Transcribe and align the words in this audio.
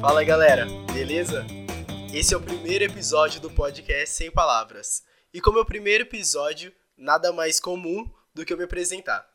Fala 0.00 0.24
galera, 0.24 0.66
beleza? 0.94 1.46
Esse 2.14 2.32
é 2.32 2.36
o 2.36 2.40
primeiro 2.40 2.84
episódio 2.84 3.38
do 3.38 3.50
podcast 3.50 4.16
Sem 4.16 4.30
Palavras. 4.30 5.02
E 5.30 5.42
como 5.42 5.58
é 5.58 5.60
o 5.60 5.66
primeiro 5.66 6.04
episódio, 6.04 6.72
nada 6.96 7.32
mais 7.34 7.60
comum 7.60 8.10
do 8.34 8.42
que 8.42 8.50
eu 8.50 8.56
me 8.56 8.64
apresentar. 8.64 9.28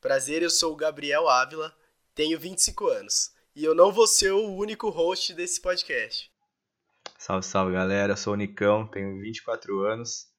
Prazer, 0.00 0.42
eu 0.42 0.48
sou 0.48 0.72
o 0.72 0.76
Gabriel 0.76 1.28
Ávila, 1.28 1.76
tenho 2.14 2.38
25 2.38 2.88
anos 2.88 3.30
e 3.54 3.62
eu 3.62 3.74
não 3.74 3.92
vou 3.92 4.06
ser 4.06 4.30
o 4.32 4.54
único 4.54 4.88
host 4.88 5.34
desse 5.34 5.60
podcast. 5.60 6.30
Salve, 7.18 7.44
salve 7.44 7.72
galera, 7.74 8.14
eu 8.14 8.16
sou 8.16 8.32
o 8.32 8.36
Nicão, 8.36 8.86
tenho 8.86 9.20
24 9.20 9.84
anos 9.84 10.29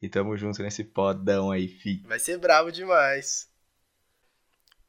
e 0.00 0.08
tamo 0.08 0.36
junto 0.36 0.62
nesse 0.62 0.84
podão 0.84 1.50
aí, 1.50 1.68
fi. 1.68 2.02
Vai 2.06 2.18
ser 2.18 2.38
bravo 2.38 2.70
demais. 2.70 3.50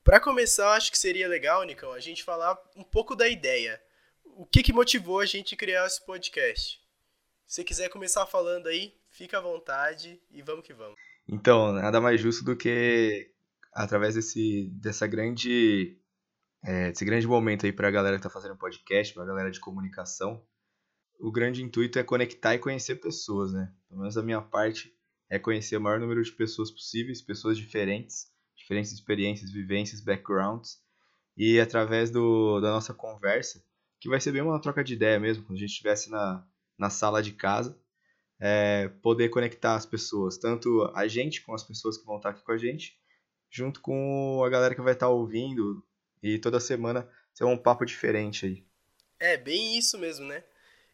Para 0.04 0.20
começar, 0.20 0.64
eu 0.64 0.70
acho 0.70 0.92
que 0.92 0.98
seria 0.98 1.28
legal, 1.28 1.64
Nicão, 1.64 1.92
a 1.92 2.00
gente 2.00 2.24
falar 2.24 2.58
um 2.76 2.84
pouco 2.84 3.16
da 3.16 3.28
ideia. 3.28 3.82
O 4.24 4.46
que, 4.46 4.64
que 4.64 4.72
motivou 4.72 5.20
a 5.20 5.26
gente 5.26 5.56
a 5.56 5.58
criar 5.58 5.86
esse 5.86 6.06
podcast? 6.06 6.80
Se 7.46 7.56
você 7.56 7.64
quiser 7.64 7.90
começar 7.90 8.26
falando 8.26 8.68
aí, 8.68 8.94
fica 9.10 9.38
à 9.38 9.42
vontade 9.42 10.22
e 10.32 10.42
vamos 10.42 10.66
que 10.66 10.74
vamos. 10.74 11.00
Então, 11.28 11.74
nada 11.74 12.00
mais 12.00 12.22
justo 12.22 12.44
do 12.44 12.56
que 12.56 13.32
através 13.74 14.16
desse, 14.16 14.70
dessa 14.82 15.06
grande, 15.06 16.00
é, 16.64 16.90
desse 16.90 17.04
grande 17.04 17.28
momento 17.28 17.66
aí 17.66 17.74
para 17.74 17.88
a 17.88 17.92
galera 17.92 18.16
que 18.16 18.26
está 18.26 18.30
fazendo 18.30 18.58
podcast, 18.58 19.14
para 19.14 19.24
a 19.24 19.28
galera 19.28 19.52
de 19.52 19.60
comunicação, 19.60 20.42
o 21.20 21.32
grande 21.32 21.64
intuito 21.64 22.00
é 22.00 22.04
conectar 22.04 22.56
e 22.56 22.60
conhecer 22.60 22.96
pessoas, 22.96 23.52
né? 23.52 23.74
Pelo 23.88 24.02
menos 24.02 24.16
da 24.16 24.24
minha 24.24 24.42
parte, 24.42 24.97
é 25.30 25.38
conhecer 25.38 25.78
o 25.78 25.82
maior 25.82 26.00
número 26.00 26.24
de 26.24 26.32
pessoas 26.32 26.72
possíveis, 26.72 27.22
pessoas 27.22 27.58
diferentes, 27.58 28.32
diferentes 28.56 28.92
experiências, 28.92 29.52
vivências, 29.52 30.02
backgrounds, 30.02 30.82
e 31.36 31.60
através 31.60 32.10
do, 32.10 32.60
da 32.60 32.72
nossa 32.72 32.94
conversa, 32.94 33.64
que 34.00 34.10
vai 34.10 34.20
ser 34.20 34.32
bem 34.32 34.42
uma 34.42 34.62
troca 34.62 34.84
de 34.84 34.94
ideia 34.94 35.20
mesmo, 35.20 35.44
quando 35.44 35.58
a 35.58 35.60
gente 35.60 35.72
estivesse 35.72 36.10
na, 36.10 36.46
na 36.78 36.90
sala 36.90 37.22
de 37.22 37.34
casa, 37.34 37.78
é, 38.40 38.88
poder 39.02 39.30
conectar 39.30 39.76
as 39.76 39.86
pessoas, 39.86 40.38
tanto 40.38 40.92
a 40.96 41.08
gente 41.08 41.42
com 41.42 41.54
as 41.54 41.64
pessoas 41.64 41.98
que 41.98 42.06
vão 42.06 42.18
estar 42.18 42.30
aqui 42.30 42.44
com 42.44 42.52
a 42.52 42.58
gente, 42.58 42.98
junto 43.50 43.82
com 43.82 44.44
a 44.44 44.50
galera 44.50 44.76
que 44.76 44.82
vai 44.82 44.94
estar 44.94 45.10
ouvindo, 45.10 45.84
e 46.22 46.40
toda 46.40 46.60
semana 46.60 47.08
ser 47.34 47.44
um 47.46 47.58
papo 47.58 47.86
diferente 47.86 48.46
aí. 48.46 48.66
É, 49.20 49.38
bem 49.38 49.78
isso 49.78 49.98
mesmo, 49.98 50.26
né? 50.26 50.44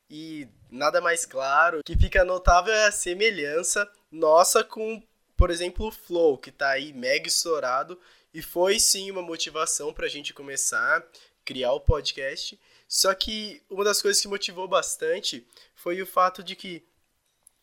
E 0.09 0.47
nada 0.69 1.01
mais 1.01 1.25
claro, 1.25 1.81
que 1.83 1.97
fica 1.97 2.23
notável 2.23 2.73
é 2.73 2.87
a 2.87 2.91
semelhança 2.91 3.89
nossa 4.13 4.63
com, 4.63 5.01
por 5.35 5.49
exemplo, 5.49 5.87
o 5.87 5.91
Flow, 5.91 6.37
que 6.37 6.51
tá 6.51 6.69
aí 6.69 6.93
mega 6.93 7.27
estourado 7.27 7.99
e 8.31 8.41
foi 8.41 8.79
sim 8.79 9.09
uma 9.09 9.23
motivação 9.23 9.91
pra 9.91 10.07
gente 10.07 10.33
começar 10.33 10.97
a 10.97 11.03
criar 11.43 11.73
o 11.73 11.81
podcast. 11.81 12.59
Só 12.87 13.13
que 13.15 13.61
uma 13.69 13.83
das 13.83 14.01
coisas 14.01 14.21
que 14.21 14.27
motivou 14.27 14.67
bastante 14.67 15.47
foi 15.73 15.99
o 15.99 16.05
fato 16.05 16.43
de 16.43 16.55
que, 16.55 16.85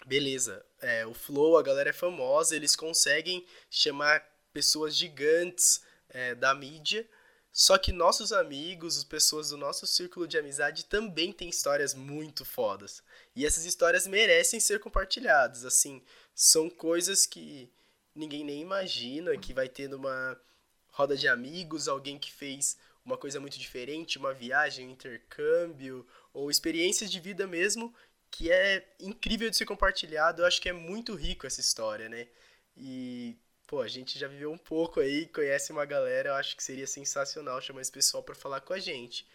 beleza, 0.04 0.66
é, 0.80 1.06
o 1.06 1.14
Flow, 1.14 1.56
a 1.56 1.62
galera 1.62 1.90
é 1.90 1.92
famosa, 1.92 2.56
eles 2.56 2.74
conseguem 2.74 3.46
chamar 3.70 4.20
pessoas 4.52 4.96
gigantes 4.96 5.82
é, 6.08 6.34
da 6.34 6.52
mídia, 6.52 7.08
só 7.52 7.76
que 7.76 7.92
nossos 7.92 8.32
amigos, 8.32 8.96
as 8.96 9.04
pessoas 9.04 9.50
do 9.50 9.56
nosso 9.56 9.86
círculo 9.86 10.26
de 10.26 10.38
amizade 10.38 10.84
também 10.84 11.32
têm 11.32 11.48
histórias 11.48 11.94
muito 11.94 12.44
fodas. 12.44 13.02
E 13.34 13.44
essas 13.44 13.64
histórias 13.64 14.06
merecem 14.06 14.60
ser 14.60 14.78
compartilhadas. 14.78 15.64
Assim, 15.64 16.02
são 16.42 16.70
coisas 16.70 17.26
que 17.26 17.70
ninguém 18.14 18.42
nem 18.42 18.62
imagina 18.62 19.36
que 19.36 19.52
vai 19.52 19.68
ter 19.68 19.90
numa 19.90 20.40
roda 20.88 21.14
de 21.14 21.28
amigos, 21.28 21.86
alguém 21.86 22.18
que 22.18 22.32
fez 22.32 22.78
uma 23.04 23.18
coisa 23.18 23.38
muito 23.38 23.58
diferente, 23.58 24.16
uma 24.16 24.32
viagem, 24.32 24.88
um 24.88 24.92
intercâmbio, 24.92 26.06
ou 26.32 26.50
experiências 26.50 27.10
de 27.10 27.20
vida 27.20 27.46
mesmo, 27.46 27.94
que 28.30 28.50
é 28.50 28.88
incrível 28.98 29.50
de 29.50 29.56
ser 29.58 29.66
compartilhado. 29.66 30.40
Eu 30.40 30.46
acho 30.46 30.62
que 30.62 30.70
é 30.70 30.72
muito 30.72 31.14
rico 31.14 31.46
essa 31.46 31.60
história, 31.60 32.08
né? 32.08 32.26
E 32.74 33.36
pô, 33.66 33.82
a 33.82 33.88
gente 33.88 34.18
já 34.18 34.26
viveu 34.26 34.50
um 34.50 34.56
pouco 34.56 34.98
aí, 34.98 35.26
conhece 35.26 35.72
uma 35.72 35.84
galera, 35.84 36.30
eu 36.30 36.34
acho 36.36 36.56
que 36.56 36.62
seria 36.64 36.86
sensacional 36.86 37.60
chamar 37.60 37.82
esse 37.82 37.92
pessoal 37.92 38.22
para 38.22 38.34
falar 38.34 38.62
com 38.62 38.72
a 38.72 38.78
gente. 38.78 39.28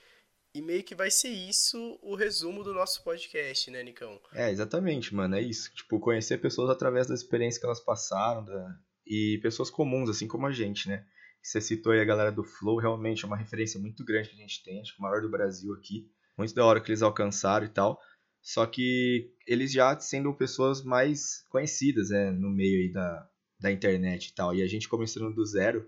E 0.56 0.62
meio 0.62 0.86
que 0.86 0.96
vai 0.96 1.12
ser 1.12 1.28
isso 1.28 2.00
o 2.02 2.16
resumo 2.16 2.64
do 2.64 2.74
nosso 2.74 3.04
podcast, 3.04 3.70
né, 3.70 3.84
Nicão? 3.84 4.18
É, 4.34 4.50
exatamente, 4.50 5.14
mano, 5.14 5.36
é 5.36 5.42
isso. 5.42 5.70
Tipo, 5.76 6.00
conhecer 6.00 6.38
pessoas 6.38 6.70
através 6.70 7.08
das 7.08 7.20
experiências 7.20 7.60
que 7.60 7.66
elas 7.66 7.82
passaram 7.82 8.46
da... 8.46 8.74
e 9.06 9.38
pessoas 9.44 9.70
comuns, 9.70 10.10
assim 10.10 10.30
como 10.30 10.48
a 10.48 10.54
gente, 10.54 10.88
né? 10.88 11.06
Você 11.44 11.60
citou 11.60 11.92
aí 11.92 12.00
a 12.00 12.06
galera 12.06 12.32
do 12.32 12.46
Flow, 12.46 12.78
realmente 12.78 13.26
é 13.26 13.28
uma 13.28 13.36
referência 13.36 13.78
muito 13.78 14.06
grande 14.06 14.30
que 14.30 14.36
a 14.36 14.40
gente 14.40 14.64
tem, 14.64 14.80
acho 14.80 14.94
que 14.94 15.00
o 15.00 15.02
maior 15.04 15.22
do 15.22 15.30
Brasil 15.30 15.74
aqui. 15.74 16.10
Muito 16.38 16.56
da 16.56 16.66
hora 16.66 16.80
que 16.80 16.90
eles 16.90 17.02
alcançaram 17.02 17.66
e 17.66 17.70
tal. 17.70 18.00
Só 18.42 18.66
que 18.66 19.34
eles 19.46 19.74
já 19.74 20.00
sendo 20.00 20.34
pessoas 20.34 20.82
mais 20.82 21.46
conhecidas, 21.50 22.12
né, 22.12 22.32
no 22.32 22.50
meio 22.50 22.82
aí 22.82 22.94
da, 22.94 23.30
da 23.60 23.72
internet 23.74 24.28
e 24.28 24.34
tal. 24.34 24.56
E 24.56 24.64
a 24.64 24.68
gente 24.68 24.88
começando 24.88 25.36
do 25.36 25.46
zero, 25.46 25.86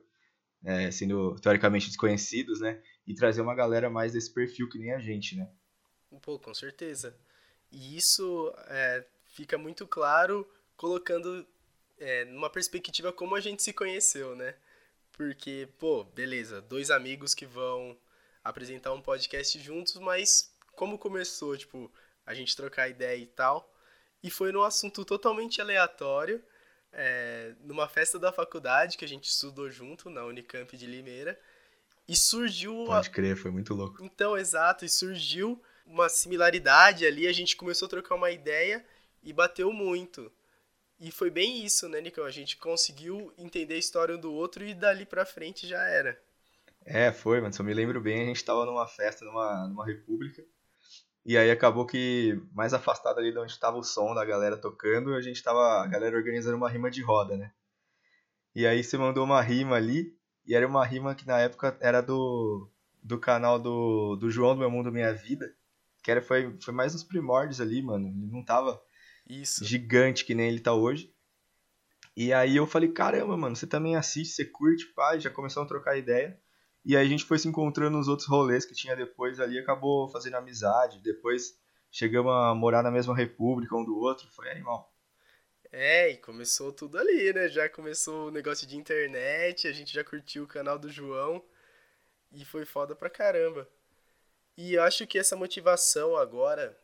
é, 0.64 0.92
sendo 0.92 1.36
teoricamente 1.40 1.88
desconhecidos, 1.88 2.60
né? 2.60 2.82
E 3.06 3.14
trazer 3.14 3.42
uma 3.42 3.56
galera 3.56 3.90
mais 3.90 4.14
desse 4.14 4.34
perfil 4.34 4.70
que 4.70 4.80
nem 4.80 4.94
a 4.94 5.00
gente, 5.00 5.36
né? 5.36 5.50
Pô, 6.22 6.40
com 6.40 6.54
certeza. 6.54 7.18
E 7.72 7.96
isso 7.98 8.54
é, 8.68 9.06
fica 9.26 9.58
muito 9.58 9.86
claro 9.86 10.48
colocando 10.76 11.46
é, 11.98 12.26
numa 12.26 12.50
perspectiva 12.50 13.12
como 13.12 13.36
a 13.36 13.40
gente 13.40 13.64
se 13.64 13.74
conheceu, 13.74 14.36
né? 14.36 14.56
Porque, 15.12 15.68
pô, 15.80 16.04
beleza, 16.04 16.62
dois 16.62 16.92
amigos 16.92 17.34
que 17.34 17.46
vão 17.46 17.98
apresentar 18.44 18.94
um 18.94 19.02
podcast 19.02 19.60
juntos, 19.60 19.96
mas 19.96 20.56
como 20.74 20.98
começou, 20.98 21.58
tipo, 21.58 21.92
a 22.26 22.34
gente 22.34 22.56
trocar 22.56 22.88
ideia 22.88 23.18
e 23.18 23.26
tal, 23.26 23.74
e 24.22 24.30
foi 24.30 24.52
num 24.52 24.62
assunto 24.62 25.04
totalmente 25.04 25.60
aleatório, 25.60 26.44
é, 26.94 27.54
numa 27.62 27.88
festa 27.88 28.18
da 28.18 28.32
faculdade 28.32 28.98
que 28.98 29.06
a 29.06 29.08
gente 29.08 29.26
estudou 29.26 29.70
junto 29.70 30.10
na 30.10 30.26
Unicamp 30.26 30.76
de 30.76 30.86
Limeira. 30.86 31.40
E 32.08 32.16
surgiu. 32.16 32.86
Pode 32.86 33.10
crer, 33.10 33.36
foi 33.36 33.52
muito 33.52 33.74
louco. 33.74 34.04
Então, 34.04 34.38
exato, 34.38 34.86
e 34.86 34.90
surgiu 34.90 35.62
uma 35.86 36.10
similaridade 36.10 37.06
ali, 37.06 37.28
a 37.28 37.34
gente 37.34 37.56
começou 37.56 37.86
a 37.86 37.90
trocar 37.90 38.16
uma 38.16 38.32
ideia 38.32 38.86
e 39.24 39.34
bateu 39.34 39.72
muito. 39.72 40.32
E 41.00 41.12
foi 41.12 41.30
bem 41.30 41.64
isso, 41.64 41.88
né, 41.88 42.02
Nicão? 42.02 42.26
A 42.26 42.32
gente 42.32 42.58
conseguiu 42.58 43.32
entender 43.38 43.76
a 43.76 43.78
história 43.78 44.16
um 44.16 44.20
do 44.20 44.34
outro 44.34 44.66
e 44.66 44.74
dali 44.74 45.06
pra 45.06 45.26
frente 45.26 45.68
já 45.68 45.84
era. 45.84 46.20
É, 46.84 47.12
foi, 47.12 47.40
mano. 47.40 47.54
Se 47.54 47.60
eu 47.60 47.66
me 47.66 47.74
lembro 47.74 48.02
bem, 48.02 48.24
a 48.24 48.26
gente 48.26 48.44
tava 48.44 48.66
numa 48.66 48.88
festa 48.88 49.24
numa, 49.24 49.68
numa 49.68 49.86
república. 49.86 50.44
E 51.28 51.38
aí 51.38 51.52
acabou 51.52 51.86
que 51.86 52.42
mais 52.54 52.74
afastado 52.74 53.20
ali 53.20 53.34
de 53.34 53.38
onde 53.38 53.52
estava 53.52 53.78
o 53.78 53.84
som 53.84 54.16
da 54.16 54.24
galera 54.24 54.56
tocando, 54.56 55.14
a 55.14 55.22
gente 55.22 55.44
tava 55.44 55.84
a 55.84 55.86
galera 55.86 56.16
organizando 56.16 56.56
uma 56.56 56.70
rima 56.70 56.90
de 56.90 57.02
roda, 57.02 57.36
né? 57.36 57.52
E 58.56 58.66
aí 58.66 58.82
você 58.82 58.98
mandou 58.98 59.26
uma 59.26 59.42
rima 59.42 59.76
ali, 59.76 60.18
e 60.46 60.56
era 60.56 60.66
uma 60.66 60.86
rima 60.86 61.14
que 61.14 61.28
na 61.28 61.38
época 61.38 61.78
era 61.82 62.00
do, 62.00 62.70
do 63.04 63.20
canal 63.20 63.60
do, 63.60 64.16
do 64.16 64.32
João 64.32 64.54
do 64.54 64.62
Meu 64.62 64.72
Mundo 64.72 64.90
Minha 64.90 65.14
Vida, 65.14 65.54
que 66.02 66.10
era, 66.10 66.22
foi, 66.22 66.58
foi 66.64 66.74
mais 66.74 66.94
nos 66.94 67.04
primórdios 67.04 67.60
ali, 67.60 67.82
mano. 67.82 68.08
Ele 68.08 68.32
não 68.32 68.42
tava 68.42 68.82
Isso. 69.30 69.66
gigante 69.66 70.24
que 70.24 70.34
nem 70.34 70.48
ele 70.48 70.62
tá 70.62 70.74
hoje. 70.74 71.14
E 72.16 72.32
aí 72.32 72.56
eu 72.56 72.66
falei, 72.66 72.90
caramba, 72.90 73.36
mano, 73.36 73.54
você 73.54 73.68
também 73.68 73.98
assiste, 73.98 74.34
você 74.34 74.46
curte, 74.46 74.86
pá, 74.96 75.20
já 75.20 75.30
começamos 75.30 75.68
a 75.68 75.74
trocar 75.74 75.98
ideia. 75.98 76.40
E 76.88 76.96
aí 76.96 77.06
a 77.06 77.10
gente 77.10 77.26
foi 77.26 77.38
se 77.38 77.50
encontrando 77.50 77.98
nos 77.98 78.08
outros 78.08 78.30
rolês 78.30 78.66
que 78.66 78.74
tinha 78.74 78.96
depois 78.96 79.42
ali, 79.42 79.60
acabou 79.60 80.08
fazendo 80.08 80.36
amizade. 80.36 81.02
Depois 81.02 81.60
chegamos 81.92 82.32
a 82.32 82.56
morar 82.56 82.82
na 82.82 82.90
mesma 82.90 83.14
república 83.14 83.76
um 83.76 83.84
do 83.84 83.98
outro, 84.00 84.26
foi 84.32 84.50
animal. 84.50 84.90
É, 85.70 86.12
e 86.12 86.18
começou 86.18 86.72
tudo 86.72 86.98
ali, 86.98 87.34
né? 87.34 87.50
Já 87.50 87.68
começou 87.68 88.30
o 88.30 88.32
negócio 88.32 88.66
de 88.66 88.78
internet, 88.78 89.68
a 89.68 89.74
gente 89.74 89.94
já 89.94 90.02
curtiu 90.02 90.46
o 90.46 90.48
canal 90.48 90.80
do 90.80 90.90
João 90.90 91.44
e 92.32 92.46
foi 92.46 92.64
foda 92.64 92.96
pra 92.96 93.10
caramba. 93.10 93.68
E 94.56 94.78
acho 94.78 95.06
que 95.06 95.20
essa 95.20 95.36
motivação 95.36 96.16
agora, 96.16 96.80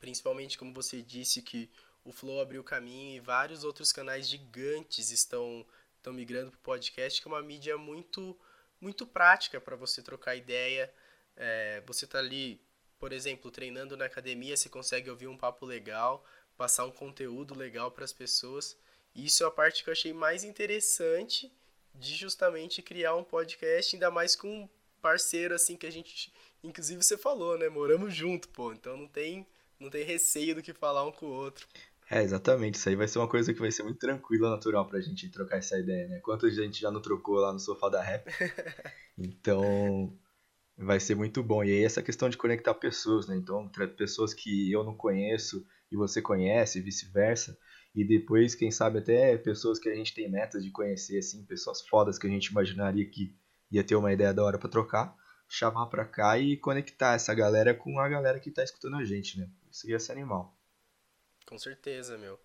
principalmente 0.00 0.58
como 0.58 0.74
você 0.74 1.00
disse 1.00 1.42
que 1.42 1.70
o 2.04 2.10
Flow 2.10 2.40
abriu 2.40 2.64
caminho 2.64 3.14
e 3.14 3.20
vários 3.20 3.62
outros 3.62 3.92
canais 3.92 4.28
gigantes 4.28 5.12
estão, 5.12 5.64
estão 5.96 6.12
migrando 6.12 6.50
pro 6.50 6.58
podcast, 6.58 7.22
que 7.22 7.28
é 7.28 7.30
uma 7.30 7.40
mídia 7.40 7.78
muito 7.78 8.36
muito 8.82 9.06
prática 9.06 9.60
para 9.60 9.76
você 9.76 10.02
trocar 10.02 10.34
ideia. 10.34 10.92
É, 11.36 11.80
você 11.86 12.06
tá 12.06 12.18
ali, 12.18 12.60
por 12.98 13.12
exemplo, 13.12 13.50
treinando 13.50 13.96
na 13.96 14.06
academia, 14.06 14.56
você 14.56 14.68
consegue 14.68 15.08
ouvir 15.08 15.28
um 15.28 15.38
papo 15.38 15.64
legal, 15.64 16.24
passar 16.56 16.84
um 16.84 16.90
conteúdo 16.90 17.54
legal 17.54 17.92
para 17.92 18.04
as 18.04 18.12
pessoas. 18.12 18.76
Isso 19.14 19.44
é 19.44 19.46
a 19.46 19.50
parte 19.50 19.84
que 19.84 19.88
eu 19.88 19.92
achei 19.92 20.12
mais 20.12 20.42
interessante 20.42 21.50
de 21.94 22.14
justamente 22.14 22.82
criar 22.82 23.14
um 23.14 23.22
podcast, 23.22 23.94
ainda 23.94 24.10
mais 24.10 24.34
com 24.34 24.48
um 24.48 24.68
parceiro 25.00 25.54
assim 25.54 25.76
que 25.76 25.86
a 25.86 25.92
gente, 25.92 26.32
inclusive 26.62 27.02
você 27.02 27.16
falou, 27.16 27.56
né, 27.56 27.68
moramos 27.68 28.14
junto, 28.14 28.48
pô. 28.48 28.72
Então 28.72 28.96
não 28.96 29.06
tem 29.06 29.46
não 29.78 29.90
tem 29.90 30.04
receio 30.04 30.54
do 30.54 30.62
que 30.62 30.72
falar 30.72 31.04
um 31.04 31.10
com 31.10 31.26
o 31.26 31.32
outro. 31.32 31.66
É, 32.12 32.22
exatamente. 32.22 32.74
Isso 32.74 32.90
aí 32.90 32.94
vai 32.94 33.08
ser 33.08 33.18
uma 33.18 33.26
coisa 33.28 33.54
que 33.54 33.60
vai 33.60 33.72
ser 33.72 33.84
muito 33.84 33.98
tranquila, 33.98 34.50
natural 34.50 34.86
pra 34.86 35.00
gente 35.00 35.30
trocar 35.30 35.56
essa 35.56 35.78
ideia, 35.78 36.06
né? 36.08 36.20
Quanto 36.20 36.44
a 36.44 36.50
gente 36.50 36.78
já 36.78 36.90
não 36.90 37.00
trocou 37.00 37.36
lá 37.36 37.50
no 37.50 37.58
sofá 37.58 37.88
da 37.88 38.02
rap. 38.02 38.26
Então, 39.16 40.18
vai 40.76 40.98
ser 40.98 41.14
muito 41.14 41.42
bom. 41.42 41.62
E 41.62 41.70
aí 41.70 41.84
essa 41.84 42.02
questão 42.02 42.28
de 42.30 42.36
conectar 42.36 42.74
pessoas, 42.74 43.26
né? 43.26 43.36
Então, 43.36 43.70
pessoas 43.96 44.34
que 44.34 44.72
eu 44.72 44.82
não 44.84 44.94
conheço 44.94 45.64
e 45.90 45.96
você 45.96 46.20
conhece, 46.20 46.78
e 46.78 46.82
vice-versa. 46.82 47.56
E 47.94 48.04
depois, 48.06 48.54
quem 48.54 48.70
sabe, 48.70 48.98
até 48.98 49.36
pessoas 49.36 49.78
que 49.78 49.88
a 49.88 49.94
gente 49.94 50.14
tem 50.14 50.30
metas 50.30 50.64
de 50.64 50.70
conhecer, 50.70 51.18
assim, 51.18 51.44
pessoas 51.44 51.82
fodas 51.82 52.18
que 52.18 52.26
a 52.26 52.30
gente 52.30 52.46
imaginaria 52.46 53.08
que 53.08 53.34
ia 53.70 53.84
ter 53.84 53.96
uma 53.96 54.12
ideia 54.12 54.32
da 54.32 54.42
hora 54.42 54.58
para 54.58 54.68
trocar, 54.68 55.14
chamar 55.48 55.86
pra 55.86 56.04
cá 56.06 56.38
e 56.38 56.56
conectar 56.56 57.14
essa 57.14 57.34
galera 57.34 57.74
com 57.74 57.98
a 57.98 58.08
galera 58.08 58.40
que 58.40 58.50
tá 58.50 58.64
escutando 58.64 58.96
a 58.96 59.04
gente, 59.04 59.38
né? 59.38 59.48
Isso 59.70 59.88
ia 59.88 60.00
ser 60.00 60.12
animal. 60.12 60.54
Com 61.52 61.58
certeza, 61.58 62.16
meu. 62.16 62.40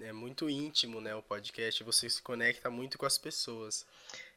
É 0.00 0.12
muito 0.12 0.50
íntimo, 0.50 1.00
né, 1.00 1.14
o 1.14 1.22
podcast, 1.22 1.84
você 1.84 2.10
se 2.10 2.20
conecta 2.20 2.68
muito 2.68 2.98
com 2.98 3.06
as 3.06 3.16
pessoas. 3.16 3.86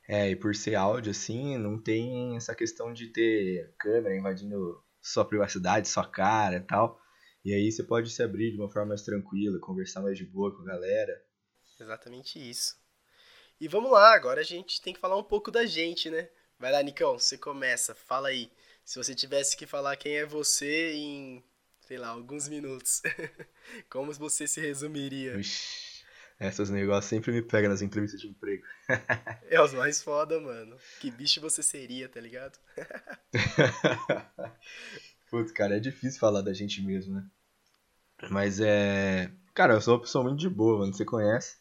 É, 0.08 0.30
e 0.30 0.36
por 0.36 0.54
ser 0.54 0.76
áudio, 0.76 1.10
assim, 1.10 1.58
não 1.58 1.82
tem 1.82 2.38
essa 2.38 2.54
questão 2.54 2.94
de 2.94 3.08
ter 3.08 3.74
câmera 3.80 4.16
invadindo 4.16 4.80
sua 5.02 5.26
privacidade, 5.26 5.88
sua 5.88 6.08
cara 6.08 6.58
e 6.58 6.60
tal. 6.60 7.02
E 7.44 7.52
aí 7.52 7.72
você 7.72 7.82
pode 7.82 8.12
se 8.12 8.22
abrir 8.22 8.52
de 8.52 8.60
uma 8.60 8.72
forma 8.72 8.90
mais 8.90 9.02
tranquila, 9.02 9.60
conversar 9.60 10.04
mais 10.04 10.20
de 10.20 10.24
boa 10.24 10.56
com 10.56 10.62
a 10.62 10.66
galera. 10.66 11.26
Exatamente 11.82 12.38
isso. 12.38 12.78
E 13.60 13.68
vamos 13.68 13.92
lá, 13.92 14.14
agora 14.14 14.42
a 14.42 14.46
gente 14.46 14.84
tem 14.84 14.94
que 14.94 15.00
falar 15.00 15.18
um 15.18 15.24
pouco 15.24 15.50
da 15.50 15.66
gente, 15.66 16.12
né? 16.12 16.30
Vai 16.60 16.72
lá, 16.72 16.84
Nicão, 16.84 17.18
você 17.18 17.40
começa, 17.40 17.96
fala 17.96 18.28
aí. 18.28 18.52
Se 18.84 19.00
você 19.00 19.16
tivesse 19.16 19.58
que 19.58 19.66
falar 19.66 19.96
quem 19.96 20.16
é 20.16 20.28
você 20.28 20.94
em 20.94 21.44
sei 21.86 21.98
lá, 21.98 22.10
alguns 22.10 22.48
minutos. 22.48 23.02
Como 23.90 24.12
você 24.14 24.48
se 24.48 24.60
resumiria? 24.60 25.38
Ixi, 25.38 26.04
essas 26.40 26.70
negócios 26.70 27.06
sempre 27.06 27.32
me 27.32 27.42
pegam 27.42 27.70
nas 27.70 27.82
entrevistas 27.82 28.20
de 28.20 28.28
emprego. 28.28 28.64
é 29.50 29.62
os 29.62 29.74
mais 29.74 30.02
foda, 30.02 30.40
mano. 30.40 30.78
Que 31.00 31.12
bicho 31.12 31.40
você 31.40 31.62
seria, 31.62 32.10
tá 32.10 32.20
ligado? 32.20 32.58
Putz, 35.30 35.52
cara, 35.52 35.78
é 35.78 35.80
difícil 35.80 36.20
falar 36.20 36.42
da 36.42 36.54
gente 36.54 36.82
mesmo, 36.82 37.16
né? 37.16 37.30
Mas 38.30 38.60
é. 38.60 39.32
Cara, 39.54 39.74
eu 39.76 39.82
sou 39.82 39.96
uma 39.96 40.02
pessoa 40.02 40.24
muito 40.24 40.40
de 40.40 40.50
boa, 40.50 40.80
mano. 40.80 40.94
Você 40.94 41.06
conhece? 41.06 41.58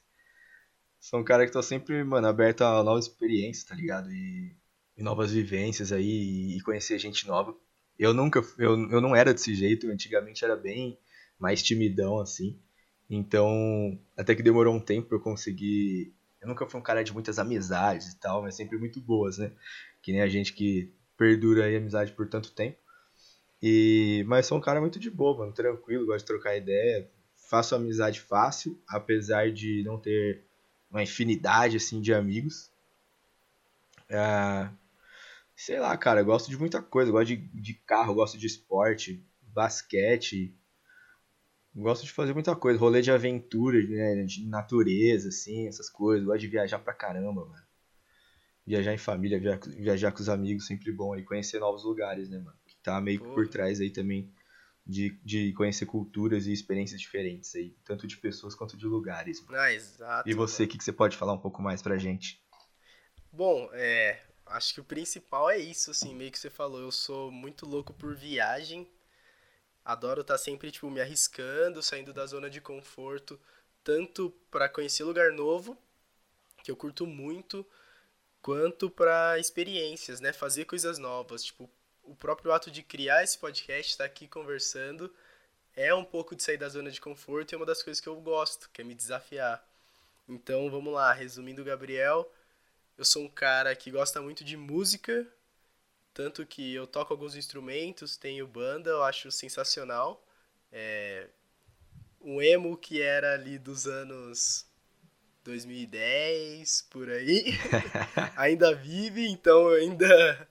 Sou 0.99 1.21
um 1.21 1.25
cara 1.25 1.45
que 1.45 1.53
tô 1.53 1.63
sempre, 1.63 2.03
mano, 2.03 2.27
aberto 2.27 2.63
a 2.63 2.83
novas 2.83 3.07
experiências, 3.07 3.65
tá 3.65 3.75
ligado? 3.75 4.11
E, 4.11 4.57
e 4.97 5.03
novas 5.03 5.33
vivências 5.33 5.93
aí, 5.93 6.57
e 6.57 6.61
conhecer 6.63 6.99
gente 6.99 7.27
nova. 7.27 7.55
Eu 7.99 8.13
nunca, 8.13 8.41
eu, 8.59 8.91
eu 8.91 9.01
não 9.01 9.15
era 9.15 9.33
desse 9.33 9.55
jeito, 9.55 9.91
antigamente 9.91 10.45
era 10.45 10.57
bem 10.57 10.99
mais 11.39 11.63
timidão, 11.63 12.19
assim. 12.19 12.59
Então, 13.09 13.99
até 14.17 14.35
que 14.35 14.43
demorou 14.43 14.75
um 14.75 14.81
tempo 14.81 15.09
pra 15.09 15.17
eu 15.19 15.23
conseguir. 15.23 16.13
Eu 16.41 16.49
nunca 16.49 16.67
fui 16.67 16.81
um 16.81 16.83
cara 16.83 17.03
de 17.05 17.13
muitas 17.13 17.39
amizades 17.39 18.13
e 18.13 18.19
tal, 18.19 18.43
mas 18.43 18.57
sempre 18.57 18.79
muito 18.79 19.01
boas, 19.01 19.39
né? 19.39 19.53
Que 20.03 20.13
nem 20.13 20.23
a 20.23 20.29
gente 20.29 20.53
que 20.53 20.93
perdura 21.17 21.65
aí 21.65 21.77
a 21.77 21.79
amizade 21.79 22.13
por 22.13 22.29
tanto 22.29 22.53
tempo. 22.53 22.79
E, 23.63 24.25
mas 24.27 24.47
sou 24.47 24.59
um 24.59 24.61
cara 24.61 24.81
muito 24.81 24.99
de 24.99 25.11
boa, 25.11 25.39
mano, 25.39 25.53
tranquilo, 25.53 26.07
gosto 26.07 26.21
de 26.21 26.27
trocar 26.27 26.57
ideia, 26.57 27.09
faço 27.49 27.75
amizade 27.75 28.21
fácil, 28.21 28.79
apesar 28.87 29.51
de 29.51 29.83
não 29.85 29.99
ter 29.99 30.43
uma 30.91 31.03
infinidade 31.03 31.77
assim 31.77 32.01
de 32.01 32.13
amigos. 32.13 32.71
É, 34.09 34.69
Sei 35.57 35.79
lá, 35.79 35.97
cara, 35.97 36.21
eu 36.21 36.25
gosto 36.25 36.51
de 36.51 36.59
muita 36.59 36.83
coisa. 36.83 37.11
Eu 37.11 37.15
gosto 37.15 37.29
de, 37.29 37.37
de 37.37 37.75
carro, 37.75 38.15
gosto 38.15 38.37
de 38.37 38.47
esporte, 38.47 39.25
basquete. 39.43 40.57
Gosto 41.75 42.05
de 42.05 42.13
fazer 42.13 42.33
muita 42.33 42.55
coisa. 42.55 42.79
Rolê 42.79 43.01
de 43.01 43.11
aventura, 43.11 43.79
né? 43.83 44.25
de 44.25 44.47
natureza, 44.47 45.29
assim, 45.29 45.67
essas 45.67 45.89
coisas. 45.89 46.27
Gosto 46.27 46.41
de 46.41 46.49
viajar 46.49 46.79
pra 46.79 46.93
caramba, 46.95 47.45
mano. 47.45 47.65
Viajar 48.67 48.95
em 48.95 48.99
família, 48.99 49.39
viajar 49.77 50.11
com 50.11 50.21
os 50.21 50.29
amigos, 50.29 50.67
sempre 50.67 50.91
bom. 50.91 51.15
E 51.17 51.23
conhecer 51.23 51.59
novos 51.59 51.85
lugares, 51.85 52.29
né, 52.29 52.39
mano? 52.39 52.57
Que 52.67 52.77
tá 52.83 53.01
meio 53.01 53.21
que 53.21 53.27
por 53.27 53.47
trás 53.49 53.81
aí 53.81 53.91
também 53.91 54.33
de, 54.87 55.19
de 55.25 55.53
conhecer 55.53 55.87
culturas 55.87 56.47
e 56.47 56.53
experiências 56.53 57.01
diferentes 57.01 57.55
aí. 57.55 57.77
Tanto 57.85 58.07
de 58.07 58.17
pessoas 58.17 58.55
quanto 58.55 58.77
de 58.77 58.87
lugares. 58.87 59.45
Mano. 59.45 59.59
Ah, 59.59 59.73
exato. 59.73 60.29
E 60.29 60.35
você, 60.35 60.65
o 60.65 60.69
que, 60.69 60.79
que 60.79 60.85
você 60.85 60.93
pode 60.93 61.17
falar 61.17 61.33
um 61.33 61.41
pouco 61.41 61.63
mais 61.63 61.83
pra 61.83 61.99
gente? 61.99 62.43
Bom, 63.33 63.69
é, 63.73 64.21
acho 64.47 64.75
que 64.75 64.81
o 64.81 64.85
principal 64.85 65.51
é 65.51 65.59
isso, 65.59 65.91
assim, 65.91 66.15
meio 66.15 66.31
que 66.31 66.39
você 66.39 66.51
falou. 66.51 66.81
Eu 66.81 66.93
sou 66.93 67.31
muito 67.31 67.67
louco 67.67 67.93
por 67.93 68.15
viagem. 68.15 68.89
Adoro 69.85 70.23
estar 70.23 70.35
tá 70.35 70.39
sempre, 70.39 70.71
tipo, 70.71 70.91
me 70.91 71.01
arriscando, 71.01 71.83
saindo 71.83 72.13
da 72.13 72.27
zona 72.27 72.49
de 72.49 72.61
conforto, 72.61 73.39
tanto 73.83 74.31
para 74.51 74.69
conhecer 74.69 75.05
lugar 75.05 75.33
novo, 75.33 75.77
que 76.63 76.71
eu 76.71 76.77
curto 76.77 77.07
muito, 77.07 77.67
quanto 78.41 78.89
para 78.89 79.39
experiências, 79.39 80.21
né? 80.21 80.33
Fazer 80.33 80.65
coisas 80.65 80.99
novas. 80.99 81.45
Tipo, 81.45 81.69
o 82.03 82.15
próprio 82.15 82.53
ato 82.53 82.71
de 82.71 82.83
criar 82.83 83.23
esse 83.23 83.39
podcast, 83.39 83.93
estar 83.93 84.05
tá 84.05 84.11
aqui 84.11 84.27
conversando, 84.27 85.15
é 85.77 85.95
um 85.95 86.05
pouco 86.05 86.35
de 86.35 86.43
sair 86.43 86.57
da 86.57 86.69
zona 86.69 86.91
de 86.91 87.01
conforto 87.01 87.53
e 87.53 87.55
é 87.55 87.59
uma 87.59 87.67
das 87.67 87.83
coisas 87.83 88.01
que 88.01 88.09
eu 88.09 88.17
gosto, 88.21 88.71
que 88.71 88.81
é 88.81 88.85
me 88.85 88.95
desafiar. 88.95 89.67
Então, 90.29 90.71
vamos 90.71 90.95
lá, 90.95 91.13
resumindo, 91.13 91.65
Gabriel 91.65 92.31
eu 92.97 93.05
sou 93.05 93.25
um 93.25 93.29
cara 93.29 93.75
que 93.75 93.91
gosta 93.91 94.21
muito 94.23 94.45
de 94.45 94.57
música, 94.57 95.27
tanto 96.13 96.47
que 96.47 96.75
eu 96.75 96.87
toco 96.87 97.13
alguns 97.13 97.35
instrumentos, 97.35 98.17
tenho 98.17 98.47
banda, 98.47 98.91
eu 98.91 99.03
acho 99.03 99.31
sensacional. 99.31 100.25
É, 100.71 101.29
um 102.21 102.41
emo 102.41 102.77
que 102.77 103.03
era 103.03 103.35
ali 103.35 103.59
dos 103.59 103.87
anos 103.87 104.67
2010, 105.45 106.83
por 106.91 107.11
aí, 107.11 107.53
ainda 108.37 108.75
vive, 108.75 109.27
então 109.29 109.69
eu 109.71 109.83
ainda 109.83 110.49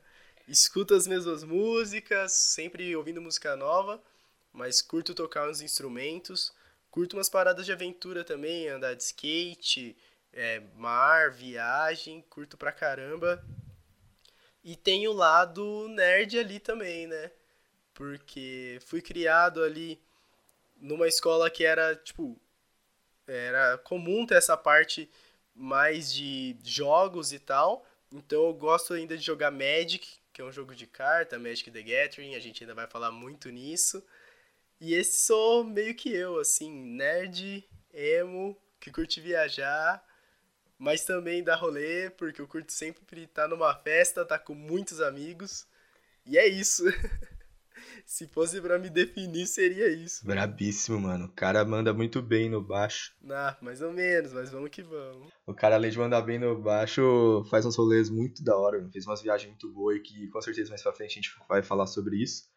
escuto 0.47 0.93
as 0.93 1.07
mesmas 1.07 1.43
músicas, 1.43 2.33
sempre 2.33 2.95
ouvindo 2.95 3.21
música 3.21 3.55
nova, 3.55 4.01
mas 4.51 4.81
curto 4.81 5.15
tocar 5.15 5.49
uns 5.49 5.61
instrumentos, 5.61 6.53
curto 6.91 7.15
umas 7.15 7.29
paradas 7.29 7.65
de 7.65 7.71
aventura 7.71 8.23
também, 8.23 8.67
andar 8.67 8.93
de 8.93 9.03
skate, 9.03 9.95
é, 10.33 10.61
mar, 10.75 11.31
viagem, 11.31 12.21
curto 12.29 12.57
pra 12.57 12.71
caramba. 12.71 13.43
E 14.63 14.75
tem 14.75 15.07
o 15.07 15.13
lado 15.13 15.87
nerd 15.89 16.37
ali 16.39 16.59
também, 16.59 17.07
né? 17.07 17.31
Porque 17.93 18.79
fui 18.85 19.01
criado 19.01 19.61
ali 19.61 20.01
numa 20.77 21.07
escola 21.07 21.49
que 21.49 21.63
era, 21.63 21.95
tipo, 21.95 22.39
era 23.27 23.77
comum 23.79 24.25
ter 24.25 24.35
essa 24.35 24.57
parte 24.57 25.09
mais 25.55 26.11
de 26.11 26.57
jogos 26.63 27.31
e 27.31 27.39
tal. 27.39 27.85
Então 28.11 28.45
eu 28.45 28.53
gosto 28.53 28.93
ainda 28.93 29.17
de 29.17 29.23
jogar 29.23 29.51
Magic, 29.51 30.17
que 30.31 30.41
é 30.41 30.43
um 30.43 30.51
jogo 30.51 30.73
de 30.75 30.87
carta, 30.87 31.37
Magic 31.37 31.69
the 31.69 31.81
Gathering, 31.81 32.35
a 32.35 32.39
gente 32.39 32.63
ainda 32.63 32.73
vai 32.73 32.87
falar 32.87 33.11
muito 33.11 33.49
nisso. 33.49 34.03
E 34.79 34.93
esse 34.93 35.25
sou 35.25 35.63
meio 35.63 35.95
que 35.95 36.13
eu, 36.13 36.39
assim, 36.39 36.71
nerd, 36.71 37.63
emo, 37.93 38.57
que 38.79 38.91
curte 38.91 39.21
viajar, 39.21 40.03
mas 40.77 41.03
também 41.05 41.43
dá 41.43 41.55
rolê, 41.55 42.09
porque 42.11 42.41
eu 42.41 42.47
curto 42.47 42.71
sempre 42.71 43.23
estar 43.23 43.47
numa 43.47 43.75
festa, 43.75 44.25
tá 44.25 44.37
com 44.37 44.53
muitos 44.53 45.01
amigos. 45.01 45.67
E 46.25 46.37
é 46.37 46.47
isso. 46.47 46.83
Se 48.05 48.27
fosse 48.27 48.61
para 48.61 48.79
me 48.79 48.89
definir, 48.89 49.45
seria 49.45 49.89
isso. 49.89 50.25
Brabíssimo, 50.25 50.99
mano. 50.99 51.25
O 51.25 51.31
cara 51.31 51.63
manda 51.65 51.93
muito 51.93 52.21
bem 52.21 52.49
no 52.49 52.61
baixo. 52.61 53.13
Ah, 53.29 53.57
mais 53.61 53.81
ou 53.81 53.91
menos, 53.91 54.33
mas 54.33 54.49
vamos 54.49 54.69
que 54.69 54.81
vamos. 54.81 55.31
O 55.45 55.53
cara, 55.53 55.75
além 55.75 55.91
de 55.91 55.97
mandar 55.97 56.21
bem 56.21 56.39
no 56.39 56.59
baixo, 56.61 57.43
faz 57.49 57.65
uns 57.65 57.75
rolês 57.75 58.09
muito 58.09 58.43
da 58.43 58.55
hora. 58.55 58.87
Fez 58.91 59.05
umas 59.05 59.21
viagens 59.21 59.49
muito 59.49 59.71
boas 59.71 59.97
e 59.97 59.99
que 60.01 60.27
com 60.29 60.41
certeza 60.41 60.69
mais 60.69 60.81
pra 60.81 60.93
frente 60.93 61.11
a 61.11 61.15
gente 61.15 61.35
vai 61.47 61.63
falar 61.63 61.87
sobre 61.87 62.21
isso. 62.21 62.51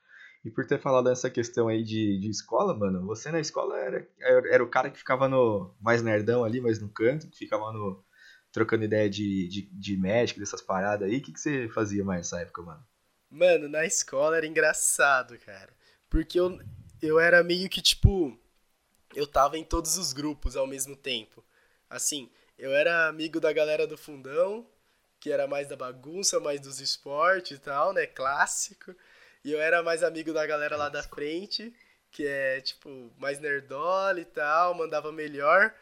E 0.44 0.50
por 0.50 0.64
ter 0.64 0.78
falado 0.78 1.06
dessa 1.06 1.28
questão 1.28 1.66
aí 1.66 1.82
de, 1.82 2.20
de 2.20 2.30
escola, 2.30 2.72
mano, 2.72 3.04
você 3.04 3.32
na 3.32 3.40
escola 3.40 3.76
era, 3.78 4.08
era, 4.20 4.62
o 4.62 4.68
cara 4.68 4.90
que 4.90 4.98
ficava 4.98 5.28
no 5.28 5.74
mais 5.80 6.02
nerdão 6.02 6.44
ali, 6.44 6.60
mas 6.60 6.80
no 6.80 6.88
canto, 6.88 7.28
que 7.28 7.38
ficava 7.38 7.72
no, 7.72 8.04
trocando 8.56 8.86
ideia 8.86 9.10
de, 9.10 9.46
de, 9.48 9.62
de 9.70 9.96
médico, 9.98 10.40
dessas 10.40 10.62
paradas 10.62 11.06
aí, 11.06 11.18
o 11.18 11.20
que, 11.20 11.30
que 11.30 11.38
você 11.38 11.68
fazia 11.68 12.02
mais 12.02 12.20
nessa 12.20 12.40
época, 12.40 12.62
mano? 12.62 12.82
Mano, 13.30 13.68
na 13.68 13.84
escola 13.84 14.38
era 14.38 14.46
engraçado, 14.46 15.38
cara. 15.40 15.68
Porque 16.08 16.40
eu, 16.40 16.58
eu 17.02 17.20
era 17.20 17.44
meio 17.44 17.68
que, 17.68 17.82
tipo, 17.82 18.34
eu 19.14 19.26
tava 19.26 19.58
em 19.58 19.64
todos 19.64 19.98
os 19.98 20.14
grupos 20.14 20.56
ao 20.56 20.66
mesmo 20.66 20.96
tempo. 20.96 21.44
Assim, 21.90 22.30
eu 22.56 22.74
era 22.74 23.08
amigo 23.08 23.38
da 23.40 23.52
galera 23.52 23.86
do 23.86 23.98
fundão, 23.98 24.66
que 25.20 25.30
era 25.30 25.46
mais 25.46 25.68
da 25.68 25.76
bagunça, 25.76 26.40
mais 26.40 26.58
dos 26.58 26.80
esportes 26.80 27.58
e 27.58 27.60
tal, 27.60 27.92
né? 27.92 28.06
Clássico. 28.06 28.94
E 29.44 29.52
eu 29.52 29.60
era 29.60 29.82
mais 29.82 30.02
amigo 30.02 30.32
da 30.32 30.46
galera 30.46 30.78
lá 30.78 30.88
da 30.88 31.02
frente, 31.02 31.74
que 32.10 32.26
é, 32.26 32.62
tipo, 32.62 33.12
mais 33.18 33.38
nerdola 33.38 34.18
e 34.18 34.24
tal, 34.24 34.72
mandava 34.72 35.12
melhor. 35.12 35.74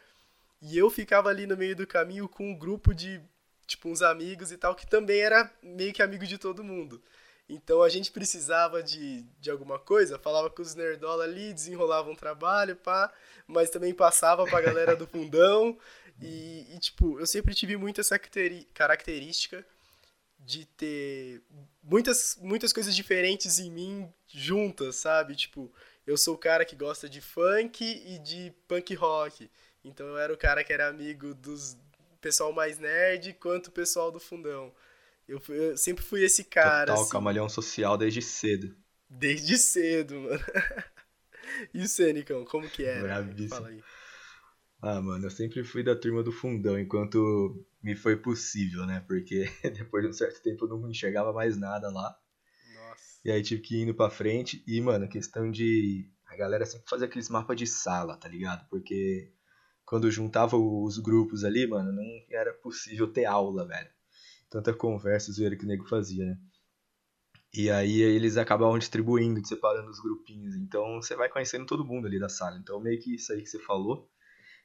E 0.67 0.75
eu 0.77 0.89
ficava 0.89 1.29
ali 1.29 1.45
no 1.45 1.55
meio 1.55 1.75
do 1.75 1.85
caminho 1.85 2.27
com 2.27 2.49
um 2.49 2.57
grupo 2.57 2.91
de, 2.91 3.21
tipo, 3.67 3.87
uns 3.87 4.01
amigos 4.01 4.51
e 4.51 4.57
tal, 4.57 4.73
que 4.73 4.87
também 4.87 5.19
era 5.19 5.51
meio 5.61 5.93
que 5.93 6.01
amigo 6.01 6.25
de 6.25 6.39
todo 6.39 6.63
mundo. 6.63 6.99
Então 7.47 7.83
a 7.83 7.89
gente 7.89 8.11
precisava 8.11 8.81
de, 8.81 9.21
de 9.39 9.51
alguma 9.51 9.77
coisa, 9.77 10.17
falava 10.17 10.49
com 10.49 10.63
os 10.63 10.73
nerdola 10.73 11.23
ali, 11.23 11.53
desenrolava 11.53 12.09
um 12.09 12.15
trabalho, 12.15 12.75
pá, 12.75 13.13
mas 13.45 13.69
também 13.69 13.93
passava 13.93 14.43
pra 14.45 14.59
galera 14.59 14.95
do 14.95 15.05
fundão. 15.05 15.77
E, 16.19 16.65
e, 16.73 16.79
tipo, 16.79 17.19
eu 17.19 17.27
sempre 17.27 17.53
tive 17.53 17.77
muito 17.77 18.01
essa 18.01 18.17
característica 18.73 19.63
de 20.39 20.65
ter 20.65 21.43
muitas, 21.83 22.37
muitas 22.41 22.73
coisas 22.73 22.95
diferentes 22.95 23.59
em 23.59 23.69
mim 23.69 24.11
juntas, 24.27 24.95
sabe? 24.95 25.35
Tipo, 25.35 25.71
eu 26.07 26.17
sou 26.17 26.33
o 26.33 26.39
cara 26.39 26.65
que 26.65 26.75
gosta 26.75 27.07
de 27.07 27.21
funk 27.21 27.83
e 27.83 28.17
de 28.17 28.51
punk 28.67 28.95
rock. 28.95 29.47
Então 29.85 30.07
eu 30.07 30.17
era 30.17 30.33
o 30.33 30.37
cara 30.37 30.63
que 30.63 30.73
era 30.73 30.87
amigo 30.87 31.33
dos 31.35 31.77
pessoal 32.19 32.51
mais 32.51 32.79
nerd 32.79 33.33
quanto 33.33 33.67
o 33.67 33.71
pessoal 33.71 34.11
do 34.11 34.19
fundão. 34.19 34.73
Eu, 35.27 35.39
eu 35.49 35.77
sempre 35.77 36.03
fui 36.03 36.23
esse 36.23 36.43
cara. 36.43 36.87
Total, 36.87 37.03
assim, 37.03 37.11
camaleão 37.11 37.47
social 37.47 37.95
desde 37.95 38.21
cedo. 38.21 38.75
Desde 39.07 39.57
cedo, 39.59 40.19
mano. 40.19 40.43
e 41.71 41.81
o 41.83 41.87
Senicão, 41.87 42.43
como 42.45 42.67
que 42.67 42.83
era? 42.83 43.01
Bravíssimo. 43.03 43.49
Fala 43.49 43.69
aí. 43.69 43.83
Ah, 44.81 45.01
mano, 45.01 45.25
eu 45.25 45.31
sempre 45.31 45.63
fui 45.63 45.83
da 45.83 45.95
turma 45.95 46.23
do 46.23 46.31
fundão 46.31 46.79
enquanto 46.79 47.63
me 47.81 47.95
foi 47.95 48.17
possível, 48.17 48.85
né? 48.87 49.03
Porque 49.07 49.45
depois 49.61 50.03
de 50.03 50.09
um 50.09 50.13
certo 50.13 50.41
tempo 50.41 50.65
eu 50.65 50.79
não 50.79 50.89
enxergava 50.89 51.31
mais 51.31 51.57
nada 51.57 51.91
lá. 51.91 52.15
Nossa. 52.73 53.19
E 53.23 53.31
aí 53.31 53.41
tive 53.43 53.61
que 53.61 53.75
ir 53.75 53.81
indo 53.83 53.93
pra 53.93 54.09
frente. 54.09 54.63
E, 54.67 54.81
mano, 54.81 55.07
questão 55.07 55.51
de. 55.51 56.09
A 56.25 56.35
galera 56.35 56.65
sempre 56.65 56.89
fazia 56.89 57.05
aqueles 57.05 57.29
mapas 57.29 57.55
de 57.55 57.67
sala, 57.67 58.17
tá 58.17 58.27
ligado? 58.27 58.67
Porque 58.67 59.31
quando 59.85 60.09
juntava 60.09 60.57
os 60.57 60.97
grupos 60.97 61.43
ali, 61.43 61.67
mano, 61.67 61.91
não 61.91 62.03
era 62.29 62.53
possível 62.53 63.07
ter 63.07 63.25
aula, 63.25 63.67
velho. 63.67 63.89
Tanta 64.49 64.73
conversa, 64.73 65.31
zoeira 65.31 65.55
que 65.55 65.65
o 65.65 65.67
nego 65.67 65.87
fazia, 65.87 66.25
né? 66.25 66.37
E 67.53 67.69
aí 67.69 68.01
eles 68.01 68.35
acabavam 68.35 68.77
distribuindo, 68.77 69.45
separando 69.47 69.89
os 69.89 69.99
grupinhos. 69.99 70.55
Então 70.55 71.01
você 71.01 71.15
vai 71.15 71.29
conhecendo 71.29 71.65
todo 71.65 71.85
mundo 71.85 72.07
ali 72.07 72.19
da 72.19 72.27
sala. 72.27 72.57
Então 72.57 72.81
meio 72.81 72.99
que 72.99 73.15
isso 73.15 73.31
aí 73.31 73.41
que 73.41 73.49
você 73.49 73.59
falou, 73.59 74.09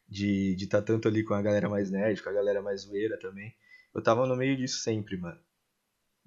de 0.08 0.56
estar 0.58 0.80
tá 0.80 0.86
tanto 0.86 1.06
ali 1.06 1.22
com 1.22 1.34
a 1.34 1.42
galera 1.42 1.68
mais 1.68 1.90
nerd, 1.90 2.20
com 2.22 2.30
a 2.30 2.32
galera 2.32 2.60
mais 2.60 2.82
zoeira 2.82 3.18
também. 3.18 3.54
Eu 3.94 4.02
tava 4.02 4.26
no 4.26 4.36
meio 4.36 4.56
disso 4.56 4.78
sempre, 4.80 5.16
mano. 5.16 5.40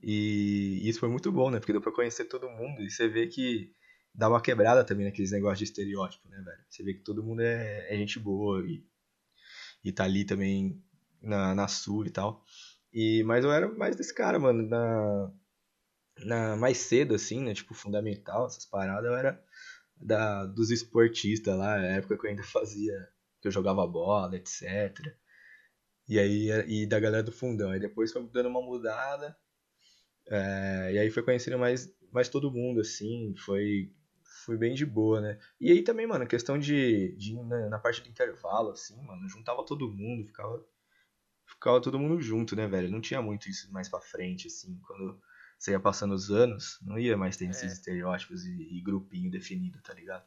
E 0.01 0.87
isso 0.87 0.99
foi 0.99 1.09
muito 1.09 1.31
bom, 1.31 1.49
né? 1.49 1.59
Porque 1.59 1.73
deu 1.73 1.81
pra 1.81 1.91
conhecer 1.91 2.25
todo 2.25 2.49
mundo 2.49 2.81
e 2.81 2.89
você 2.89 3.07
vê 3.07 3.27
que 3.27 3.73
dá 4.13 4.29
uma 4.29 4.41
quebrada 4.41 4.83
também 4.83 5.05
naqueles 5.05 5.31
negócios 5.31 5.59
de 5.59 5.65
estereótipo, 5.65 6.27
né, 6.29 6.41
velho? 6.41 6.63
Você 6.69 6.83
vê 6.83 6.93
que 6.93 7.01
todo 7.01 7.23
mundo 7.23 7.41
é, 7.41 7.93
é 7.93 7.97
gente 7.97 8.19
boa 8.19 8.63
e, 8.65 8.85
e 9.83 9.91
tá 9.91 10.03
ali 10.03 10.25
também 10.25 10.81
na, 11.21 11.55
na 11.55 11.67
sul 11.67 12.05
e 12.05 12.11
tal. 12.11 12.43
E, 12.93 13.23
mas 13.23 13.43
eu 13.43 13.51
era 13.51 13.67
mais 13.73 13.95
desse 13.95 14.13
cara, 14.13 14.37
mano, 14.39 14.67
na, 14.67 15.31
na, 16.25 16.55
mais 16.55 16.77
cedo, 16.77 17.15
assim, 17.15 17.41
né, 17.41 17.53
tipo, 17.53 17.73
fundamental, 17.73 18.45
essas 18.45 18.65
paradas, 18.65 19.05
eu 19.05 19.17
era 19.17 19.43
da, 19.97 20.45
dos 20.45 20.69
esportistas 20.69 21.57
lá, 21.57 21.79
época 21.79 22.17
que 22.17 22.25
eu 22.25 22.29
ainda 22.29 22.43
fazia, 22.43 22.93
que 23.41 23.47
eu 23.47 23.51
jogava 23.51 23.87
bola, 23.87 24.35
etc. 24.35 24.63
E 26.07 26.19
aí, 26.19 26.49
e 26.67 26.85
da 26.85 26.99
galera 26.99 27.23
do 27.23 27.31
fundão, 27.31 27.71
aí 27.71 27.79
depois 27.79 28.11
foi 28.11 28.27
dando 28.29 28.49
uma 28.49 28.61
mudada, 28.61 29.35
é, 30.27 30.91
e 30.93 30.99
aí 30.99 31.09
foi 31.09 31.23
conhecendo 31.23 31.57
mais, 31.57 31.91
mais 32.11 32.29
todo 32.29 32.51
mundo, 32.51 32.81
assim, 32.81 33.33
foi 33.37 33.91
foi 34.45 34.57
bem 34.57 34.73
de 34.73 34.85
boa, 34.85 35.21
né? 35.21 35.39
E 35.59 35.71
aí 35.71 35.83
também, 35.83 36.07
mano, 36.07 36.27
questão 36.27 36.57
de, 36.57 37.15
de 37.15 37.35
na, 37.43 37.69
na, 37.69 37.79
parte 37.79 38.01
do 38.01 38.09
intervalo, 38.09 38.71
assim, 38.71 38.99
mano, 39.01 39.27
juntava 39.29 39.65
todo 39.65 39.91
mundo, 39.91 40.25
ficava, 40.25 40.65
ficava 41.45 41.81
todo 41.81 41.99
mundo 41.99 42.21
junto, 42.21 42.55
né, 42.55 42.67
velho? 42.67 42.89
Não 42.89 42.99
tinha 42.99 43.21
muito 43.21 43.49
isso 43.49 43.71
mais 43.71 43.87
pra 43.87 44.01
frente, 44.01 44.47
assim, 44.47 44.79
quando 44.85 45.21
você 45.57 45.71
ia 45.71 45.79
passando 45.79 46.13
os 46.13 46.29
anos, 46.29 46.79
não 46.81 46.97
ia 46.97 47.15
mais 47.15 47.37
ter 47.37 47.45
é. 47.45 47.49
esses 47.49 47.73
estereótipos 47.73 48.45
e, 48.45 48.77
e 48.77 48.81
grupinho 48.81 49.31
definido, 49.31 49.81
tá 49.81 49.93
ligado? 49.93 50.25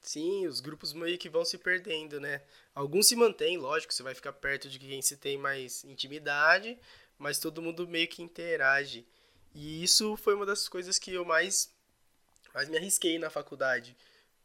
Sim, 0.00 0.46
os 0.46 0.60
grupos 0.60 0.92
meio 0.92 1.18
que 1.18 1.28
vão 1.28 1.44
se 1.44 1.58
perdendo, 1.58 2.20
né? 2.20 2.42
Alguns 2.74 3.08
se 3.08 3.16
mantêm, 3.16 3.58
lógico, 3.58 3.92
você 3.92 4.02
vai 4.02 4.14
ficar 4.14 4.32
perto 4.32 4.68
de 4.68 4.78
quem 4.78 5.02
se 5.02 5.16
tem 5.16 5.36
mais 5.36 5.84
intimidade, 5.84 6.78
mas 7.18 7.38
todo 7.38 7.60
mundo 7.60 7.86
meio 7.86 8.08
que 8.08 8.22
interage. 8.22 9.06
E 9.54 9.82
isso 9.82 10.16
foi 10.16 10.34
uma 10.34 10.46
das 10.46 10.68
coisas 10.68 10.98
que 10.98 11.12
eu 11.12 11.24
mais 11.24 11.74
mas 12.54 12.68
me 12.68 12.76
arrisquei 12.76 13.18
na 13.18 13.30
faculdade, 13.30 13.96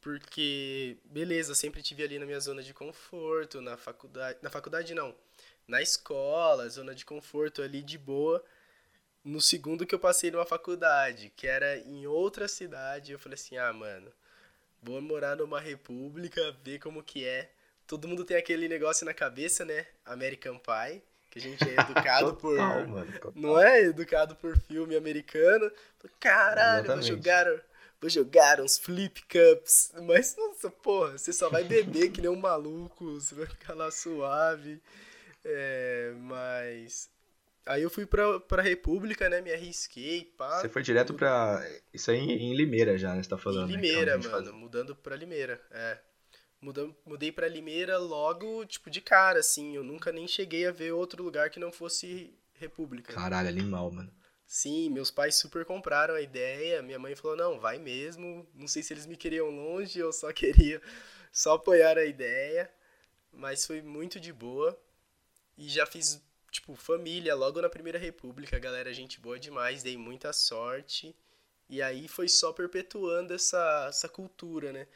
porque, 0.02 0.98
beleza, 1.06 1.56
sempre 1.56 1.82
tive 1.82 2.04
ali 2.04 2.20
na 2.20 2.26
minha 2.26 2.40
zona 2.40 2.62
de 2.62 2.74
conforto, 2.74 3.62
na 3.62 3.78
faculdade, 3.78 4.38
na 4.42 4.50
faculdade 4.50 4.94
não, 4.94 5.16
na 5.68 5.82
escola, 5.82 6.70
zona 6.70 6.94
de 6.94 7.06
conforto 7.06 7.62
ali 7.62 7.82
de 7.82 7.98
boa. 7.98 8.44
No 9.24 9.42
segundo 9.42 9.86
que 9.86 9.96
eu 9.96 10.00
passei 10.00 10.30
numa 10.30 10.46
faculdade, 10.46 11.32
que 11.36 11.48
era 11.48 11.78
em 11.80 12.06
outra 12.06 12.48
cidade, 12.48 13.12
eu 13.12 13.20
falei 13.20 13.34
assim: 13.36 13.58
"Ah, 13.58 13.74
mano, 13.74 14.12
vou 14.84 15.02
morar 15.02 15.36
numa 15.36 15.60
república, 15.60 16.56
ver 16.64 16.80
como 16.80 17.04
que 17.04 17.26
é". 17.26 17.50
Todo 17.88 18.08
mundo 18.08 18.24
tem 18.26 18.38
aquele 18.38 18.68
negócio 18.68 19.06
na 19.06 19.14
cabeça, 19.14 19.66
né? 19.66 19.88
American 20.06 20.60
Pie 20.60 21.02
que 21.36 21.40
a 21.40 21.42
gente 21.42 21.70
é 21.70 21.74
educado 21.82 22.34
total, 22.34 22.38
por. 22.38 22.58
Mano, 22.88 23.34
não 23.36 23.60
é 23.60 23.82
educado 23.82 24.36
por 24.36 24.58
filme 24.58 24.96
americano. 24.96 25.70
Caralho, 26.20 26.88
vou 26.88 27.02
jogar 27.02 27.46
vou 28.06 28.10
jogar 28.10 28.62
uns 28.62 28.78
flip 28.78 29.24
cups. 29.24 29.92
Mas, 30.04 30.36
nossa, 30.38 30.70
porra, 30.70 31.18
você 31.18 31.34
só 31.34 31.50
vai 31.50 31.64
beber 31.64 32.12
que 32.12 32.22
nem 32.22 32.30
um 32.30 32.36
maluco, 32.36 33.20
você 33.20 33.34
vai 33.34 33.48
ficar 33.48 33.74
lá 33.74 33.90
suave. 33.90 34.80
É, 35.44 36.14
mas. 36.20 37.10
Aí 37.66 37.82
eu 37.82 37.90
fui 37.90 38.06
pra, 38.06 38.40
pra 38.40 38.62
República, 38.62 39.28
né? 39.28 39.42
Me 39.42 39.52
arrisquei, 39.52 40.26
pá. 40.38 40.62
Você 40.62 40.70
foi 40.70 40.84
direto 40.84 41.08
tudo. 41.08 41.18
pra. 41.18 41.68
Isso 41.92 42.12
aí 42.12 42.20
em 42.20 42.56
Limeira 42.56 42.96
já, 42.96 43.16
né? 43.16 43.24
Você 43.24 43.30
tá 43.30 43.38
falando. 43.38 43.70
Em 43.70 43.76
né, 43.76 43.82
Limeira, 43.82 44.18
né? 44.18 44.24
mano. 44.24 44.46
Faz... 44.46 44.56
Mudando 44.56 44.96
pra 44.96 45.16
Limeira, 45.16 45.60
é. 45.72 45.98
Mudam, 46.62 46.96
mudei 47.06 47.32
pra 47.32 47.48
Limeira 47.48 47.98
logo, 47.98 48.66
tipo, 48.66 48.90
de 48.90 49.02
cara, 49.02 49.40
assim. 49.40 49.76
Eu 49.76 49.84
nunca 49.84 50.12
nem 50.12 50.28
cheguei 50.28 50.68
a 50.68 50.72
ver 50.72 50.92
outro 50.92 51.24
lugar 51.24 51.50
que 51.50 51.60
não 51.60 51.72
fosse 51.72 52.34
República. 52.54 53.14
Caralho, 53.14 53.50
animal, 53.50 53.92
mano. 53.92 54.12
Sim, 54.48 54.90
meus 54.90 55.10
pais 55.12 55.36
super 55.36 55.66
compraram 55.66 56.14
a 56.16 56.22
ideia. 56.22 56.82
Minha 56.82 57.00
mãe 57.00 57.16
falou: 57.16 57.36
não, 57.38 57.60
vai 57.60 57.78
mesmo. 57.80 58.48
Não 58.54 58.68
sei 58.68 58.84
se 58.84 58.94
eles 58.94 59.06
me 59.06 59.18
queriam 59.18 59.50
longe 59.50 60.02
ou 60.02 60.14
só 60.14 60.32
queria 60.34 60.82
só 61.32 61.54
apoiar 61.56 61.98
a 61.98 62.06
ideia. 62.06 62.70
Mas 63.32 63.66
foi 63.66 63.82
muito 63.82 64.20
de 64.20 64.34
boa. 64.34 64.80
E 65.58 65.70
já 65.70 65.86
fiz, 65.86 66.22
tipo, 66.52 66.76
família 66.76 67.36
logo 67.36 67.62
na 67.62 67.70
Primeira 67.70 68.00
República. 68.00 68.60
Galera, 68.60 68.94
gente 68.94 69.20
boa 69.20 69.40
demais. 69.40 69.84
Dei 69.84 69.98
muita 69.98 70.34
sorte. 70.34 71.16
E 71.70 71.82
aí 71.82 72.08
foi 72.08 72.28
só 72.30 72.54
perpetuando 72.54 73.34
essa, 73.34 73.88
essa 73.90 74.10
cultura, 74.10 74.72
né? 74.74 74.88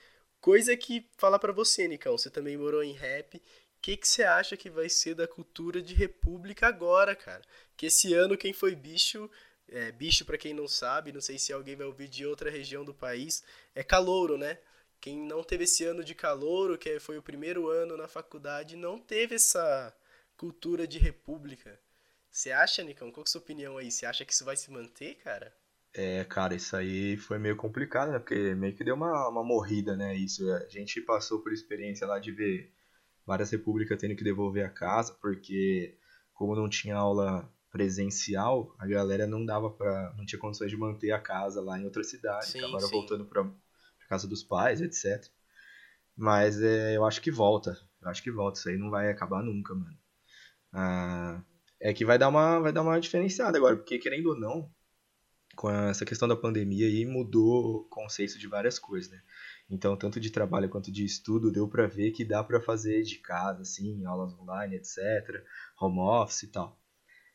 Coisa 0.41 0.75
que, 0.77 1.09
falar 1.17 1.39
para 1.39 1.51
você, 1.53 1.87
Nicão, 1.87 2.17
você 2.17 2.29
também 2.29 2.57
morou 2.57 2.83
em 2.83 2.93
rap. 2.93 3.41
O 3.79 3.81
que, 3.81 3.95
que 3.95 4.07
você 4.07 4.23
acha 4.23 4.57
que 4.57 4.69
vai 4.69 4.89
ser 4.89 5.15
da 5.15 5.25
cultura 5.25 5.81
de 5.81 5.93
República 5.93 6.67
agora, 6.67 7.15
cara? 7.15 7.41
Que 7.77 7.85
esse 7.85 8.13
ano 8.13 8.37
quem 8.37 8.51
foi 8.51 8.75
bicho, 8.75 9.31
é, 9.69 9.89
bicho 9.89 10.25
para 10.25 10.37
quem 10.37 10.53
não 10.53 10.67
sabe, 10.67 11.13
não 11.13 11.21
sei 11.21 11.39
se 11.39 11.53
alguém 11.53 11.77
vai 11.77 11.87
ouvir 11.87 12.09
de 12.09 12.25
outra 12.25 12.49
região 12.51 12.83
do 12.83 12.93
país, 12.93 13.41
é 13.73 13.81
calouro, 13.81 14.37
né? 14.37 14.59
Quem 14.99 15.17
não 15.17 15.41
teve 15.41 15.63
esse 15.63 15.85
ano 15.85 16.03
de 16.03 16.13
calouro, 16.13 16.77
que 16.77 16.99
foi 16.99 17.17
o 17.17 17.23
primeiro 17.23 17.69
ano 17.69 17.95
na 17.95 18.09
faculdade, 18.09 18.75
não 18.75 18.99
teve 18.99 19.35
essa 19.35 19.95
cultura 20.35 20.85
de 20.85 20.99
república. 20.99 21.79
Você 22.29 22.51
acha, 22.51 22.83
Nicão? 22.83 23.09
Qual 23.11 23.23
é 23.23 23.29
a 23.29 23.31
sua 23.31 23.39
opinião 23.39 23.77
aí? 23.77 23.89
Você 23.89 24.05
acha 24.05 24.25
que 24.25 24.33
isso 24.33 24.43
vai 24.43 24.57
se 24.57 24.69
manter, 24.69 25.15
cara? 25.15 25.55
É, 25.93 26.25
cara, 26.25 26.53
isso 26.53 26.75
aí 26.75 27.15
foi 27.15 27.39
meio 27.39 27.55
complicado, 27.55 28.11
né? 28.11 28.19
Porque 28.19 28.53
meio 28.55 28.75
que 28.75 28.83
deu 28.83 28.95
uma, 28.95 29.29
uma 29.29 29.43
morrida, 29.43 29.95
né? 29.95 30.13
Isso. 30.15 30.51
A 30.51 30.67
gente 30.67 30.99
passou 31.01 31.39
por 31.41 31.53
experiência 31.53 32.05
lá 32.05 32.19
de 32.19 32.31
ver 32.33 32.71
várias 33.29 33.51
repúblicas 33.51 33.99
tendo 33.99 34.15
que 34.15 34.23
devolver 34.23 34.65
a 34.65 34.69
casa, 34.69 35.13
porque 35.21 35.95
como 36.33 36.55
não 36.55 36.67
tinha 36.67 36.95
aula 36.95 37.47
presencial, 37.71 38.75
a 38.79 38.87
galera 38.87 39.27
não 39.27 39.45
dava 39.45 39.69
para 39.69 40.11
não 40.17 40.25
tinha 40.25 40.39
condições 40.39 40.71
de 40.71 40.77
manter 40.77 41.11
a 41.11 41.19
casa 41.19 41.61
lá 41.61 41.77
em 41.77 41.85
outra 41.85 42.03
cidade, 42.03 42.47
sim, 42.47 42.57
acabaram 42.57 42.87
sim. 42.87 42.91
voltando 42.91 43.25
para 43.25 43.47
casa 44.09 44.27
dos 44.27 44.43
pais, 44.43 44.81
etc. 44.81 45.23
Mas 46.17 46.59
é, 46.59 46.97
eu 46.97 47.05
acho 47.05 47.21
que 47.21 47.29
volta, 47.29 47.79
eu 48.01 48.09
acho 48.09 48.23
que 48.23 48.31
volta, 48.31 48.57
isso 48.57 48.67
aí 48.67 48.77
não 48.77 48.89
vai 48.89 49.11
acabar 49.11 49.43
nunca, 49.43 49.75
mano. 49.75 49.97
Ah, 50.73 51.43
é 51.79 51.93
que 51.93 52.03
vai 52.03 52.17
dar 52.17 52.29
uma 52.29 52.59
vai 52.59 52.73
dar 52.73 52.81
uma 52.81 52.99
diferenciada 52.99 53.59
agora, 53.59 53.77
porque 53.77 53.99
querendo 53.99 54.29
ou 54.29 54.39
não, 54.39 54.67
com 55.55 55.69
essa 55.69 56.03
questão 56.03 56.27
da 56.27 56.35
pandemia 56.35 56.87
aí 56.87 57.05
mudou 57.05 57.75
o 57.75 57.83
conceito 57.89 58.39
de 58.39 58.47
várias 58.47 58.79
coisas, 58.79 59.11
né? 59.11 59.21
Então, 59.69 59.95
tanto 59.95 60.19
de 60.19 60.31
trabalho 60.31 60.69
quanto 60.69 60.91
de 60.91 61.05
estudo, 61.05 61.51
deu 61.51 61.67
para 61.67 61.85
ver 61.85 62.11
que 62.11 62.25
dá 62.25 62.43
para 62.43 62.59
fazer 62.59 63.03
de 63.03 63.17
casa, 63.19 63.61
assim, 63.61 64.03
aulas 64.05 64.33
online, 64.33 64.75
etc, 64.75 65.43
home 65.79 65.99
office 65.99 66.43
e 66.43 66.47
tal. 66.47 66.79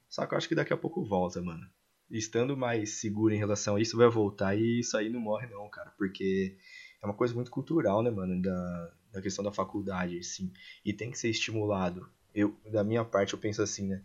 Só 0.09 0.27
que 0.27 0.35
eu 0.35 0.39
acho 0.39 0.49
que 0.49 0.55
daqui 0.55 0.73
a 0.73 0.77
pouco 0.77 1.05
volta, 1.05 1.41
mano. 1.41 1.65
Estando 2.11 2.57
mais 2.57 3.01
seguro 3.01 3.33
em 3.33 3.39
relação 3.39 3.77
a 3.77 3.81
isso, 3.81 3.97
vai 3.97 4.09
voltar 4.09 4.57
e 4.57 4.81
isso 4.81 4.97
aí 4.97 5.09
não 5.09 5.21
morre 5.21 5.47
não, 5.47 5.69
cara. 5.69 5.93
Porque 5.97 6.57
é 7.03 7.07
uma 7.07 7.15
coisa 7.15 7.35
muito 7.35 7.51
cultural, 7.51 8.03
né, 8.03 8.11
mano? 8.11 8.41
Da, 8.41 8.93
da 9.13 9.23
questão 9.23 9.45
da 9.45 9.53
faculdade, 9.53 10.19
assim. 10.19 10.53
E 10.85 10.93
tem 10.93 11.11
que 11.11 11.19
ser 11.19 11.31
estimulado. 11.31 12.09
Eu, 12.35 12.57
da 12.71 12.83
minha 12.85 13.05
parte, 13.05 13.33
eu 13.33 13.39
penso 13.39 13.63
assim, 13.63 13.89
né? 13.89 14.03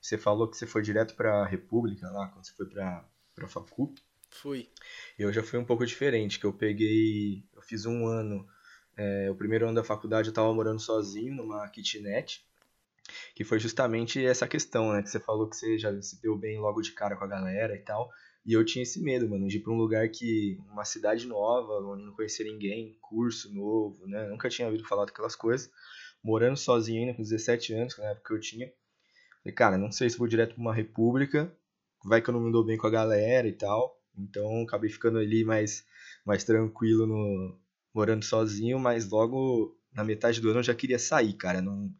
Você 0.00 0.18
falou 0.18 0.48
que 0.48 0.56
você 0.56 0.66
foi 0.66 0.82
direto 0.82 1.14
pra 1.14 1.46
República 1.46 2.10
lá, 2.10 2.28
quando 2.28 2.44
você 2.44 2.52
foi 2.54 2.66
pra, 2.66 3.08
pra 3.34 3.48
Facu. 3.48 3.94
Fui. 4.30 4.68
Eu 5.18 5.32
já 5.32 5.42
fui 5.42 5.58
um 5.58 5.64
pouco 5.64 5.86
diferente, 5.86 6.40
que 6.40 6.46
eu 6.46 6.52
peguei. 6.52 7.44
Eu 7.62 7.66
fiz 7.66 7.86
um 7.86 8.06
ano. 8.06 8.46
É, 8.96 9.30
o 9.30 9.34
primeiro 9.34 9.66
ano 9.66 9.76
da 9.76 9.84
faculdade 9.84 10.28
eu 10.28 10.34
tava 10.34 10.52
morando 10.52 10.80
sozinho 10.80 11.34
numa 11.34 11.68
kitnet. 11.68 12.44
Que 13.34 13.44
foi 13.44 13.58
justamente 13.58 14.24
essa 14.24 14.46
questão, 14.46 14.92
né? 14.92 15.02
Que 15.02 15.08
você 15.08 15.20
falou 15.20 15.48
que 15.48 15.56
você 15.56 15.78
já 15.78 16.02
se 16.02 16.20
deu 16.20 16.36
bem 16.36 16.58
logo 16.58 16.80
de 16.80 16.92
cara 16.92 17.16
com 17.16 17.24
a 17.24 17.28
galera 17.28 17.74
e 17.74 17.80
tal. 17.80 18.10
E 18.44 18.52
eu 18.52 18.64
tinha 18.64 18.82
esse 18.82 19.00
medo, 19.00 19.28
mano, 19.28 19.46
de 19.46 19.58
ir 19.58 19.60
pra 19.60 19.72
um 19.72 19.76
lugar 19.76 20.08
que. 20.08 20.58
uma 20.70 20.84
cidade 20.84 21.26
nova, 21.26 21.74
onde 21.86 22.04
não 22.04 22.12
conhecia 22.12 22.44
ninguém, 22.44 22.96
curso 23.00 23.54
novo, 23.54 24.06
né? 24.06 24.28
Nunca 24.28 24.48
tinha 24.48 24.66
ouvido 24.66 24.86
falar 24.86 25.04
daquelas 25.04 25.36
coisas. 25.36 25.70
Morando 26.22 26.56
sozinho 26.56 27.00
ainda, 27.00 27.14
com 27.14 27.22
17 27.22 27.74
anos, 27.74 27.94
que 27.94 28.00
na 28.00 28.08
época 28.08 28.34
eu 28.34 28.40
tinha. 28.40 28.72
Falei, 29.42 29.54
cara, 29.54 29.78
não 29.78 29.90
sei 29.90 30.10
se 30.10 30.18
vou 30.18 30.26
direto 30.26 30.54
pra 30.54 30.60
uma 30.62 30.74
república, 30.74 31.52
vai 32.04 32.20
que 32.20 32.30
eu 32.30 32.34
não 32.34 32.40
me 32.40 32.52
dou 32.52 32.64
bem 32.64 32.76
com 32.76 32.86
a 32.86 32.90
galera 32.90 33.46
e 33.46 33.52
tal. 33.52 34.00
Então 34.16 34.62
acabei 34.62 34.90
ficando 34.90 35.18
ali 35.18 35.44
mais, 35.44 35.84
mais 36.24 36.44
tranquilo 36.44 37.06
no 37.06 37.58
morando 37.94 38.24
sozinho, 38.24 38.78
mas 38.78 39.10
logo 39.10 39.78
na 39.92 40.04
metade 40.04 40.40
do 40.40 40.50
ano 40.50 40.60
eu 40.60 40.64
já 40.64 40.74
queria 40.74 40.98
sair, 40.98 41.34
cara. 41.34 41.60
Não, 41.60 41.90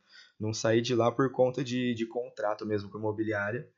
não 0.41 0.55
saí 0.55 0.81
de 0.81 0.95
lá 0.95 1.13
por 1.13 1.31
conta 1.31 1.63
de, 1.63 1.95
de 1.95 2.07
contrato 2.07 2.67
mesmo 2.67 2.89
com 2.91 2.99
a 2.99 3.01
imobiliária 3.01 3.69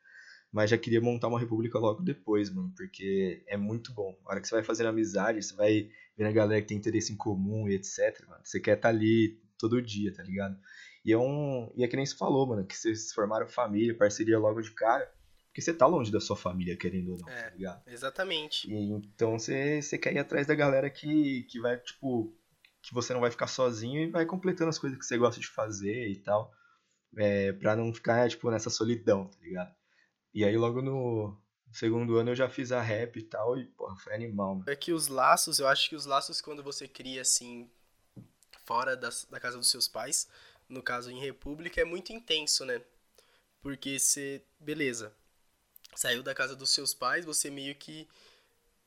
mas 0.55 0.71
já 0.71 0.79
queria 0.79 1.01
montar 1.01 1.27
uma 1.27 1.41
república 1.41 1.81
logo 1.81 2.01
depois, 2.01 2.49
mano, 2.49 2.73
porque 2.77 3.43
é 3.49 3.57
muito 3.57 3.93
bom. 3.93 4.17
A 4.25 4.31
hora 4.31 4.41
que 4.41 4.47
você 4.47 4.55
vai 4.55 4.63
fazendo 4.63 4.87
amizade, 4.87 5.43
você 5.43 5.53
vai 5.53 5.91
vendo 6.17 6.29
a 6.29 6.33
galera 6.33 6.63
que 6.63 6.69
tem 6.69 6.77
interesse 6.77 7.13
em 7.13 7.17
comum 7.17 7.69
e 7.69 7.75
etc, 7.75 8.25
mano, 8.29 8.41
você 8.45 8.61
quer 8.61 8.77
estar 8.77 8.89
tá 8.89 8.95
ali 8.95 9.37
todo 9.59 9.83
dia, 9.83 10.15
tá 10.15 10.23
ligado? 10.23 10.57
E 11.05 11.13
é 11.13 11.19
um. 11.19 11.73
E 11.75 11.83
é 11.83 11.89
que 11.89 11.97
nem 11.97 12.07
se 12.07 12.17
falou, 12.17 12.47
mano, 12.47 12.65
que 12.65 12.77
vocês 12.77 13.13
formaram 13.13 13.49
família, 13.49 13.99
parceria 13.99 14.39
logo 14.39 14.61
de 14.61 14.71
cara. 14.71 15.13
Porque 15.55 15.63
você 15.63 15.73
tá 15.73 15.87
longe 15.87 16.11
da 16.11 16.21
sua 16.21 16.35
família, 16.35 16.77
querendo 16.77 17.13
ou 17.13 17.19
não, 17.19 17.29
é, 17.29 17.43
tá 17.43 17.51
ligado? 17.51 17.83
Exatamente. 17.87 18.69
E, 18.69 18.91
então 18.91 19.39
você, 19.39 19.81
você 19.81 19.97
quer 19.97 20.13
ir 20.13 20.19
atrás 20.19 20.49
da 20.49 20.55
galera 20.57 20.91
que, 20.91 21.45
que 21.45 21.61
vai, 21.61 21.77
tipo, 21.77 22.37
que 22.83 22.93
você 22.93 23.15
não 23.15 23.21
vai 23.21 23.31
ficar 23.31 23.47
sozinho 23.47 24.03
e 24.03 24.11
vai 24.11 24.27
completando 24.27 24.71
as 24.71 24.81
coisas 24.81 24.99
que 24.99 25.07
você 25.07 25.17
gosta 25.17 25.41
de 25.41 25.47
fazer 25.47 26.09
e 26.09 26.17
tal. 26.17 26.53
É, 27.17 27.53
pra 27.53 27.77
não 27.77 27.95
ficar, 27.95 28.29
tipo, 28.29 28.51
nessa 28.51 28.69
solidão, 28.69 29.29
tá 29.29 29.39
ligado? 29.41 29.73
E 30.35 30.45
aí 30.45 30.57
logo 30.57 30.83
no 30.83 31.41
segundo 31.73 32.17
ano 32.17 32.33
eu 32.33 32.35
já 32.35 32.49
fiz 32.49 32.73
a 32.73 32.83
rap 32.83 33.17
e 33.17 33.23
tal, 33.23 33.57
e 33.57 33.65
porra, 33.65 33.95
foi 33.99 34.13
animal. 34.13 34.57
Mano. 34.57 34.65
É 34.69 34.75
que 34.75 34.93
os 34.93 35.07
laços, 35.07 35.61
eu 35.61 35.69
acho 35.69 35.89
que 35.89 35.95
os 35.95 36.05
laços 36.05 36.41
quando 36.41 36.65
você 36.65 36.89
cria 36.89 37.21
assim, 37.21 37.71
fora 38.65 38.97
das, 38.97 39.25
da 39.31 39.39
casa 39.39 39.57
dos 39.57 39.71
seus 39.71 39.87
pais, 39.87 40.29
no 40.69 40.83
caso 40.83 41.13
em 41.13 41.21
república, 41.21 41.81
é 41.81 41.85
muito 41.85 42.13
intenso, 42.13 42.65
né? 42.65 42.83
Porque 43.63 44.01
você, 44.01 44.45
beleza, 44.59 45.15
saiu 45.95 46.23
da 46.23 46.35
casa 46.35 46.57
dos 46.57 46.71
seus 46.71 46.95
pais, 46.95 47.25
você 47.25 47.51
meio 47.51 47.75
que. 47.75 48.09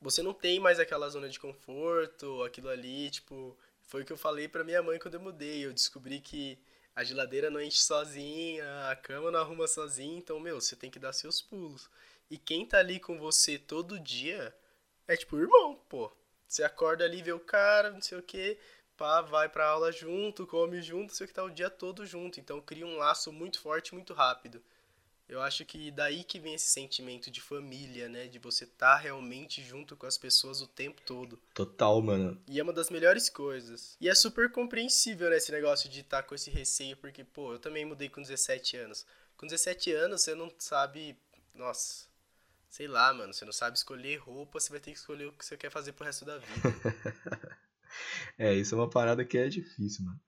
Você 0.02 0.22
não 0.22 0.34
tem 0.34 0.60
mais 0.60 0.80
aquela 0.80 1.10
zona 1.10 1.30
de 1.30 1.40
conforto, 1.40 2.44
aquilo 2.44 2.70
ali, 2.70 3.10
tipo. 3.10 3.58
Foi 3.84 4.02
o 4.02 4.06
que 4.06 4.14
eu 4.14 4.18
falei 4.18 4.48
pra 4.48 4.64
minha 4.64 4.84
mãe 4.84 5.00
quando 5.00 5.16
eu 5.16 5.22
mudei. 5.22 5.66
Eu 5.66 5.74
descobri 5.74 6.20
que 6.20 6.60
a 6.96 7.04
geladeira 7.04 7.50
não 7.50 7.62
enche 7.62 7.80
sozinha, 7.82 8.90
a 8.90 8.96
cama 8.96 9.32
não 9.32 9.40
arruma 9.40 9.68
sozinha, 9.68 10.18
então, 10.18 10.40
meu, 10.40 10.60
você 10.60 10.76
tem 10.76 10.90
que 10.90 10.98
dar 11.00 11.14
seus 11.14 11.42
pulos. 11.42 11.90
E 12.30 12.38
quem 12.38 12.66
tá 12.66 12.80
ali 12.80 13.00
com 13.00 13.18
você 13.20 13.58
todo 13.58 14.00
dia 14.00 14.54
é 15.08 15.16
tipo 15.16 15.38
irmão, 15.38 15.76
pô. 15.88 16.12
Você 16.48 16.64
acorda 16.64 17.04
ali, 17.06 17.22
vê 17.22 17.32
o 17.32 17.40
cara, 17.40 17.92
não 17.92 18.02
sei 18.02 18.18
o 18.18 18.24
que, 18.24 18.58
pá, 18.98 19.22
vai 19.22 19.48
pra 19.48 19.68
aula 19.68 19.92
junto, 19.92 20.48
come 20.48 20.82
junto, 20.82 21.14
sei 21.14 21.26
o 21.26 21.28
que 21.28 21.34
tá 21.34 21.44
o 21.44 21.52
dia 21.52 21.70
todo 21.70 22.06
junto. 22.06 22.40
Então 22.40 22.60
cria 22.62 22.86
um 22.86 22.98
laço 22.98 23.32
muito 23.32 23.60
forte, 23.60 23.94
muito 23.94 24.14
rápido. 24.14 24.62
Eu 25.30 25.42
acho 25.42 25.66
que 25.66 25.92
daí 25.92 26.24
que 26.24 26.40
vem 26.40 26.54
esse 26.54 26.68
sentimento 26.68 27.30
de 27.30 27.42
família, 27.42 28.08
né? 28.08 28.28
De 28.28 28.40
você 28.40 28.64
estar 28.64 28.96
tá 28.96 28.98
realmente 28.98 29.62
junto 29.62 29.98
com 29.98 30.06
as 30.06 30.18
pessoas 30.18 30.62
o 30.62 30.68
tempo 30.68 31.02
todo. 31.06 31.38
Total, 31.54 32.02
mano. 32.02 32.42
E 32.48 32.60
é 32.60 32.64
uma 32.64 32.72
das 32.72 32.90
melhores 32.90 33.30
coisas. 33.30 33.98
E 34.00 34.08
é 34.08 34.16
super 34.16 34.50
compreensível, 34.50 35.30
né? 35.30 35.36
Esse 35.36 35.52
negócio 35.52 35.90
de 35.90 36.00
estar 36.00 36.22
tá 36.22 36.28
com 36.28 36.34
esse 36.34 36.50
receio, 36.50 36.96
porque, 36.96 37.26
pô, 37.26 37.54
eu 37.54 37.60
também 37.60 37.84
mudei 37.84 38.08
com 38.08 38.22
17 38.22 38.78
anos. 38.78 39.06
Com 39.36 39.46
17 39.46 39.92
anos, 39.92 40.22
você 40.22 40.34
não 40.34 40.50
sabe. 40.58 41.18
Nossa. 41.54 42.08
Sei 42.70 42.88
lá, 42.88 43.14
mano. 43.14 43.34
Você 43.34 43.44
não 43.44 43.52
sabe 43.54 43.78
escolher 43.78 44.18
roupa, 44.18 44.62
você 44.62 44.70
vai 44.70 44.80
ter 44.80 44.92
que 44.92 44.98
escolher 44.98 45.26
o 45.26 45.34
que 45.34 45.46
você 45.46 45.58
quer 45.58 45.70
fazer 45.70 45.92
pro 45.92 46.06
resto 46.06 46.24
da 46.24 46.38
vida. 46.38 47.60
é, 48.40 48.54
isso 48.54 48.76
é 48.76 48.78
uma 48.78 48.90
parada 48.90 49.26
que 49.26 49.38
é 49.38 49.50
difícil, 49.50 50.06
mano. 50.06 50.22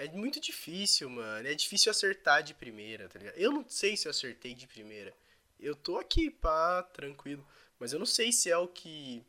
É 0.00 0.08
muito 0.08 0.40
difícil, 0.40 1.10
mano. 1.10 1.46
É 1.46 1.52
difícil 1.52 1.90
acertar 1.90 2.42
de 2.42 2.54
primeira, 2.54 3.06
tá 3.06 3.18
ligado? 3.18 3.36
Eu 3.36 3.52
não 3.52 3.62
sei 3.68 3.98
se 3.98 4.08
eu 4.08 4.10
acertei 4.10 4.54
de 4.54 4.66
primeira. 4.66 5.12
Eu 5.58 5.76
tô 5.76 5.98
aqui, 5.98 6.30
pá, 6.30 6.82
tranquilo. 6.82 7.46
Mas 7.78 7.92
eu 7.92 7.98
não 7.98 8.06
sei 8.06 8.32
se 8.32 8.50
é 8.50 8.56
o 8.56 8.66
que 8.66 9.22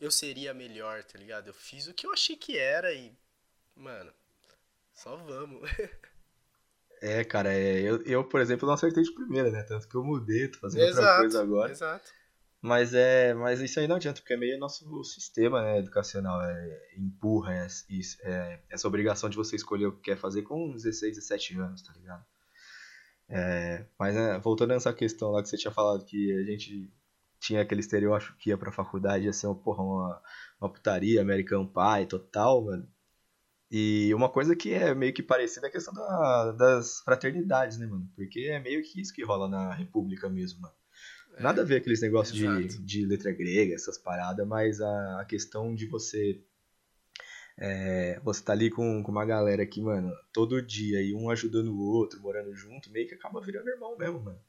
eu 0.00 0.12
seria 0.12 0.54
melhor, 0.54 1.02
tá 1.02 1.18
ligado? 1.18 1.48
Eu 1.48 1.54
fiz 1.54 1.88
o 1.88 1.92
que 1.92 2.06
eu 2.06 2.12
achei 2.12 2.36
que 2.36 2.56
era 2.56 2.92
e. 2.94 3.12
Mano, 3.74 4.12
só 4.94 5.16
vamos. 5.16 5.68
é, 7.02 7.24
cara, 7.24 7.52
é, 7.52 7.80
eu, 7.80 8.00
eu, 8.02 8.22
por 8.22 8.40
exemplo, 8.40 8.64
não 8.64 8.74
acertei 8.74 9.02
de 9.02 9.12
primeira, 9.12 9.50
né? 9.50 9.64
Tanto 9.64 9.88
que 9.88 9.96
eu 9.96 10.04
mudei, 10.04 10.46
tô 10.46 10.60
fazendo 10.60 10.84
exato, 10.84 11.00
outra 11.00 11.18
coisa 11.18 11.42
agora. 11.42 11.72
Exato. 11.72 12.12
Mas 12.62 12.94
é, 12.94 13.34
mas 13.34 13.60
isso 13.60 13.80
aí 13.80 13.88
não 13.88 13.96
adianta, 13.96 14.20
porque 14.20 14.34
é 14.34 14.36
meio 14.36 14.56
nosso 14.56 15.02
sistema 15.02 15.60
né, 15.62 15.78
educacional, 15.80 16.40
é, 16.42 16.94
empurra 16.96 17.52
é, 17.54 17.66
isso, 17.90 18.16
é, 18.22 18.60
essa 18.70 18.86
obrigação 18.86 19.28
de 19.28 19.36
você 19.36 19.56
escolher 19.56 19.86
o 19.86 19.92
que 19.96 20.02
quer 20.02 20.16
fazer 20.16 20.42
com 20.42 20.70
16, 20.70 21.16
17 21.16 21.58
anos, 21.58 21.82
tá 21.82 21.92
ligado? 21.92 22.24
É, 23.28 23.84
mas 23.98 24.14
né, 24.14 24.38
voltando 24.38 24.70
nessa 24.70 24.92
questão 24.92 25.32
lá 25.32 25.42
que 25.42 25.48
você 25.48 25.56
tinha 25.56 25.72
falado 25.72 26.04
que 26.04 26.32
a 26.38 26.44
gente 26.44 26.88
tinha 27.40 27.62
aquele 27.62 27.80
estereótipo 27.80 28.36
que 28.38 28.50
ia 28.50 28.58
pra 28.58 28.70
faculdade 28.70 29.24
ia 29.24 29.32
ser 29.32 29.48
uma, 29.48 29.56
porra, 29.56 29.82
uma, 29.82 30.22
uma 30.60 30.72
putaria, 30.72 31.20
American 31.20 31.66
Pie, 31.66 32.06
total, 32.08 32.64
mano. 32.64 32.88
E 33.70 34.14
uma 34.14 34.28
coisa 34.28 34.54
que 34.54 34.72
é 34.72 34.94
meio 34.94 35.12
que 35.12 35.22
parecida 35.22 35.66
é 35.66 35.70
a 35.70 35.72
questão 35.72 35.92
da, 35.94 36.52
das 36.52 37.00
fraternidades, 37.00 37.78
né, 37.78 37.86
mano? 37.86 38.08
Porque 38.14 38.40
é 38.40 38.60
meio 38.60 38.82
que 38.82 39.00
isso 39.00 39.12
que 39.12 39.24
rola 39.24 39.48
na 39.48 39.72
República 39.74 40.28
mesmo, 40.28 40.60
mano. 40.60 40.74
Nada 41.38 41.62
a 41.62 41.64
ver 41.64 41.76
aqueles 41.76 42.00
negócios 42.00 42.36
de, 42.36 42.78
de 42.84 43.06
letra 43.06 43.32
grega, 43.32 43.74
essas 43.74 43.98
paradas, 43.98 44.46
mas 44.46 44.80
a, 44.80 45.20
a 45.20 45.24
questão 45.24 45.74
de 45.74 45.86
você. 45.86 46.40
É, 47.58 48.18
você 48.24 48.42
tá 48.42 48.52
ali 48.52 48.70
com, 48.70 49.02
com 49.02 49.12
uma 49.12 49.26
galera 49.26 49.66
que, 49.66 49.80
mano, 49.80 50.10
todo 50.32 50.62
dia 50.62 51.02
e 51.02 51.14
um 51.14 51.30
ajudando 51.30 51.68
o 51.68 51.80
outro, 51.80 52.20
morando 52.20 52.54
junto, 52.54 52.90
meio 52.90 53.06
que 53.06 53.14
acaba 53.14 53.40
virando 53.40 53.68
irmão 53.68 53.96
mesmo, 53.96 54.20
mano. 54.20 54.40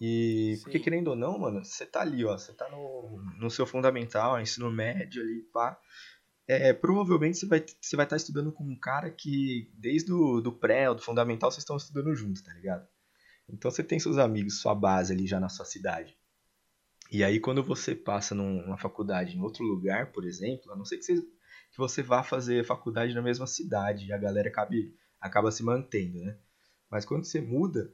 E 0.00 0.56
Sim. 0.56 0.62
porque 0.62 0.78
querendo 0.80 1.08
ou 1.08 1.16
não, 1.16 1.38
mano, 1.38 1.64
você 1.64 1.86
tá 1.86 2.00
ali, 2.00 2.24
ó, 2.24 2.36
você 2.36 2.52
tá 2.52 2.68
no, 2.68 3.18
no 3.38 3.50
seu 3.50 3.66
fundamental, 3.66 4.40
ensino 4.40 4.70
médio 4.70 5.22
ali, 5.22 5.42
pá. 5.52 5.78
É, 6.48 6.72
provavelmente 6.72 7.38
você 7.38 7.46
vai 7.46 7.64
você 7.80 7.96
vai 7.96 8.06
estar 8.06 8.14
tá 8.14 8.16
estudando 8.16 8.52
com 8.52 8.62
um 8.62 8.78
cara 8.78 9.10
que 9.10 9.68
desde 9.74 10.12
o 10.12 10.40
do 10.40 10.52
pré 10.52 10.88
ou 10.88 10.94
do 10.94 11.02
fundamental 11.02 11.50
vocês 11.50 11.62
estão 11.62 11.76
estudando 11.76 12.14
junto, 12.14 12.42
tá 12.42 12.52
ligado? 12.52 12.86
Então 13.48 13.70
você 13.70 13.82
tem 13.82 13.98
seus 13.98 14.18
amigos, 14.18 14.60
sua 14.60 14.74
base 14.74 15.12
ali 15.12 15.26
já 15.26 15.38
na 15.38 15.48
sua 15.48 15.64
cidade. 15.64 16.16
E 17.10 17.22
aí 17.22 17.38
quando 17.38 17.62
você 17.62 17.94
passa 17.94 18.34
numa 18.34 18.76
faculdade 18.76 19.36
em 19.36 19.40
outro 19.40 19.64
lugar, 19.64 20.12
por 20.12 20.24
exemplo, 20.24 20.72
a 20.72 20.76
não 20.76 20.84
ser 20.84 20.98
que 20.98 21.04
você, 21.04 21.22
que 21.70 21.78
você 21.78 22.02
vá 22.02 22.22
fazer 22.22 22.64
faculdade 22.64 23.14
na 23.14 23.22
mesma 23.22 23.46
cidade 23.46 24.06
e 24.06 24.12
a 24.12 24.18
galera 24.18 24.48
acabe, 24.48 24.94
acaba 25.20 25.50
se 25.52 25.62
mantendo, 25.62 26.18
né? 26.24 26.36
Mas 26.90 27.04
quando 27.04 27.24
você 27.24 27.40
muda, 27.40 27.92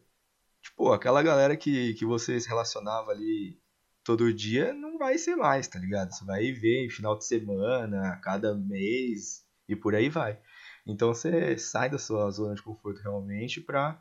tipo, 0.62 0.92
aquela 0.92 1.22
galera 1.22 1.56
que, 1.56 1.94
que 1.94 2.04
você 2.04 2.40
se 2.40 2.48
relacionava 2.48 3.10
ali 3.10 3.60
todo 4.04 4.32
dia 4.32 4.72
não 4.72 4.98
vai 4.98 5.18
ser 5.18 5.36
mais, 5.36 5.68
tá 5.68 5.78
ligado? 5.78 6.12
Você 6.12 6.24
vai 6.24 6.52
ver 6.52 6.88
final 6.90 7.16
de 7.16 7.26
semana, 7.26 8.18
cada 8.22 8.54
mês 8.54 9.44
e 9.68 9.76
por 9.76 9.94
aí 9.94 10.08
vai. 10.08 10.38
Então 10.86 11.08
você 11.14 11.56
sai 11.58 11.88
da 11.88 11.98
sua 11.98 12.30
zona 12.30 12.54
de 12.54 12.62
conforto 12.62 13.00
realmente 13.00 13.60
pra 13.60 14.00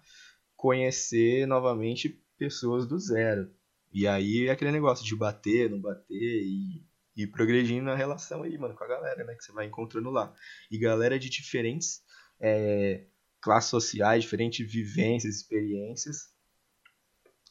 conhecer 0.61 1.47
novamente 1.47 2.23
pessoas 2.37 2.85
do 2.85 2.99
zero. 2.99 3.51
E 3.91 4.07
aí 4.07 4.45
é 4.45 4.51
aquele 4.51 4.71
negócio 4.71 5.03
de 5.03 5.15
bater, 5.15 5.71
não 5.71 5.81
bater 5.81 6.05
e 6.43 6.85
ir 7.17 7.27
progredindo 7.27 7.85
na 7.85 7.95
relação 7.95 8.43
aí, 8.43 8.55
mano, 8.59 8.75
com 8.75 8.83
a 8.83 8.87
galera, 8.87 9.23
né, 9.23 9.33
que 9.33 9.43
você 9.43 9.51
vai 9.51 9.65
encontrando 9.65 10.11
lá. 10.11 10.31
E 10.69 10.77
galera 10.77 11.17
de 11.17 11.31
diferentes 11.31 12.03
é, 12.39 13.07
classes 13.41 13.71
sociais, 13.71 14.21
diferentes 14.21 14.71
vivências, 14.71 15.37
experiências. 15.37 16.29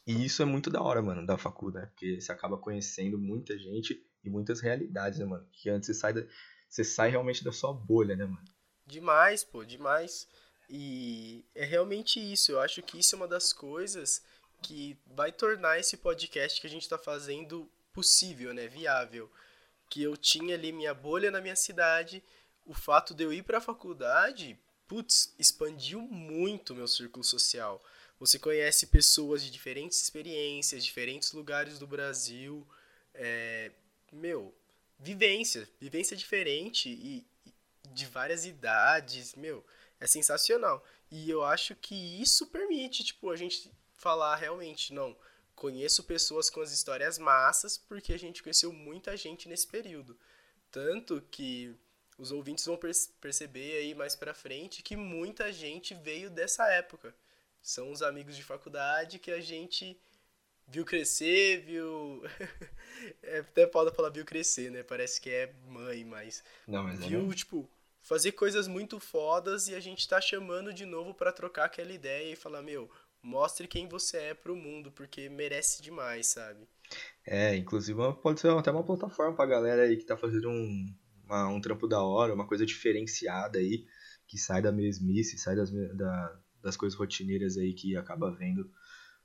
E 0.07 0.23
isso 0.25 0.41
é 0.41 0.45
muito 0.45 0.69
da 0.69 0.81
hora, 0.81 1.01
mano, 1.01 1.25
da 1.25 1.37
faculdade, 1.37 1.87
né? 1.87 1.91
porque 1.91 2.21
você 2.21 2.31
acaba 2.31 2.57
conhecendo 2.57 3.19
muita 3.19 3.59
gente 3.59 4.01
e 4.23 4.29
muitas 4.29 4.61
realidades, 4.61 5.19
né, 5.19 5.25
mano? 5.25 5.45
Que 5.51 5.69
antes 5.69 5.87
você 5.87 5.93
sai, 5.93 6.13
da, 6.13 6.25
você 6.69 6.85
sai 6.85 7.09
realmente 7.09 7.43
da 7.43 7.51
sua 7.51 7.73
bolha, 7.73 8.15
né, 8.15 8.23
mano? 8.23 8.45
Demais, 8.87 9.43
pô, 9.43 9.65
demais. 9.65 10.29
E 10.73 11.43
é 11.53 11.65
realmente 11.65 12.17
isso. 12.17 12.53
Eu 12.53 12.61
acho 12.61 12.81
que 12.81 12.97
isso 12.97 13.13
é 13.13 13.17
uma 13.17 13.27
das 13.27 13.51
coisas 13.51 14.23
que 14.61 14.97
vai 15.05 15.29
tornar 15.29 15.77
esse 15.77 15.97
podcast 15.97 16.61
que 16.61 16.67
a 16.67 16.69
gente 16.69 16.83
está 16.83 16.97
fazendo 16.97 17.69
possível, 17.91 18.53
né? 18.53 18.69
Viável. 18.69 19.29
Que 19.89 20.01
eu 20.01 20.15
tinha 20.15 20.55
ali 20.55 20.71
minha 20.71 20.93
bolha 20.93 21.29
na 21.29 21.41
minha 21.41 21.57
cidade. 21.57 22.23
O 22.65 22.73
fato 22.73 23.13
de 23.13 23.21
eu 23.21 23.33
ir 23.33 23.43
para 23.43 23.57
a 23.57 23.61
faculdade, 23.61 24.57
putz, 24.87 25.33
expandiu 25.37 25.99
muito 26.03 26.73
meu 26.73 26.87
círculo 26.87 27.25
social. 27.25 27.83
Você 28.17 28.39
conhece 28.39 28.87
pessoas 28.87 29.43
de 29.43 29.51
diferentes 29.51 30.01
experiências, 30.01 30.85
diferentes 30.85 31.33
lugares 31.33 31.79
do 31.79 31.87
Brasil. 31.87 32.65
É, 33.13 33.71
meu, 34.09 34.55
vivência, 34.97 35.67
vivência 35.81 36.15
diferente 36.15 36.87
e, 36.87 37.25
e 37.45 37.53
de 37.89 38.05
várias 38.05 38.45
idades, 38.45 39.35
meu, 39.35 39.65
é 40.01 40.07
sensacional. 40.07 40.83
E 41.09 41.29
eu 41.29 41.43
acho 41.43 41.75
que 41.75 41.95
isso 42.21 42.47
permite, 42.47 43.03
tipo, 43.03 43.29
a 43.29 43.35
gente 43.37 43.71
falar 43.93 44.35
realmente, 44.35 44.93
não, 44.93 45.15
conheço 45.55 46.03
pessoas 46.03 46.49
com 46.49 46.59
as 46.59 46.71
histórias 46.71 47.19
massas 47.19 47.77
porque 47.77 48.11
a 48.11 48.17
gente 48.17 48.41
conheceu 48.41 48.73
muita 48.73 49.15
gente 49.15 49.47
nesse 49.47 49.67
período. 49.67 50.17
Tanto 50.71 51.21
que 51.29 51.75
os 52.17 52.31
ouvintes 52.31 52.65
vão 52.65 52.79
perceber 53.19 53.77
aí 53.77 53.93
mais 53.93 54.15
pra 54.15 54.33
frente 54.33 54.81
que 54.81 54.95
muita 54.95 55.53
gente 55.53 55.93
veio 55.93 56.31
dessa 56.31 56.67
época. 56.71 57.13
São 57.61 57.91
os 57.91 58.01
amigos 58.01 58.35
de 58.35 58.43
faculdade 58.43 59.19
que 59.19 59.29
a 59.29 59.39
gente 59.39 59.99
viu 60.67 60.83
crescer, 60.83 61.61
viu. 61.61 62.23
é 63.21 63.39
até 63.39 63.67
pode 63.67 63.95
falar 63.95 64.09
viu 64.09 64.25
crescer, 64.25 64.71
né? 64.71 64.81
Parece 64.81 65.21
que 65.21 65.29
é 65.29 65.53
mãe, 65.67 66.03
mas. 66.03 66.43
Não, 66.67 66.83
mas 66.83 67.01
é 67.01 67.07
viu, 67.07 67.31
é 67.31 67.35
tipo, 67.35 67.69
fazer 68.01 68.33
coisas 68.33 68.67
muito 68.67 68.99
fodas 68.99 69.67
e 69.67 69.75
a 69.75 69.79
gente 69.79 70.07
tá 70.07 70.19
chamando 70.19 70.73
de 70.73 70.85
novo 70.85 71.13
para 71.13 71.31
trocar 71.31 71.65
aquela 71.65 71.91
ideia 71.91 72.33
e 72.33 72.35
falar, 72.35 72.61
meu, 72.61 72.89
mostre 73.21 73.67
quem 73.67 73.87
você 73.87 74.17
é 74.17 74.33
pro 74.33 74.55
mundo, 74.55 74.91
porque 74.91 75.29
merece 75.29 75.81
demais, 75.81 76.27
sabe? 76.27 76.67
É, 77.25 77.55
inclusive 77.55 77.99
pode 78.21 78.39
ser 78.39 78.51
até 78.51 78.71
uma 78.71 78.83
plataforma 78.83 79.35
pra 79.35 79.45
galera 79.45 79.83
aí 79.83 79.95
que 79.95 80.05
tá 80.05 80.17
fazendo 80.17 80.49
um, 80.49 80.93
uma, 81.25 81.47
um 81.47 81.61
trampo 81.61 81.87
da 81.87 82.01
hora, 82.01 82.33
uma 82.33 82.47
coisa 82.47 82.65
diferenciada 82.65 83.59
aí, 83.59 83.85
que 84.27 84.37
sai 84.37 84.61
da 84.61 84.71
mesmice, 84.71 85.37
sai 85.37 85.55
das, 85.55 85.71
da, 85.71 86.39
das 86.61 86.75
coisas 86.75 86.97
rotineiras 86.97 87.57
aí 87.57 87.73
que 87.73 87.95
acaba 87.95 88.31
vendo 88.31 88.69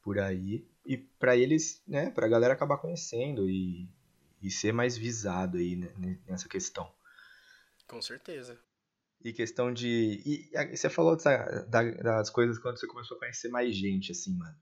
por 0.03 0.19
aí. 0.19 0.65
E 0.85 0.97
para 0.97 1.37
eles, 1.37 1.83
né, 1.87 2.11
pra 2.11 2.29
galera 2.29 2.55
acabar 2.55 2.79
conhecendo 2.79 3.49
e, 3.49 3.89
e 4.41 4.51
ser 4.51 4.73
mais 4.73 4.97
visado 4.97 5.59
aí 5.59 5.75
né, 5.75 6.19
nessa 6.29 6.49
questão. 6.49 6.89
Com 7.87 8.03
certeza. 8.03 8.59
E 9.25 9.33
questão 9.33 9.73
de. 9.73 10.23
E, 10.25 10.77
você 10.77 10.91
falou 10.91 11.17
dessa, 11.17 11.67
da, 11.69 11.83
das 11.83 12.31
coisas 12.31 12.59
quando 12.59 12.79
você 12.79 12.87
começou 12.87 13.17
a 13.17 13.21
conhecer 13.21 13.49
mais 13.49 13.75
gente, 13.75 14.13
assim, 14.13 14.37
mano. 14.37 14.57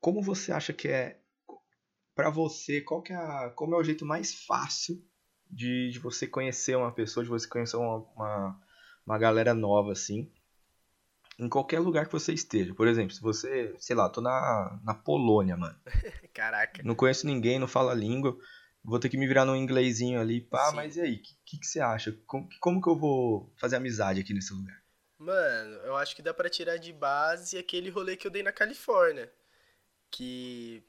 Como 0.00 0.22
você 0.22 0.52
acha 0.52 0.72
que 0.72 0.88
é. 0.88 1.20
para 2.14 2.30
você, 2.30 2.80
qual 2.80 3.02
que 3.02 3.12
é 3.12 3.16
a, 3.16 3.50
como 3.50 3.74
é 3.74 3.78
o 3.78 3.84
jeito 3.84 4.04
mais 4.04 4.34
fácil 4.34 5.02
de, 5.50 5.90
de 5.90 5.98
você 5.98 6.26
conhecer 6.26 6.76
uma 6.76 6.92
pessoa, 6.92 7.24
de 7.24 7.30
você 7.30 7.48
conhecer 7.48 7.76
uma, 7.76 7.98
uma, 8.14 8.60
uma 9.06 9.18
galera 9.18 9.54
nova, 9.54 9.92
assim? 9.92 10.30
Em 11.38 11.48
qualquer 11.48 11.80
lugar 11.80 12.06
que 12.06 12.12
você 12.12 12.32
esteja. 12.32 12.74
Por 12.74 12.88
exemplo, 12.88 13.14
se 13.14 13.20
você, 13.20 13.74
sei 13.78 13.94
lá, 13.94 14.08
tô 14.08 14.20
na, 14.20 14.80
na 14.82 14.94
Polônia, 14.94 15.56
mano. 15.56 15.78
Caraca. 16.32 16.82
Não 16.82 16.94
conheço 16.94 17.26
ninguém, 17.26 17.58
não 17.58 17.68
falo 17.68 17.90
a 17.90 17.94
língua 17.94 18.36
vou 18.86 19.00
ter 19.00 19.08
que 19.08 19.18
me 19.18 19.26
virar 19.26 19.44
num 19.44 19.56
inglesinho 19.56 20.20
ali, 20.20 20.40
pá, 20.40 20.70
Sim. 20.70 20.76
mas 20.76 20.96
e 20.96 21.00
aí, 21.00 21.14
o 21.16 21.22
que, 21.44 21.58
que, 21.58 21.66
você 21.66 21.80
acha? 21.80 22.12
Como, 22.24 22.48
como 22.60 22.80
que 22.80 22.88
eu 22.88 22.96
vou 22.96 23.52
fazer 23.56 23.76
amizade 23.76 24.20
aqui 24.20 24.32
nesse 24.32 24.52
lugar? 24.52 24.80
Mano, 25.18 25.74
eu 25.78 25.96
acho 25.96 26.14
que 26.14 26.22
dá 26.22 26.32
para 26.32 26.48
tirar 26.48 26.76
de 26.76 26.92
base 26.92 27.58
aquele 27.58 27.90
rolê 27.90 28.16
que 28.16 28.26
eu 28.26 28.30
dei 28.30 28.44
na 28.44 28.52
Califórnia. 28.52 29.32
Que, 30.08 30.84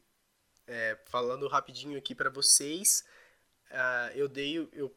é, 0.67 0.97
falando 1.05 1.47
rapidinho 1.47 1.97
aqui 1.97 2.13
para 2.13 2.29
vocês, 2.29 3.03
uh, 3.71 4.15
eu 4.15 4.27
dei, 4.27 4.69
eu, 4.73 4.95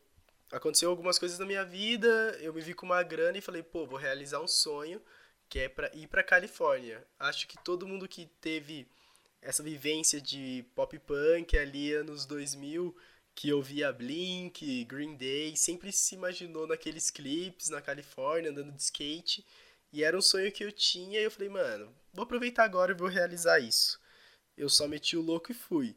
aconteceu 0.52 0.90
algumas 0.90 1.18
coisas 1.18 1.38
na 1.38 1.46
minha 1.46 1.64
vida, 1.64 2.08
eu 2.40 2.52
me 2.52 2.60
vi 2.60 2.74
com 2.74 2.84
uma 2.84 3.02
grana 3.02 3.38
e 3.38 3.42
falei, 3.42 3.62
pô, 3.62 3.86
vou 3.86 3.98
realizar 3.98 4.40
um 4.40 4.48
sonho, 4.48 5.00
que 5.48 5.58
é 5.58 5.68
pra 5.70 5.90
ir 5.94 6.06
pra 6.06 6.22
Califórnia. 6.22 7.02
Acho 7.18 7.48
que 7.48 7.56
todo 7.64 7.88
mundo 7.88 8.06
que 8.06 8.26
teve 8.42 8.86
essa 9.42 9.62
vivência 9.62 10.20
de 10.20 10.64
pop 10.74 10.98
punk 10.98 11.56
ali 11.58 11.92
anos 11.92 12.26
2000 12.26 12.96
que 13.34 13.52
ouvia 13.52 13.92
Blink, 13.92 14.84
Green 14.84 15.16
Day, 15.16 15.56
sempre 15.56 15.90
se 15.92 16.14
imaginou 16.14 16.66
naqueles 16.66 17.10
clipes 17.10 17.70
na 17.70 17.80
Califórnia 17.80 18.50
andando 18.50 18.72
de 18.72 18.82
skate 18.82 19.46
e 19.92 20.04
era 20.04 20.16
um 20.16 20.22
sonho 20.22 20.52
que 20.52 20.62
eu 20.62 20.70
tinha 20.70 21.20
e 21.20 21.24
eu 21.24 21.30
falei, 21.30 21.48
mano, 21.48 21.94
vou 22.12 22.24
aproveitar 22.24 22.64
agora 22.64 22.92
e 22.92 22.96
vou 22.96 23.08
realizar 23.08 23.58
isso. 23.58 24.00
Eu 24.56 24.68
só 24.68 24.86
meti 24.86 25.16
o 25.16 25.22
louco 25.22 25.50
e 25.50 25.54
fui. 25.54 25.96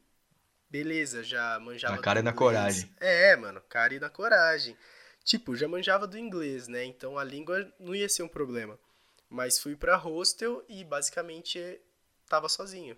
Beleza, 0.70 1.24
já 1.24 1.60
manjava. 1.60 1.96
Na 1.96 2.02
cara 2.02 2.20
e 2.20 2.24
na 2.24 2.34
coragem. 2.34 2.90
É, 3.00 3.36
mano, 3.36 3.62
cara 3.70 3.94
e 3.94 4.00
na 4.00 4.10
coragem. 4.10 4.76
Tipo, 5.24 5.56
já 5.56 5.68
manjava 5.68 6.08
do 6.08 6.18
inglês, 6.18 6.68
né? 6.68 6.84
Então 6.84 7.18
a 7.18 7.24
língua 7.24 7.72
não 7.80 7.94
ia 7.94 8.10
ser 8.10 8.24
um 8.24 8.28
problema. 8.28 8.80
Mas 9.30 9.60
fui 9.60 9.76
pra 9.76 9.96
hostel 9.96 10.64
e 10.68 10.84
basicamente 10.84 11.80
tava 12.28 12.50
sozinho. 12.50 12.98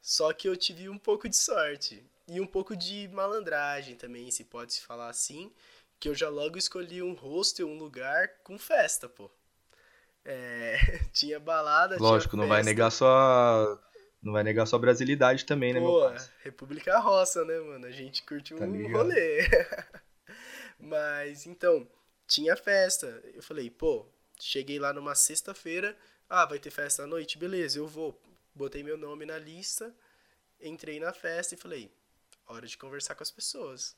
Só 0.00 0.32
que 0.32 0.48
eu 0.48 0.56
tive 0.56 0.88
um 0.88 0.98
pouco 0.98 1.28
de 1.28 1.36
sorte 1.36 2.02
e 2.26 2.40
um 2.40 2.46
pouco 2.46 2.76
de 2.76 3.08
malandragem 3.08 3.96
também, 3.96 4.30
se 4.30 4.44
pode 4.44 4.74
se 4.74 4.80
falar 4.80 5.08
assim, 5.08 5.52
que 5.98 6.08
eu 6.08 6.14
já 6.14 6.28
logo 6.28 6.56
escolhi 6.56 7.02
um 7.02 7.12
hostel, 7.12 7.68
um 7.68 7.78
lugar 7.78 8.28
com 8.42 8.58
festa, 8.58 9.08
pô. 9.08 9.30
É, 10.24 10.76
tinha 11.12 11.38
balada, 11.38 11.96
Lógico, 11.98 12.32
tinha 12.32 12.42
não 12.42 12.48
vai 12.48 12.62
negar 12.62 12.90
sua 12.90 13.78
não 14.22 14.32
vai 14.34 14.42
negar 14.42 14.66
sua 14.66 14.78
brasilidade 14.78 15.44
também, 15.46 15.72
né, 15.72 15.80
pô, 15.80 16.00
meu 16.00 16.10
pai? 16.10 16.28
República 16.42 16.98
Roça, 16.98 17.44
né, 17.44 17.58
mano? 17.60 17.86
A 17.86 17.90
gente 17.90 18.22
curte 18.22 18.54
tá 18.54 18.64
um 18.64 18.72
ligado? 18.72 18.92
rolê. 18.92 19.48
Mas 20.78 21.46
então, 21.46 21.86
tinha 22.26 22.56
festa. 22.56 23.22
Eu 23.34 23.42
falei, 23.42 23.70
pô, 23.70 24.06
cheguei 24.38 24.78
lá 24.78 24.92
numa 24.92 25.14
sexta-feira, 25.14 25.96
ah, 26.28 26.44
vai 26.44 26.58
ter 26.58 26.70
festa 26.70 27.04
à 27.04 27.06
noite, 27.06 27.38
beleza, 27.38 27.78
eu 27.78 27.86
vou 27.86 28.18
botei 28.60 28.82
meu 28.82 28.98
nome 28.98 29.24
na 29.24 29.38
lista, 29.38 29.94
entrei 30.60 31.00
na 31.00 31.14
festa 31.14 31.54
e 31.54 31.58
falei, 31.58 31.90
hora 32.46 32.66
de 32.66 32.76
conversar 32.76 33.14
com 33.14 33.22
as 33.22 33.30
pessoas. 33.30 33.96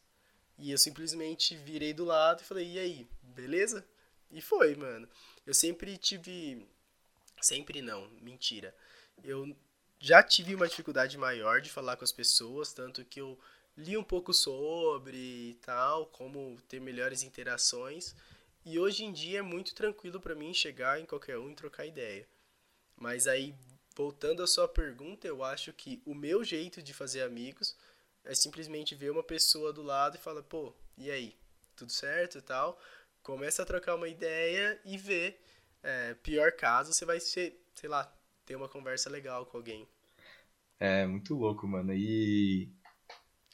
E 0.57 0.71
eu 0.71 0.79
simplesmente 0.79 1.57
virei 1.57 1.93
do 1.93 2.05
lado 2.05 2.43
e 2.43 2.45
falei, 2.45 2.71
e 2.71 2.79
aí, 2.79 3.09
beleza? 3.23 3.85
E 4.31 4.41
foi, 4.41 4.77
mano. 4.77 5.09
Eu 5.45 5.53
sempre 5.53 5.99
tive. 5.99 6.65
Sempre 7.41 7.83
não, 7.83 8.09
mentira. 8.21 8.73
Eu 9.25 9.57
já 9.99 10.23
tive 10.23 10.55
uma 10.55 10.69
dificuldade 10.69 11.19
maior 11.19 11.61
de 11.61 11.69
falar 11.69 11.97
com 11.97 12.05
as 12.05 12.13
pessoas, 12.13 12.73
tanto 12.73 13.05
que 13.05 13.21
eu 13.21 13.37
li 13.77 13.97
um 13.97 14.05
pouco 14.05 14.33
sobre 14.33 15.17
e 15.17 15.55
tal, 15.61 16.07
como 16.07 16.57
ter 16.69 16.81
melhores 16.81 17.25
interações. 17.25 18.15
E 18.65 18.79
hoje 18.79 19.05
em 19.05 19.13
dia 19.13 19.41
é 19.41 19.43
muito 19.43 19.75
tranquilo 19.75 20.21
para 20.21 20.37
mim 20.37 20.55
chegar 20.55 21.01
em 21.01 21.05
qualquer 21.05 21.37
um 21.37 21.51
e 21.51 21.57
trocar 21.57 21.85
ideia. 21.85 22.29
Mas 22.97 23.27
aí 23.27 23.53
voltando 23.95 24.43
à 24.43 24.47
sua 24.47 24.69
pergunta, 24.69 25.27
eu 25.27 25.43
acho 25.43 25.73
que 25.73 26.03
o 26.05 26.15
meu 26.15 26.43
jeito 26.45 26.83
de 26.83 26.93
fazer 26.93 27.23
amigos 27.23 27.77
é 28.25 28.35
simplesmente 28.35 28.95
ver 28.95 29.11
uma 29.11 29.23
pessoa 29.23 29.73
do 29.73 29.83
lado 29.83 30.17
e 30.17 30.21
falar, 30.21 30.43
pô, 30.43 30.73
e 30.97 31.11
aí? 31.11 31.37
Tudo 31.77 31.91
certo 31.91 32.39
e 32.39 32.43
tal? 32.43 32.79
Começa 33.23 33.63
a 33.63 33.67
trocar 33.67 33.95
uma 33.95 34.09
ideia 34.09 34.81
e 34.85 34.97
ver. 34.97 35.41
É, 35.83 36.15
pior 36.15 36.53
caso, 36.53 36.93
você 36.93 37.05
vai 37.05 37.19
ser, 37.19 37.61
sei 37.75 37.89
lá, 37.89 38.13
ter 38.47 38.57
uma 38.57 38.69
conversa 38.69 39.11
legal 39.11 39.47
com 39.47 39.57
alguém. 39.57 39.89
É, 40.79 41.07
muito 41.07 41.35
louco, 41.35 41.67
mano. 41.67 41.93
E. 41.95 42.69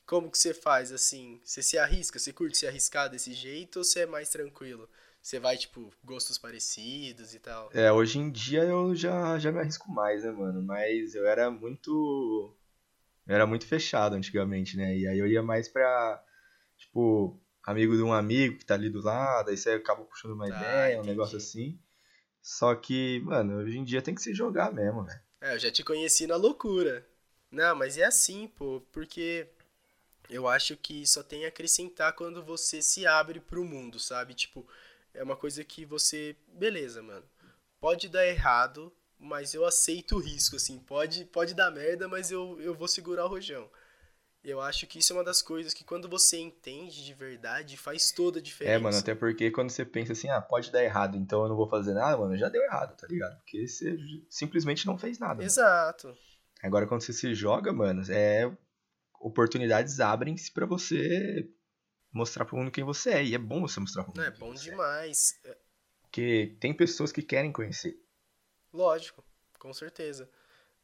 Como 0.06 0.30
que 0.30 0.38
você 0.38 0.54
faz 0.54 0.90
assim? 0.90 1.40
Você 1.44 1.62
se 1.62 1.78
arrisca? 1.78 2.18
Você 2.18 2.32
curte 2.32 2.56
se 2.56 2.66
arriscar 2.66 3.10
desse 3.10 3.32
jeito 3.34 3.78
ou 3.78 3.84
você 3.84 4.00
é 4.00 4.06
mais 4.06 4.30
tranquilo? 4.30 4.88
Você 5.28 5.38
vai, 5.38 5.58
tipo, 5.58 5.92
gostos 6.02 6.38
parecidos 6.38 7.34
e 7.34 7.38
tal. 7.38 7.68
É, 7.74 7.92
hoje 7.92 8.18
em 8.18 8.30
dia 8.30 8.62
eu 8.62 8.96
já, 8.96 9.38
já 9.38 9.52
me 9.52 9.58
arrisco 9.58 9.92
mais, 9.92 10.24
né, 10.24 10.30
mano? 10.30 10.62
Mas 10.62 11.14
eu 11.14 11.26
era 11.26 11.50
muito. 11.50 12.56
Eu 13.26 13.34
era 13.34 13.46
muito 13.46 13.66
fechado 13.66 14.14
antigamente, 14.14 14.74
né? 14.74 14.96
E 14.96 15.06
aí 15.06 15.18
eu 15.18 15.26
ia 15.26 15.42
mais 15.42 15.68
pra. 15.68 16.24
Tipo, 16.78 17.38
amigo 17.62 17.94
de 17.94 18.02
um 18.02 18.14
amigo 18.14 18.56
que 18.56 18.64
tá 18.64 18.72
ali 18.72 18.88
do 18.88 19.02
lado, 19.02 19.50
aí 19.50 19.56
você 19.58 19.72
acaba 19.72 20.02
puxando 20.02 20.32
uma 20.32 20.46
ah, 20.46 20.48
ideia, 20.48 20.94
entendi. 20.94 21.06
um 21.06 21.10
negócio 21.10 21.36
assim. 21.36 21.78
Só 22.40 22.74
que, 22.74 23.20
mano, 23.20 23.58
hoje 23.58 23.76
em 23.76 23.84
dia 23.84 24.00
tem 24.00 24.14
que 24.14 24.22
se 24.22 24.32
jogar 24.32 24.72
mesmo, 24.72 25.04
velho. 25.04 25.20
É, 25.42 25.54
eu 25.56 25.58
já 25.58 25.70
te 25.70 25.84
conheci 25.84 26.26
na 26.26 26.36
loucura. 26.36 27.06
Não, 27.50 27.76
mas 27.76 27.98
é 27.98 28.04
assim, 28.04 28.48
pô, 28.48 28.80
porque 28.90 29.46
eu 30.30 30.48
acho 30.48 30.74
que 30.74 31.06
só 31.06 31.22
tem 31.22 31.44
a 31.44 31.48
acrescentar 31.48 32.14
quando 32.14 32.42
você 32.42 32.80
se 32.80 33.06
abre 33.06 33.40
pro 33.40 33.62
mundo, 33.62 33.98
sabe? 33.98 34.32
Tipo, 34.32 34.66
é 35.14 35.22
uma 35.22 35.36
coisa 35.36 35.64
que 35.64 35.84
você. 35.84 36.36
Beleza, 36.48 37.02
mano. 37.02 37.24
Pode 37.80 38.08
dar 38.08 38.26
errado, 38.26 38.92
mas 39.18 39.54
eu 39.54 39.64
aceito 39.64 40.16
o 40.16 40.20
risco, 40.20 40.56
assim. 40.56 40.78
Pode, 40.78 41.24
pode 41.26 41.54
dar 41.54 41.70
merda, 41.70 42.08
mas 42.08 42.30
eu, 42.30 42.60
eu 42.60 42.74
vou 42.74 42.88
segurar 42.88 43.24
o 43.24 43.28
rojão. 43.28 43.68
Eu 44.42 44.60
acho 44.60 44.86
que 44.86 45.00
isso 45.00 45.12
é 45.12 45.16
uma 45.16 45.24
das 45.24 45.42
coisas 45.42 45.74
que 45.74 45.84
quando 45.84 46.08
você 46.08 46.38
entende 46.38 47.04
de 47.04 47.12
verdade, 47.12 47.76
faz 47.76 48.12
toda 48.12 48.38
a 48.38 48.42
diferença. 48.42 48.76
É, 48.76 48.78
mano, 48.78 48.96
até 48.96 49.14
porque 49.14 49.50
quando 49.50 49.70
você 49.70 49.84
pensa 49.84 50.12
assim, 50.12 50.28
ah, 50.28 50.40
pode 50.40 50.70
dar 50.70 50.82
errado, 50.82 51.16
então 51.16 51.42
eu 51.42 51.48
não 51.48 51.56
vou 51.56 51.68
fazer 51.68 51.92
nada, 51.92 52.16
mano, 52.16 52.36
já 52.36 52.48
deu 52.48 52.62
errado, 52.62 52.96
tá 52.96 53.06
ligado? 53.08 53.36
Porque 53.40 53.66
você 53.66 53.96
simplesmente 54.30 54.86
não 54.86 54.96
fez 54.96 55.18
nada. 55.18 55.42
Exato. 55.42 56.08
Mano. 56.08 56.18
Agora 56.62 56.86
quando 56.86 57.02
você 57.02 57.12
se 57.12 57.34
joga, 57.34 57.72
mano, 57.72 58.02
é 58.10 58.50
oportunidades 59.20 59.98
abrem-se 59.98 60.52
para 60.52 60.66
você 60.66 61.48
mostrar 62.18 62.44
pro 62.44 62.56
mundo 62.56 62.70
quem 62.70 62.84
você 62.84 63.10
é. 63.10 63.24
E 63.24 63.34
é 63.34 63.38
bom 63.38 63.60
você 63.60 63.80
mostrar 63.80 64.04
pro 64.04 64.12
mundo. 64.14 64.26
É 64.26 64.30
bom 64.30 64.52
demais. 64.52 65.38
É. 65.44 65.56
Porque 66.02 66.56
tem 66.60 66.74
pessoas 66.74 67.12
que 67.12 67.22
querem 67.22 67.52
conhecer. 67.52 67.98
Lógico, 68.72 69.24
com 69.58 69.72
certeza. 69.72 70.28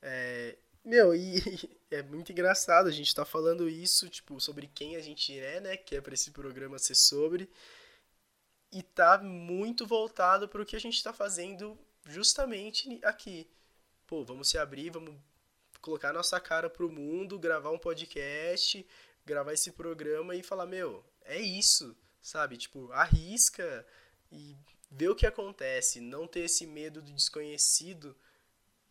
É, 0.01 0.57
meu, 0.85 1.15
e 1.15 1.37
é 1.91 2.03
muito 2.03 2.31
engraçado 2.31 2.89
a 2.89 2.93
gente 2.93 3.15
tá 3.15 3.25
falando 3.25 3.69
isso, 3.69 4.09
tipo, 4.09 4.41
sobre 4.41 4.69
quem 4.69 4.97
a 4.97 5.01
gente 5.01 5.39
é, 5.39 5.61
né? 5.61 5.77
Que 5.77 5.97
é 5.97 6.01
pra 6.01 6.15
esse 6.15 6.31
programa 6.31 6.79
ser 6.79 6.95
sobre. 6.95 7.51
E 8.71 8.83
tá 8.83 9.19
muito 9.19 9.87
voltado 9.87 10.49
pro 10.49 10.67
que 10.67 10.77
a 10.77 10.81
gente 10.81 11.03
tá 11.03 11.13
fazendo 11.13 11.79
justamente 12.07 13.01
aqui. 13.05 13.49
Pô, 14.07 14.25
vamos 14.25 14.49
se 14.49 14.59
abrir, 14.59 14.91
vamos 14.91 15.15
colocar 15.81 16.13
nossa 16.13 16.39
cara 16.41 16.69
pro 16.69 16.91
mundo, 16.91 17.39
gravar 17.39 17.71
um 17.71 17.79
podcast, 17.79 18.87
gravar 19.25 19.53
esse 19.53 19.73
programa 19.73 20.35
e 20.35 20.43
falar, 20.43 20.67
meu, 20.67 21.05
é 21.25 21.41
isso, 21.41 21.97
sabe? 22.21 22.57
Tipo, 22.57 22.91
arrisca 22.93 23.87
e 24.31 24.57
ver 24.91 25.09
o 25.09 25.15
que 25.15 25.27
acontece, 25.27 26.01
não 26.01 26.27
ter 26.27 26.41
esse 26.41 26.67
medo 26.67 27.03
do 27.03 27.13
desconhecido, 27.13 28.17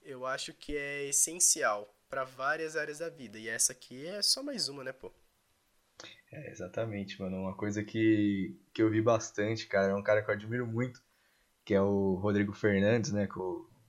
eu 0.01 0.25
acho 0.25 0.53
que 0.53 0.75
é 0.75 1.05
essencial 1.05 1.93
para 2.09 2.23
várias 2.23 2.75
áreas 2.75 2.99
da 2.99 3.09
vida. 3.09 3.39
E 3.39 3.47
essa 3.47 3.71
aqui 3.71 4.05
é 4.05 4.21
só 4.21 4.43
mais 4.43 4.67
uma, 4.67 4.83
né, 4.83 4.91
pô? 4.91 5.11
É, 6.31 6.51
exatamente, 6.51 7.21
mano. 7.21 7.37
Uma 7.37 7.55
coisa 7.55 7.83
que, 7.83 8.59
que 8.73 8.81
eu 8.81 8.89
vi 8.89 9.01
bastante, 9.01 9.67
cara, 9.67 9.91
é 9.91 9.95
um 9.95 10.03
cara 10.03 10.21
que 10.21 10.29
eu 10.29 10.33
admiro 10.33 10.67
muito, 10.67 11.01
que 11.63 11.73
é 11.73 11.81
o 11.81 12.15
Rodrigo 12.15 12.53
Fernandes, 12.53 13.11
né, 13.11 13.27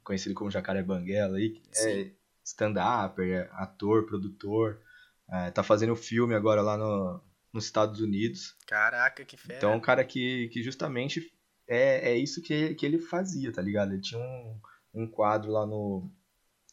conhecido 0.03 0.35
como 0.35 0.51
Jacaré 0.51 0.83
Banguela 0.83 1.39
aí, 1.39 1.61
é 1.77 2.11
stand-upper, 2.45 3.27
é 3.27 3.51
ator, 3.53 4.07
produtor, 4.07 4.81
é, 5.29 5.51
tá 5.51 5.63
fazendo 5.63 5.97
filme 5.97 6.35
agora 6.35 6.61
lá 6.61 6.77
no, 6.77 7.21
nos 7.55 7.67
Estados 7.67 8.01
Unidos. 8.01 8.57
Caraca, 8.67 9.25
que 9.25 9.37
fera. 9.37 9.57
Então 9.57 9.73
é 9.73 9.77
um 9.77 9.81
cara 9.81 10.05
que, 10.05 10.49
que 10.49 10.61
justamente 10.61 11.33
é, 11.69 12.11
é 12.11 12.17
isso 12.17 12.43
que, 12.43 12.75
que 12.75 12.85
ele 12.85 12.99
fazia, 12.99 13.53
tá 13.53 13.63
ligado? 13.63 13.93
Ele 13.93 14.03
tinha 14.03 14.21
um, 14.21 14.61
um 14.93 15.07
quadro 15.09 15.53
lá 15.53 15.65
no, 15.65 16.11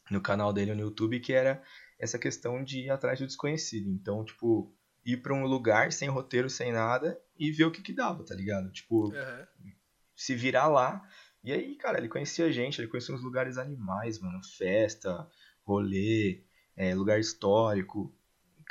no 0.09 0.19
canal 0.19 0.51
dele 0.51 0.73
no 0.73 0.81
YouTube 0.81 1.19
que 1.19 1.31
era 1.31 1.61
essa 1.99 2.17
questão 2.17 2.63
de 2.63 2.85
ir 2.85 2.89
atrás 2.89 3.19
do 3.19 3.27
desconhecido. 3.27 3.91
Então, 3.91 4.25
tipo, 4.25 4.75
ir 5.05 5.17
para 5.17 5.35
um 5.35 5.45
lugar 5.45 5.91
sem 5.91 6.09
roteiro, 6.09 6.49
sem 6.49 6.73
nada 6.73 7.15
e 7.37 7.51
ver 7.51 7.65
o 7.65 7.71
que 7.71 7.83
que 7.83 7.93
dava, 7.93 8.25
tá 8.25 8.33
ligado? 8.33 8.71
Tipo, 8.71 9.09
uhum. 9.09 9.71
se 10.15 10.33
virar 10.33 10.67
lá. 10.67 11.07
E 11.43 11.51
aí, 11.51 11.75
cara, 11.75 11.99
ele 11.99 12.09
conhecia 12.09 12.51
gente, 12.51 12.81
ele 12.81 12.87
conhecia 12.87 13.13
uns 13.13 13.23
lugares 13.23 13.59
animais, 13.59 14.19
mano, 14.19 14.43
festa, 14.43 15.27
rolê, 15.63 16.43
é, 16.75 16.95
lugar 16.95 17.19
histórico. 17.19 18.15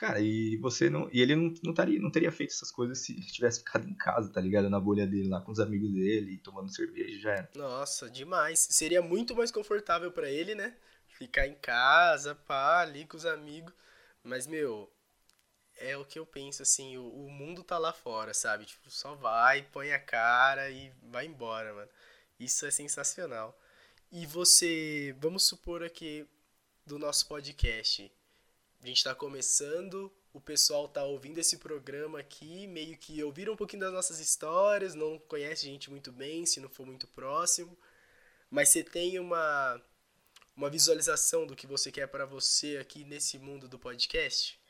Cara, 0.00 0.18
e 0.18 0.56
você 0.56 0.88
não. 0.88 1.10
E 1.12 1.20
ele 1.20 1.36
não, 1.36 1.52
não, 1.62 1.74
taria, 1.74 2.00
não 2.00 2.10
teria 2.10 2.32
feito 2.32 2.54
essas 2.54 2.70
coisas 2.70 3.00
se 3.00 3.14
tivesse 3.26 3.58
ficado 3.58 3.86
em 3.86 3.92
casa, 3.92 4.32
tá 4.32 4.40
ligado? 4.40 4.70
Na 4.70 4.80
bolha 4.80 5.06
dele 5.06 5.28
lá 5.28 5.42
com 5.42 5.52
os 5.52 5.60
amigos 5.60 5.92
dele, 5.92 6.38
tomando 6.38 6.74
cerveja, 6.74 7.20
já 7.20 7.32
era. 7.32 7.50
Nossa, 7.54 8.08
demais. 8.08 8.66
Seria 8.70 9.02
muito 9.02 9.36
mais 9.36 9.50
confortável 9.50 10.10
para 10.10 10.30
ele, 10.30 10.54
né? 10.54 10.74
Ficar 11.06 11.46
em 11.46 11.54
casa, 11.54 12.34
pá, 12.34 12.80
ali 12.80 13.04
com 13.04 13.18
os 13.18 13.26
amigos. 13.26 13.74
Mas, 14.24 14.46
meu, 14.46 14.90
é 15.76 15.98
o 15.98 16.04
que 16.06 16.18
eu 16.18 16.24
penso, 16.24 16.62
assim, 16.62 16.96
o, 16.96 17.06
o 17.06 17.30
mundo 17.30 17.62
tá 17.62 17.76
lá 17.76 17.92
fora, 17.92 18.32
sabe? 18.32 18.64
Tipo, 18.64 18.90
só 18.90 19.14
vai, 19.14 19.64
põe 19.70 19.92
a 19.92 20.00
cara 20.00 20.70
e 20.70 20.90
vai 21.10 21.26
embora, 21.26 21.74
mano. 21.74 21.90
Isso 22.38 22.64
é 22.64 22.70
sensacional. 22.70 23.54
E 24.10 24.24
você, 24.24 25.14
vamos 25.20 25.46
supor 25.46 25.82
aqui 25.82 26.26
do 26.86 26.98
nosso 26.98 27.28
podcast 27.28 28.10
a 28.82 28.86
gente 28.86 28.98
está 28.98 29.14
começando, 29.14 30.12
o 30.32 30.40
pessoal 30.40 30.88
tá 30.88 31.04
ouvindo 31.04 31.38
esse 31.38 31.58
programa 31.58 32.18
aqui, 32.20 32.66
meio 32.66 32.96
que 32.96 33.22
ouviram 33.22 33.52
um 33.52 33.56
pouquinho 33.56 33.80
das 33.80 33.92
nossas 33.92 34.20
histórias, 34.20 34.94
não 34.94 35.18
conhece 35.18 35.66
a 35.66 35.70
gente 35.70 35.90
muito 35.90 36.10
bem, 36.10 36.46
se 36.46 36.60
não 36.60 36.68
for 36.68 36.86
muito 36.86 37.06
próximo, 37.08 37.76
mas 38.50 38.68
você 38.68 38.82
tem 38.82 39.18
uma 39.18 39.80
uma 40.56 40.68
visualização 40.68 41.46
do 41.46 41.56
que 41.56 41.66
você 41.66 41.90
quer 41.90 42.06
para 42.06 42.26
você 42.26 42.76
aqui 42.76 43.02
nesse 43.04 43.38
mundo 43.38 43.66
do 43.66 43.78
podcast? 43.78 44.60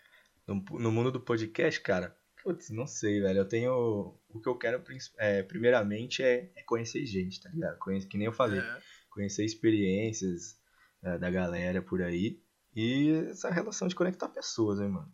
No, 0.47 0.55
no, 0.79 0.93
mundo 0.93 1.11
do 1.11 1.21
podcast, 1.21 1.81
cara, 1.81 2.17
putz, 2.43 2.71
não 2.71 2.87
sei, 2.87 3.21
velho. 3.21 3.39
Eu 3.39 3.49
tenho. 3.49 4.17
O 4.29 4.41
que 4.41 4.49
eu 4.49 4.57
quero, 4.57 4.83
é, 5.19 5.43
primeiramente, 5.43 6.23
é, 6.23 6.51
é, 6.55 6.63
conhecer 6.63 7.05
gente, 7.07 7.41
tá 7.41 7.51
ligado? 7.51 7.79
Conhecer, 7.79 8.09
que 8.09 8.17
nem 8.17 8.27
eu 8.27 8.33
falei. 8.33 8.61
É. 8.61 8.79
Conhecer 9.11 9.45
experiências 9.45 10.57
é, 11.03 11.19
da 11.19 11.31
galera 11.31 11.83
por 11.83 12.01
aí. 12.03 12.41
E 12.75 13.11
essa 13.31 13.51
relação 13.51 13.89
de 13.89 13.95
conectar 13.95 14.29
pessoas, 14.29 14.81
hein, 14.81 14.89
mano? 14.89 15.13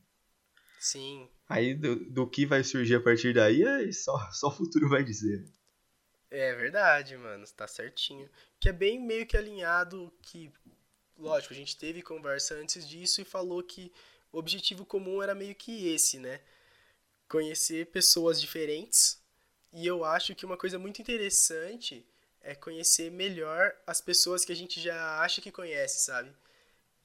Sim. 0.79 1.29
Aí 1.49 1.75
do, 1.75 1.97
do 2.11 2.29
que 2.29 2.45
vai 2.45 2.63
surgir 2.63 2.97
a 2.97 3.01
partir 3.01 3.33
daí, 3.33 3.63
é 3.63 3.91
só, 3.93 4.19
só 4.33 4.49
o 4.49 4.53
futuro 4.53 4.89
vai 4.89 5.03
dizer. 5.03 5.45
É 6.31 6.55
verdade, 6.55 7.17
mano, 7.17 7.45
tá 7.57 7.67
certinho. 7.67 8.29
Que 8.59 8.69
é 8.69 8.73
bem 8.73 9.01
meio 9.01 9.27
que 9.27 9.37
alinhado 9.37 10.13
que, 10.21 10.53
lógico, 11.17 11.55
a 11.55 11.57
gente 11.57 11.77
teve 11.77 12.03
conversa 12.03 12.55
antes 12.55 12.87
disso 12.87 13.21
e 13.21 13.25
falou 13.25 13.63
que 13.63 13.93
o 14.33 14.39
objetivo 14.39 14.85
comum 14.85 15.23
era 15.23 15.35
meio 15.35 15.55
que 15.55 15.89
esse, 15.89 16.19
né? 16.19 16.41
Conhecer 17.29 17.87
pessoas 17.87 18.41
diferentes. 18.41 19.23
E 19.73 19.87
eu 19.87 20.05
acho 20.05 20.35
que 20.35 20.45
uma 20.45 20.57
coisa 20.57 20.79
muito 20.79 21.01
interessante 21.01 22.07
é 22.41 22.55
conhecer 22.55 23.11
melhor 23.11 23.75
as 23.87 24.01
pessoas 24.01 24.45
que 24.45 24.53
a 24.53 24.57
gente 24.57 24.81
já 24.81 25.21
acha 25.21 25.41
que 25.41 25.51
conhece, 25.51 26.05
sabe? 26.05 26.33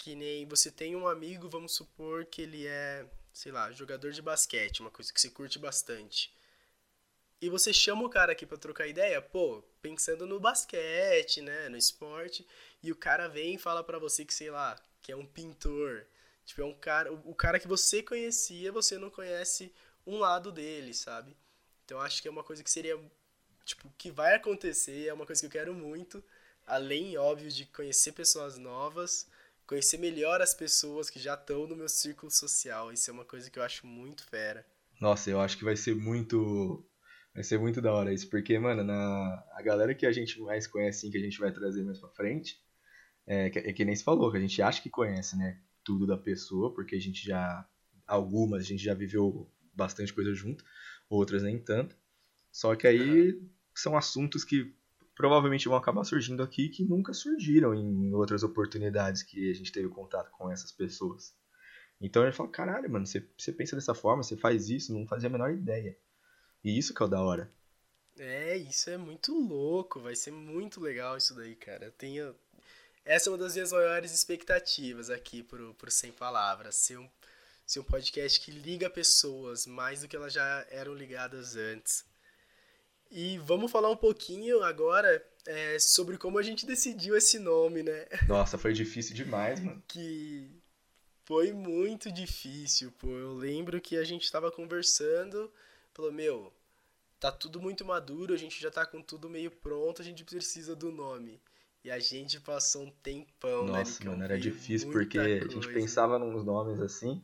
Que 0.01 0.15
nem 0.15 0.47
você 0.47 0.71
tem 0.71 0.95
um 0.95 1.07
amigo, 1.07 1.47
vamos 1.47 1.75
supor 1.75 2.25
que 2.25 2.41
ele 2.41 2.65
é, 2.65 3.05
sei 3.31 3.51
lá, 3.51 3.71
jogador 3.71 4.11
de 4.11 4.19
basquete, 4.19 4.79
uma 4.79 4.89
coisa 4.89 5.13
que 5.13 5.21
você 5.21 5.29
curte 5.29 5.59
bastante. 5.59 6.33
E 7.39 7.47
você 7.49 7.71
chama 7.71 8.03
o 8.03 8.09
cara 8.09 8.31
aqui 8.31 8.43
para 8.43 8.57
trocar 8.57 8.87
ideia, 8.87 9.21
pô, 9.21 9.63
pensando 9.79 10.25
no 10.25 10.39
basquete, 10.39 11.39
né, 11.43 11.69
no 11.69 11.77
esporte, 11.77 12.43
e 12.81 12.91
o 12.91 12.95
cara 12.95 13.27
vem 13.27 13.53
e 13.53 13.59
fala 13.59 13.83
para 13.83 13.99
você 13.99 14.25
que, 14.25 14.33
sei 14.33 14.49
lá, 14.49 14.75
que 15.03 15.11
é 15.11 15.15
um 15.15 15.25
pintor. 15.25 16.07
Tipo, 16.45 16.63
é 16.63 16.65
um 16.65 16.73
cara, 16.73 17.13
o 17.13 17.35
cara 17.35 17.59
que 17.59 17.67
você 17.67 18.01
conhecia, 18.01 18.71
você 18.71 18.97
não 18.97 19.11
conhece 19.11 19.71
um 20.05 20.17
lado 20.17 20.51
dele, 20.51 20.95
sabe? 20.95 21.37
Então 21.85 22.01
acho 22.01 22.23
que 22.23 22.27
é 22.27 22.31
uma 22.31 22.43
coisa 22.43 22.63
que 22.63 22.71
seria 22.71 22.99
tipo, 23.63 23.87
que 23.99 24.09
vai 24.09 24.33
acontecer, 24.33 25.07
é 25.07 25.13
uma 25.13 25.27
coisa 25.27 25.41
que 25.41 25.45
eu 25.45 25.51
quero 25.51 25.75
muito, 25.75 26.23
além 26.65 27.15
óbvio 27.19 27.51
de 27.51 27.65
conhecer 27.67 28.13
pessoas 28.13 28.57
novas, 28.57 29.27
conhecer 29.71 29.97
melhor 29.97 30.41
as 30.41 30.53
pessoas 30.53 31.09
que 31.09 31.17
já 31.17 31.33
estão 31.33 31.65
no 31.65 31.77
meu 31.77 31.87
círculo 31.87 32.29
social. 32.29 32.91
Isso 32.91 33.09
é 33.09 33.13
uma 33.13 33.23
coisa 33.23 33.49
que 33.49 33.57
eu 33.57 33.63
acho 33.63 33.87
muito 33.87 34.27
fera. 34.27 34.65
Nossa, 34.99 35.29
eu 35.29 35.39
acho 35.39 35.57
que 35.57 35.63
vai 35.63 35.77
ser 35.77 35.95
muito. 35.95 36.85
Vai 37.33 37.41
ser 37.41 37.57
muito 37.57 37.81
da 37.81 37.93
hora 37.93 38.13
isso, 38.13 38.29
porque, 38.29 38.59
mano, 38.59 38.83
na... 38.83 39.41
a 39.53 39.61
galera 39.61 39.95
que 39.95 40.05
a 40.05 40.11
gente 40.11 40.41
mais 40.41 40.67
conhece, 40.67 40.97
assim, 40.99 41.11
que 41.11 41.17
a 41.17 41.21
gente 41.21 41.39
vai 41.39 41.53
trazer 41.53 41.81
mais 41.83 41.97
pra 41.97 42.09
frente, 42.09 42.59
é 43.25 43.49
que, 43.49 43.59
é 43.59 43.71
que 43.71 43.85
nem 43.85 43.95
se 43.95 44.03
falou, 44.03 44.29
que 44.29 44.37
a 44.37 44.41
gente 44.41 44.61
acha 44.61 44.81
que 44.81 44.89
conhece, 44.89 45.37
né? 45.37 45.57
Tudo 45.85 46.05
da 46.05 46.17
pessoa, 46.17 46.73
porque 46.73 46.97
a 46.97 46.99
gente 46.99 47.25
já. 47.25 47.65
Algumas 48.05 48.63
a 48.63 48.65
gente 48.65 48.83
já 48.83 48.93
viveu 48.93 49.49
bastante 49.73 50.11
coisa 50.11 50.33
junto, 50.33 50.65
outras 51.09 51.43
nem 51.43 51.57
tanto. 51.57 51.95
Só 52.51 52.75
que 52.75 52.85
aí 52.85 53.31
uhum. 53.31 53.49
são 53.73 53.95
assuntos 53.95 54.43
que 54.43 54.75
provavelmente 55.15 55.67
vão 55.67 55.77
acabar 55.77 56.03
surgindo 56.03 56.43
aqui 56.43 56.69
que 56.69 56.83
nunca 56.83 57.13
surgiram 57.13 57.73
em 57.73 58.13
outras 58.13 58.43
oportunidades 58.43 59.23
que 59.23 59.49
a 59.49 59.53
gente 59.53 59.71
teve 59.71 59.89
contato 59.89 60.31
com 60.31 60.49
essas 60.51 60.71
pessoas. 60.71 61.35
Então 61.99 62.23
ele 62.23 62.31
fala, 62.31 62.49
caralho, 62.49 62.89
mano, 62.89 63.05
você, 63.05 63.27
você 63.37 63.51
pensa 63.51 63.75
dessa 63.75 63.93
forma, 63.93 64.23
você 64.23 64.35
faz 64.35 64.69
isso, 64.69 64.93
não 64.93 65.07
fazia 65.07 65.29
a 65.29 65.31
menor 65.31 65.51
ideia. 65.51 65.95
E 66.63 66.77
isso 66.77 66.93
que 66.93 67.01
é 67.01 67.05
o 67.05 67.09
da 67.09 67.21
hora. 67.21 67.51
É, 68.17 68.57
isso 68.57 68.89
é 68.89 68.97
muito 68.97 69.33
louco, 69.33 69.99
vai 69.99 70.15
ser 70.15 70.31
muito 70.31 70.81
legal 70.81 71.17
isso 71.17 71.35
daí, 71.35 71.55
cara. 71.55 71.85
Eu 71.85 71.91
tenho. 71.91 72.35
Essa 73.05 73.29
é 73.29 73.31
uma 73.31 73.37
das 73.37 73.53
minhas 73.53 73.71
maiores 73.71 74.11
expectativas 74.11 75.09
aqui 75.09 75.43
pro, 75.43 75.73
pro 75.75 75.91
Sem 75.91 76.11
Palavras. 76.11 76.75
Ser 76.75 76.97
um, 76.97 77.09
ser 77.65 77.79
um 77.79 77.83
podcast 77.83 78.39
que 78.39 78.51
liga 78.51 78.89
pessoas 78.89 79.65
mais 79.65 80.01
do 80.01 80.07
que 80.07 80.15
elas 80.15 80.33
já 80.33 80.65
eram 80.69 80.93
ligadas 80.93 81.55
antes. 81.55 82.03
E 83.11 83.37
vamos 83.39 83.69
falar 83.69 83.89
um 83.89 83.97
pouquinho 83.97 84.63
agora 84.63 85.21
é, 85.45 85.77
sobre 85.77 86.17
como 86.17 86.39
a 86.39 86.41
gente 86.41 86.65
decidiu 86.65 87.15
esse 87.17 87.37
nome, 87.37 87.83
né? 87.83 88.05
Nossa, 88.27 88.57
foi 88.57 88.71
difícil 88.71 89.13
demais, 89.13 89.59
mano. 89.59 89.83
que 89.85 90.49
foi 91.25 91.51
muito 91.51 92.09
difícil, 92.09 92.89
pô. 92.93 93.09
Eu 93.09 93.33
lembro 93.33 93.81
que 93.81 93.97
a 93.97 94.03
gente 94.05 94.23
estava 94.23 94.49
conversando, 94.49 95.51
falou, 95.93 96.11
meu, 96.11 96.53
tá 97.19 97.31
tudo 97.31 97.59
muito 97.59 97.83
maduro, 97.83 98.33
a 98.33 98.37
gente 98.37 98.61
já 98.61 98.71
tá 98.71 98.85
com 98.85 99.01
tudo 99.01 99.29
meio 99.29 99.51
pronto, 99.51 100.01
a 100.01 100.05
gente 100.05 100.23
precisa 100.23 100.73
do 100.73 100.89
nome. 100.89 101.41
E 101.83 101.91
a 101.91 101.99
gente 101.99 102.39
passou 102.39 102.83
um 102.83 102.91
tempão, 102.91 103.65
né, 103.65 103.79
Nossa, 103.79 104.03
né? 104.03 104.09
mano, 104.09 104.23
era 104.23 104.39
difícil 104.39 104.89
porque 104.91 105.17
coisa. 105.17 105.45
a 105.45 105.47
gente 105.49 105.67
pensava 105.67 106.17
nos 106.17 106.45
nomes 106.45 106.79
assim, 106.79 107.21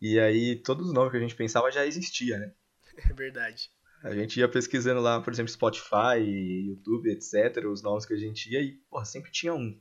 e 0.00 0.18
aí 0.20 0.56
todos 0.56 0.86
os 0.86 0.94
nomes 0.94 1.10
que 1.10 1.16
a 1.16 1.20
gente 1.20 1.34
pensava 1.34 1.70
já 1.70 1.84
existia, 1.84 2.38
né? 2.38 2.52
É 3.10 3.12
verdade. 3.12 3.70
A 4.02 4.14
gente 4.14 4.38
ia 4.38 4.48
pesquisando 4.48 5.00
lá, 5.00 5.20
por 5.20 5.32
exemplo, 5.32 5.50
Spotify, 5.50 6.20
YouTube, 6.66 7.10
etc., 7.10 7.66
os 7.66 7.82
nomes 7.82 8.06
que 8.06 8.14
a 8.14 8.18
gente 8.18 8.52
ia 8.52 8.60
e, 8.60 8.72
porra, 8.90 9.04
sempre 9.04 9.30
tinha 9.30 9.52
um. 9.52 9.78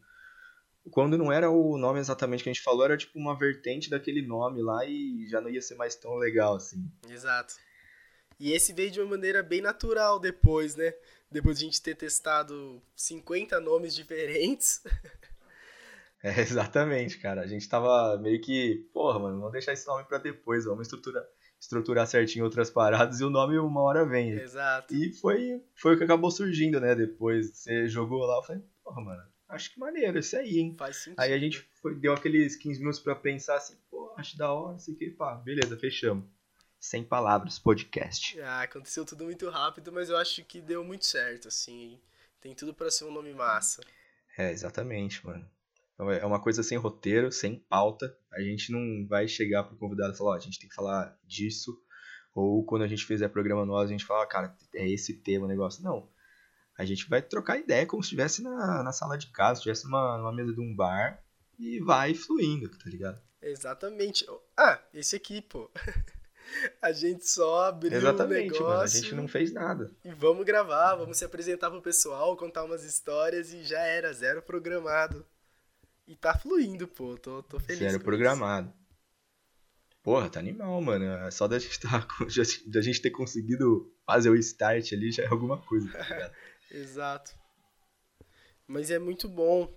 Quando 0.90 1.18
não 1.18 1.32
era 1.32 1.50
o 1.50 1.78
nome 1.78 2.00
exatamente 2.00 2.44
que 2.44 2.50
a 2.50 2.54
gente 2.54 2.64
falou, 2.64 2.86
era 2.86 2.98
tipo 2.98 3.20
uma 3.20 3.38
vertente 3.38 3.90
daquele 3.90 4.26
nome 4.26 4.62
lá 4.62 4.86
e 4.86 5.28
já 5.28 5.42
não 5.42 5.50
ia 5.50 5.62
ser 5.62 5.76
mais 5.76 5.96
tão 5.96 6.16
legal 6.16 6.56
assim. 6.56 6.90
Exato. 7.10 7.56
E 8.40 8.54
esse 8.54 8.72
veio 8.72 8.92
de 8.92 9.02
uma 9.02 9.12
maneira 9.12 9.44
bem 9.44 9.62
natural 9.62 10.20
depois, 10.20 10.76
né? 10.76 10.94
Depois 11.30 11.60
de 11.60 11.66
a 11.66 11.68
gente 11.68 11.82
ter 11.82 11.96
testado 11.96 12.82
50 12.96 13.60
nomes 13.60 13.94
diferentes, 13.94 14.82
É, 16.24 16.42
exatamente, 16.42 17.20
cara. 17.20 17.42
A 17.42 17.48
gente 17.48 17.68
tava 17.70 18.18
meio 18.18 18.42
que, 18.42 18.90
porra, 18.94 19.20
mano, 19.20 19.38
vamos 19.38 19.52
deixar 19.52 19.74
esse 19.74 19.86
nome 19.88 20.04
pra 20.06 20.18
depois, 20.18 20.66
vamos 20.66 20.88
estruturar, 20.88 21.24
estruturar 21.60 22.08
certinho 22.08 22.46
outras 22.46 22.70
paradas 22.70 23.20
e 23.20 23.24
o 23.24 23.30
nome 23.30 23.58
uma 23.58 23.82
hora 23.82 24.06
vem. 24.06 24.32
Exato. 24.32 24.94
E 24.94 25.12
foi, 25.14 25.64
foi 25.76 25.96
o 25.96 25.98
que 25.98 26.04
acabou 26.04 26.32
surgindo, 26.32 26.80
né? 26.80 26.96
Depois 26.96 27.52
você 27.58 27.88
jogou 27.88 28.26
lá, 28.26 28.38
eu 28.38 28.44
falei, 28.44 28.64
porra, 28.84 29.02
mano, 29.02 29.24
acho 29.50 29.74
que 29.74 29.80
maneiro, 29.80 30.20
esse 30.20 30.36
aí, 30.36 30.60
hein? 30.60 30.76
Faz 30.78 30.98
sentido. 30.98 31.20
Aí 31.20 31.34
a 31.34 31.38
gente 31.38 31.60
foi, 31.82 31.96
deu 31.96 32.14
aqueles 32.14 32.56
15 32.56 32.80
minutos 32.80 33.00
pra 33.00 33.16
pensar 33.16 33.58
assim, 33.58 33.76
pô, 33.90 34.14
acho 34.18 34.38
da 34.38 34.52
hora, 34.52 34.78
sei 34.80 34.94
o 34.94 34.98
que, 34.98 35.10
pá, 35.10 35.36
beleza, 35.36 35.78
fechamos. 35.78 36.26
Sem 36.80 37.04
palavras, 37.04 37.58
podcast. 37.58 38.40
Ah, 38.42 38.62
aconteceu 38.62 39.04
tudo 39.04 39.24
muito 39.26 39.50
rápido, 39.50 39.92
mas 39.92 40.10
eu 40.10 40.18
acho 40.18 40.44
que 40.46 40.62
deu 40.62 40.84
muito 40.84 41.06
certo, 41.06 41.48
assim. 41.48 42.00
Tem 42.40 42.54
tudo 42.54 42.72
pra 42.74 42.92
ser 42.92 43.06
um 43.06 43.12
nome 43.12 43.34
massa. 43.34 43.82
É, 44.38 44.52
exatamente, 44.52 45.26
mano. 45.26 45.50
Então, 45.98 46.12
é 46.12 46.24
uma 46.24 46.40
coisa 46.40 46.62
sem 46.62 46.78
roteiro, 46.78 47.32
sem 47.32 47.58
pauta. 47.58 48.16
A 48.32 48.40
gente 48.40 48.72
não 48.72 49.08
vai 49.08 49.28
chegar 49.28 49.64
pro 49.64 49.76
convidado 49.76 50.14
e 50.14 50.18
falar, 50.18 50.32
ó, 50.32 50.36
a 50.36 50.40
gente 50.40 50.60
tem 50.60 50.70
que 50.70 50.76
falar 50.76 51.18
disso. 51.26 51.76
Ou 52.36 52.64
quando 52.64 52.84
a 52.84 52.88
gente 52.88 53.04
fizer 53.04 53.28
programa 53.30 53.66
nosso, 53.66 53.86
a 53.86 53.88
gente 53.88 54.06
fala, 54.06 54.28
cara, 54.28 54.56
é 54.76 54.88
esse 54.88 55.24
tema 55.24 55.46
o 55.46 55.48
negócio. 55.48 55.84
Não. 55.84 56.08
A 56.78 56.86
gente 56.86 57.10
vai 57.10 57.20
trocar 57.20 57.58
ideia 57.58 57.88
como 57.88 58.04
se 58.04 58.10
estivesse 58.10 58.44
na, 58.44 58.84
na 58.84 58.92
sala 58.92 59.18
de 59.18 59.32
casa, 59.32 59.56
se 59.56 59.60
estivesse 59.62 59.86
numa, 59.86 60.20
numa 60.20 60.32
mesa 60.32 60.54
de 60.54 60.62
um 60.62 60.76
bar 60.76 61.20
e 61.58 61.80
vai 61.80 62.14
fluindo, 62.14 62.70
tá 62.70 62.88
ligado? 62.88 63.20
Exatamente. 63.42 64.24
Ah, 64.56 64.80
esse 64.94 65.16
aqui, 65.16 65.42
pô. 65.42 65.72
A 66.80 66.92
gente 66.94 67.28
só 67.28 67.66
abriu 67.66 67.98
Exatamente, 67.98 68.52
o 68.52 68.54
negócio. 68.54 68.68
mano. 68.68 68.82
A 68.82 68.88
gente 68.88 69.16
não 69.16 69.28
fez 69.28 69.52
nada. 69.52 69.92
E 70.06 70.14
vamos 70.14 70.46
gravar, 70.46 70.96
vamos 70.96 71.18
se 71.18 71.26
apresentar 71.26 71.70
pro 71.70 71.82
pessoal, 71.82 72.38
contar 72.38 72.64
umas 72.64 72.86
histórias 72.86 73.52
e 73.52 73.64
já 73.64 73.80
era, 73.80 74.14
zero 74.14 74.42
programado. 74.42 75.26
E 76.08 76.16
tá 76.16 76.38
fluindo, 76.38 76.88
pô. 76.88 77.18
Tô, 77.18 77.44
tô 77.44 77.60
feliz. 77.60 77.98
Com 77.98 78.04
programado. 78.04 78.74
Porra, 80.02 80.30
tá 80.30 80.40
animal, 80.40 80.82
mano. 80.82 81.06
É 81.06 81.32
Só 81.32 81.48
da 81.48 81.60
gente, 81.60 81.80
tá, 81.82 82.08
da 82.68 82.82
gente 82.82 83.02
ter 83.02 83.12
conseguido 83.12 83.94
fazer 84.06 84.30
o 84.30 84.36
start 84.36 84.94
ali 84.94 85.12
já 85.12 85.24
é 85.24 85.28
alguma 85.28 85.62
coisa, 85.62 85.92
tá 85.92 86.04
ligado? 86.04 86.34
isso. 86.72 86.74
Exato. 86.78 87.36
Mas 88.66 88.90
é 88.90 88.98
muito 88.98 89.28
bom. 89.28 89.70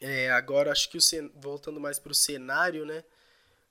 É, 0.00 0.30
agora 0.30 0.70
acho 0.70 0.88
que 0.88 0.96
o 0.96 1.00
cen... 1.00 1.30
voltando 1.34 1.80
mais 1.80 1.98
pro 1.98 2.14
cenário, 2.14 2.86
né? 2.86 3.04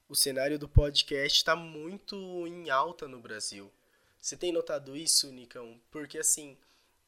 O 0.08 0.16
cenário 0.16 0.60
do 0.60 0.68
podcast 0.68 1.44
tá 1.44 1.56
muito 1.56 2.16
em 2.46 2.70
alta 2.70 3.08
no 3.08 3.20
Brasil. 3.20 3.72
Você 4.20 4.36
tem 4.36 4.52
notado 4.52 4.98
isso, 4.98 5.32
Nicão? 5.32 5.80
Porque 5.90 6.18
assim, 6.18 6.58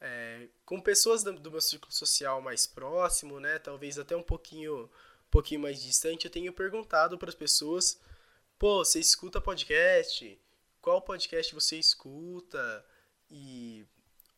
é, 0.02 0.48
com 0.66 0.82
pessoas 0.82 1.24
do, 1.24 1.32
do 1.34 1.52
meu 1.52 1.62
círculo 1.62 1.92
social 1.94 2.42
mais 2.42 2.66
próximo, 2.66 3.40
né? 3.40 3.60
Talvez 3.60 4.00
até 4.00 4.16
um 4.16 4.24
pouquinho, 4.24 4.86
um 4.86 5.30
pouquinho 5.30 5.62
mais 5.62 5.82
distante, 5.82 6.26
eu 6.26 6.32
tenho 6.32 6.52
perguntado 6.52 7.18
para 7.18 7.30
as 7.30 7.36
pessoas: 7.36 8.00
pô, 8.58 8.84
você 8.84 9.00
escuta 9.00 9.40
podcast? 9.40 10.40
Qual 10.82 11.02
podcast 11.02 11.54
você 11.54 11.78
escuta? 11.78 12.86
E 13.30 13.86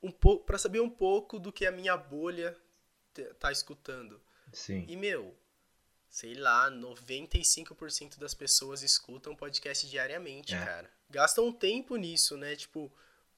um 0.02 0.12
pouco 0.12 0.46
para 0.46 0.58
saber 0.58 0.82
um 0.82 0.90
pouco 0.90 1.40
do 1.40 1.52
que 1.52 1.66
a 1.66 1.72
minha 1.72 1.96
bolha 1.96 2.56
tá 3.40 3.52
escutando. 3.52 4.22
Sim. 4.52 4.86
E 4.90 4.98
meu, 4.98 5.34
sei 6.10 6.34
lá, 6.36 6.70
95% 6.70 8.20
das 8.20 8.34
pessoas 8.34 8.84
escutam 8.84 9.36
podcast 9.36 9.88
diariamente, 9.88 10.54
É. 10.54 10.66
cara. 10.66 10.92
Gastam 11.10 11.52
tempo 11.52 11.96
nisso, 11.96 12.36
né? 12.36 12.56
Tipo, 12.56 12.92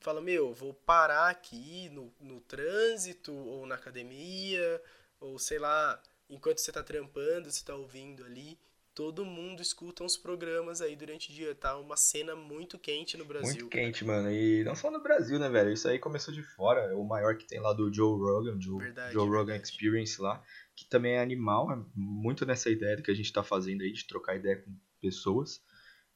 fala, 0.05 0.21
meu, 0.21 0.53
vou 0.53 0.71
parar 0.71 1.29
aqui 1.31 1.89
no, 1.89 2.13
no 2.21 2.39
trânsito 2.41 3.33
ou 3.33 3.65
na 3.65 3.73
academia, 3.73 4.79
ou 5.19 5.39
sei 5.39 5.57
lá, 5.57 5.99
enquanto 6.29 6.59
você 6.59 6.71
tá 6.71 6.83
trampando, 6.83 7.49
você 7.49 7.65
tá 7.65 7.73
ouvindo 7.73 8.23
ali. 8.23 8.55
Todo 8.93 9.25
mundo 9.25 9.61
escuta 9.61 10.03
uns 10.03 10.15
programas 10.15 10.79
aí 10.79 10.95
durante 10.95 11.31
o 11.31 11.33
dia, 11.33 11.55
tá? 11.55 11.75
Uma 11.77 11.97
cena 11.97 12.35
muito 12.35 12.77
quente 12.77 13.17
no 13.17 13.25
Brasil. 13.25 13.47
Muito 13.49 13.67
quente, 13.67 14.05
mano. 14.05 14.31
E 14.31 14.63
não 14.63 14.75
só 14.75 14.91
no 14.91 15.01
Brasil, 15.01 15.39
né, 15.39 15.49
velho? 15.49 15.73
Isso 15.73 15.87
aí 15.87 15.97
começou 15.97 16.33
de 16.33 16.43
fora. 16.43 16.81
É 16.81 16.93
o 16.93 17.03
maior 17.03 17.35
que 17.35 17.45
tem 17.45 17.59
lá 17.59 17.73
do 17.73 17.91
Joe 17.91 18.17
Rogan, 18.17 18.61
Joe, 18.61 18.77
Verdade, 18.77 19.11
Joe 19.11 19.27
Rogan 19.27 19.53
verdade. 19.53 19.63
Experience 19.63 20.21
lá, 20.21 20.41
que 20.75 20.85
também 20.85 21.13
é 21.13 21.19
animal, 21.19 21.69
é 21.73 21.83
muito 21.95 22.45
nessa 22.45 22.69
ideia 22.69 22.95
do 22.95 23.03
que 23.03 23.11
a 23.11 23.15
gente 23.15 23.33
tá 23.33 23.43
fazendo 23.43 23.81
aí, 23.81 23.91
de 23.91 24.07
trocar 24.07 24.35
ideia 24.35 24.61
com 24.61 24.71
pessoas 25.01 25.61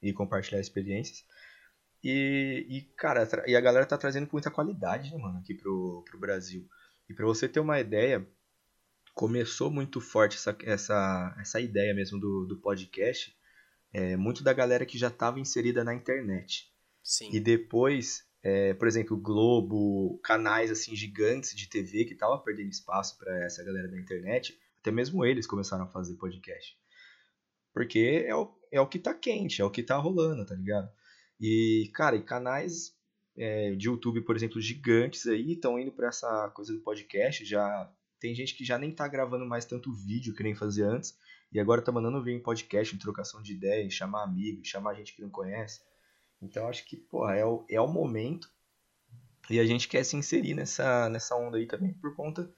e 0.02 0.14
compartilhar 0.14 0.62
experiências. 0.62 1.26
E, 2.04 2.66
e 2.70 2.82
cara, 2.96 3.28
e 3.46 3.56
a 3.56 3.62
galera 3.62 3.86
tá 3.86 3.98
trazendo 3.98 4.28
com 4.28 4.36
muita 4.36 4.52
qualidade, 4.52 5.12
né, 5.12 5.18
mano, 5.18 5.40
aqui 5.40 5.54
pro, 5.54 6.04
pro 6.10 6.20
Brasil. 6.20 6.68
E 7.10 7.14
pra 7.14 7.26
você 7.26 7.48
ter 7.48 7.60
uma 7.60 7.80
ideia, 7.80 8.26
começou 9.14 9.70
muito 9.70 10.00
forte 10.00 10.38
essa, 10.38 10.58
essa, 10.64 11.36
essa 11.40 11.60
ideia 11.60 11.94
mesmo 11.94 12.20
do, 12.20 12.46
do 12.46 12.58
podcast, 12.58 13.36
é, 13.92 14.16
muito 14.16 14.44
da 14.44 14.54
galera 14.54 14.86
que 14.86 14.98
já 14.98 15.10
tava 15.10 15.40
inserida 15.40 15.84
na 15.84 15.94
internet. 15.94 16.72
Sim. 17.04 17.30
E 17.34 17.40
depois, 17.40 18.24
é, 18.42 18.74
por 18.76 18.88
exemplo, 18.88 19.18
o 19.18 19.20
Globo, 19.20 20.20
canais 20.24 20.72
assim 20.72 20.96
gigantes 20.96 21.56
de 21.56 21.68
TV 21.68 22.06
que 22.06 22.14
estavam 22.14 22.40
perdendo 22.40 22.70
espaço 22.70 23.18
para 23.18 23.44
essa 23.44 23.64
galera 23.64 23.90
da 23.90 24.00
internet, 24.00 24.58
até 24.80 24.92
mesmo 24.92 25.26
eles 25.26 25.48
começaram 25.48 25.84
a 25.84 25.90
fazer 25.90 26.16
podcast. 26.16 26.78
Porque 27.74 28.24
é 28.26 28.36
o, 28.36 28.56
é 28.72 28.80
o 28.80 28.88
que 28.88 29.00
tá 29.00 29.14
quente, 29.14 29.62
é 29.62 29.66
o 29.66 29.72
que 29.72 29.84
tá 29.84 29.98
rolando, 29.98 30.46
tá 30.46 30.56
ligado? 30.56 30.90
E, 31.40 31.90
cara, 31.94 32.16
e 32.16 32.24
canais 32.24 32.94
é, 33.38 33.76
de 33.76 33.88
YouTube, 33.88 34.22
por 34.22 34.36
exemplo, 34.36 34.60
gigantes 34.62 35.26
aí 35.28 35.54
estão 35.54 35.80
indo 35.80 35.92
para 35.92 36.10
essa 36.10 36.50
coisa 36.50 36.74
do 36.74 36.80
podcast. 36.82 37.46
Já 37.46 37.92
tem 38.20 38.36
gente 38.36 38.56
que 38.56 38.66
já 38.66 38.78
nem 38.78 38.92
tá 38.92 39.08
gravando 39.08 39.46
mais 39.46 39.66
tanto 39.66 39.94
vídeo 39.94 40.36
que 40.36 40.44
nem 40.44 40.56
fazia 40.56 40.88
antes. 40.88 41.18
E 41.52 41.60
agora 41.60 41.82
tá 41.82 41.92
mandando 41.92 42.22
vir 42.24 42.34
em 42.34 42.44
podcast, 42.44 42.94
em 42.96 43.00
trocação 43.00 43.42
de 43.42 43.54
ideias, 43.54 43.94
chamar 43.94 44.24
amigo, 44.24 44.64
chamar 44.64 44.94
gente 44.96 45.16
que 45.16 45.22
não 45.22 45.30
conhece. 45.30 45.82
Então 46.42 46.68
acho 46.68 46.86
que, 46.86 46.96
porra, 46.96 47.36
é 47.36 47.46
o, 47.46 47.66
é 47.70 47.82
o 47.82 47.88
momento. 47.88 48.50
E 49.50 49.60
a 49.60 49.66
gente 49.66 49.88
quer 49.88 50.04
se 50.04 50.16
inserir 50.16 50.54
nessa, 50.54 51.10
nessa 51.10 51.36
onda 51.36 51.58
aí 51.58 51.66
também 51.66 51.94
por 51.94 52.16
conta 52.16 52.54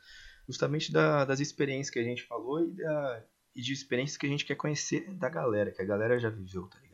justamente 0.48 0.92
da- 0.92 1.24
das 1.24 1.40
experiências 1.40 1.90
que 1.90 2.00
a 2.00 2.04
gente 2.04 2.24
falou 2.24 2.62
e, 2.66 2.72
da, 2.76 3.26
e 3.56 3.62
de 3.62 3.72
experiências 3.72 4.18
que 4.18 4.26
a 4.26 4.30
gente 4.30 4.44
quer 4.46 4.56
conhecer 4.56 5.10
da 5.14 5.30
galera, 5.30 5.72
que 5.72 5.82
a 5.82 5.86
galera 5.86 6.20
já 6.20 6.30
viveu, 6.30 6.68
tá 6.68 6.78
ligado? 6.80 6.91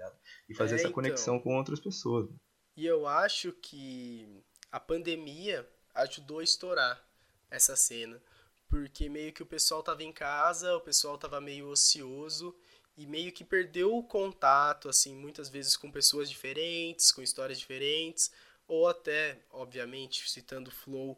E 0.49 0.53
fazer 0.53 0.75
É, 0.75 0.75
essa 0.75 0.89
então. 0.89 0.93
conexão 0.93 1.39
com 1.39 1.55
outras 1.57 1.79
pessoas. 1.79 2.29
E 2.75 2.85
eu 2.85 3.07
acho 3.07 3.51
que 3.53 4.43
a 4.71 4.79
pandemia 4.79 5.67
ajudou 5.95 6.39
a 6.39 6.43
estourar 6.43 7.03
essa 7.49 7.75
cena. 7.75 8.21
Porque 8.69 9.07
meio 9.09 9.31
que 9.31 9.41
o 9.41 9.45
pessoal 9.45 9.81
tava 9.81 10.03
em 10.03 10.11
casa, 10.11 10.75
o 10.75 10.81
pessoal 10.81 11.17
tava 11.17 11.39
meio 11.39 11.67
ocioso 11.69 12.53
e 12.97 13.05
meio 13.05 13.31
que 13.31 13.43
perdeu 13.43 13.95
o 13.95 14.03
contato, 14.03 14.89
assim, 14.89 15.15
muitas 15.15 15.49
vezes 15.49 15.77
com 15.77 15.89
pessoas 15.91 16.29
diferentes, 16.29 17.11
com 17.11 17.21
histórias 17.21 17.59
diferentes, 17.59 18.31
ou 18.67 18.87
até, 18.87 19.39
obviamente, 19.51 20.29
citando 20.29 20.69
Flow, 20.71 21.17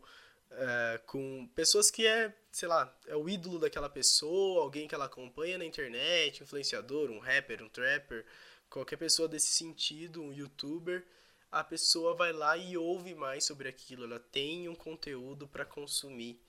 eh, 0.52 1.02
com 1.08 1.48
pessoas 1.56 1.90
que 1.90 2.06
é, 2.06 2.36
sei 2.52 2.68
lá, 2.68 2.96
é 3.08 3.16
o 3.16 3.28
ídolo 3.30 3.58
daquela 3.60 3.90
pessoa, 3.90 4.62
alguém 4.62 4.88
que 4.88 4.94
ela 4.94 5.06
acompanha 5.06 5.58
na 5.58 5.66
internet, 5.66 6.44
influenciador, 6.44 7.10
um 7.10 7.20
rapper, 7.20 7.64
um 7.64 7.70
trapper, 7.70 8.26
qualquer 8.70 8.98
pessoa 8.98 9.28
desse 9.28 9.52
sentido, 9.52 10.22
um 10.22 10.34
youtuber, 10.34 11.06
a 11.52 11.64
pessoa 11.64 12.16
vai 12.16 12.32
lá 12.32 12.56
e 12.58 12.78
ouve 12.78 13.16
mais 13.16 13.44
sobre 13.44 13.68
aquilo, 13.68 14.04
ela 14.04 14.20
tem 14.20 14.70
um 14.70 14.76
conteúdo 14.76 15.48
para 15.48 15.66
consumir 15.66 16.40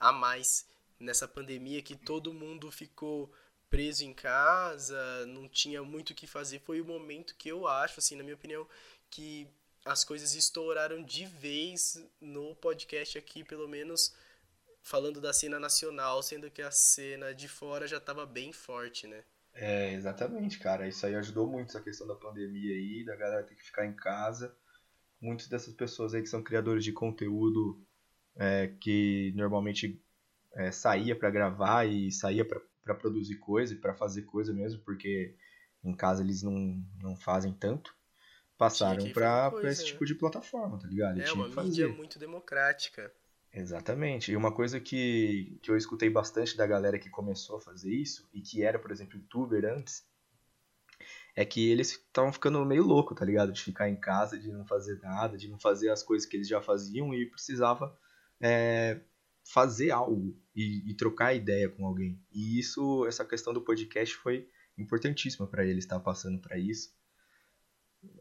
a 0.00 0.12
mais 0.12 0.68
nessa 0.98 1.28
pandemia 1.28 1.82
que 1.82 1.94
todo 1.94 2.34
mundo 2.34 2.70
ficou 2.72 3.32
preso 3.70 4.04
em 4.04 4.12
casa, 4.12 5.26
não 5.26 5.48
tinha 5.48 5.82
muito 5.82 6.10
o 6.10 6.14
que 6.14 6.26
fazer, 6.26 6.60
foi 6.60 6.80
o 6.80 6.84
momento 6.84 7.36
que 7.36 7.48
eu 7.48 7.68
acho, 7.68 8.00
assim, 8.00 8.16
na 8.16 8.22
minha 8.22 8.34
opinião, 8.34 8.66
que 9.10 9.46
as 9.84 10.04
coisas 10.04 10.34
estouraram 10.34 11.02
de 11.02 11.24
vez 11.26 12.02
no 12.20 12.54
podcast 12.56 13.16
aqui, 13.16 13.44
pelo 13.44 13.68
menos 13.68 14.14
falando 14.82 15.20
da 15.20 15.32
cena 15.32 15.60
nacional, 15.60 16.22
sendo 16.22 16.50
que 16.50 16.62
a 16.62 16.70
cena 16.70 17.34
de 17.34 17.46
fora 17.46 17.86
já 17.86 17.98
estava 17.98 18.24
bem 18.24 18.52
forte, 18.52 19.06
né? 19.06 19.22
É, 19.60 19.92
exatamente, 19.92 20.58
cara. 20.58 20.86
Isso 20.86 21.04
aí 21.04 21.14
ajudou 21.16 21.46
muito 21.50 21.70
essa 21.70 21.80
questão 21.82 22.06
da 22.06 22.14
pandemia 22.14 22.74
aí, 22.74 23.04
da 23.04 23.16
galera 23.16 23.42
ter 23.44 23.56
que 23.56 23.64
ficar 23.64 23.84
em 23.86 23.92
casa. 23.94 24.54
Muitas 25.20 25.48
dessas 25.48 25.74
pessoas 25.74 26.14
aí 26.14 26.22
que 26.22 26.28
são 26.28 26.42
criadores 26.42 26.84
de 26.84 26.92
conteúdo 26.92 27.84
é, 28.36 28.68
que 28.80 29.32
normalmente 29.36 30.00
é, 30.54 30.70
saía 30.70 31.16
pra 31.16 31.30
gravar 31.30 31.86
e 31.86 32.12
saía 32.12 32.44
pra 32.44 32.60
pra 32.88 32.94
produzir 32.94 33.36
coisa 33.36 33.74
e 33.74 33.76
pra 33.76 33.94
fazer 33.94 34.22
coisa 34.22 34.50
mesmo, 34.50 34.80
porque 34.80 35.36
em 35.84 35.94
casa 35.94 36.22
eles 36.22 36.42
não, 36.42 36.82
não 36.98 37.14
fazem 37.14 37.52
tanto, 37.52 37.94
passaram 38.56 39.04
coisa, 39.50 39.68
esse 39.68 39.84
né? 39.84 39.92
tipo 39.92 40.06
de 40.06 40.14
plataforma, 40.14 40.78
tá 40.78 40.88
ligado? 40.88 41.18
E 41.18 41.22
É 41.22 41.30
uma 41.30 41.48
mídia 41.48 41.86
muito 41.88 42.18
democrática. 42.18 43.12
Exatamente. 43.58 44.30
E 44.30 44.36
uma 44.36 44.52
coisa 44.52 44.78
que, 44.78 45.58
que 45.60 45.70
eu 45.70 45.76
escutei 45.76 46.08
bastante 46.08 46.56
da 46.56 46.64
galera 46.64 46.98
que 46.98 47.10
começou 47.10 47.56
a 47.56 47.60
fazer 47.60 47.92
isso, 47.92 48.28
e 48.32 48.40
que 48.40 48.62
era, 48.62 48.78
por 48.78 48.92
exemplo, 48.92 49.18
youtuber 49.18 49.64
antes, 49.64 50.06
é 51.34 51.44
que 51.44 51.68
eles 51.68 51.90
estavam 51.90 52.32
ficando 52.32 52.64
meio 52.64 52.84
louco, 52.84 53.16
tá 53.16 53.24
ligado? 53.24 53.52
De 53.52 53.60
ficar 53.60 53.88
em 53.88 53.96
casa, 53.96 54.38
de 54.38 54.52
não 54.52 54.64
fazer 54.64 55.00
nada, 55.00 55.36
de 55.36 55.48
não 55.48 55.58
fazer 55.58 55.90
as 55.90 56.04
coisas 56.04 56.26
que 56.28 56.36
eles 56.36 56.46
já 56.46 56.60
faziam 56.60 57.12
e 57.12 57.26
precisava 57.26 57.98
é, 58.40 59.00
fazer 59.44 59.90
algo 59.90 60.36
e, 60.54 60.88
e, 60.88 60.94
trocar 60.94 61.34
ideia 61.34 61.68
com 61.68 61.84
alguém. 61.84 62.20
E 62.32 62.60
isso, 62.60 63.06
essa 63.06 63.24
questão 63.24 63.52
do 63.52 63.62
podcast 63.62 64.14
foi 64.16 64.48
importantíssima 64.76 65.48
para 65.48 65.66
ele 65.66 65.80
estar 65.80 65.98
passando 65.98 66.40
para 66.40 66.56
isso. 66.56 66.96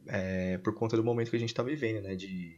É, 0.08 0.58
por 0.58 0.74
conta 0.74 0.98
do 0.98 1.04
momento 1.04 1.30
que 1.30 1.36
a 1.36 1.40
gente 1.40 1.54
tá 1.54 1.62
vivendo, 1.62 2.02
né? 2.04 2.16
De, 2.16 2.58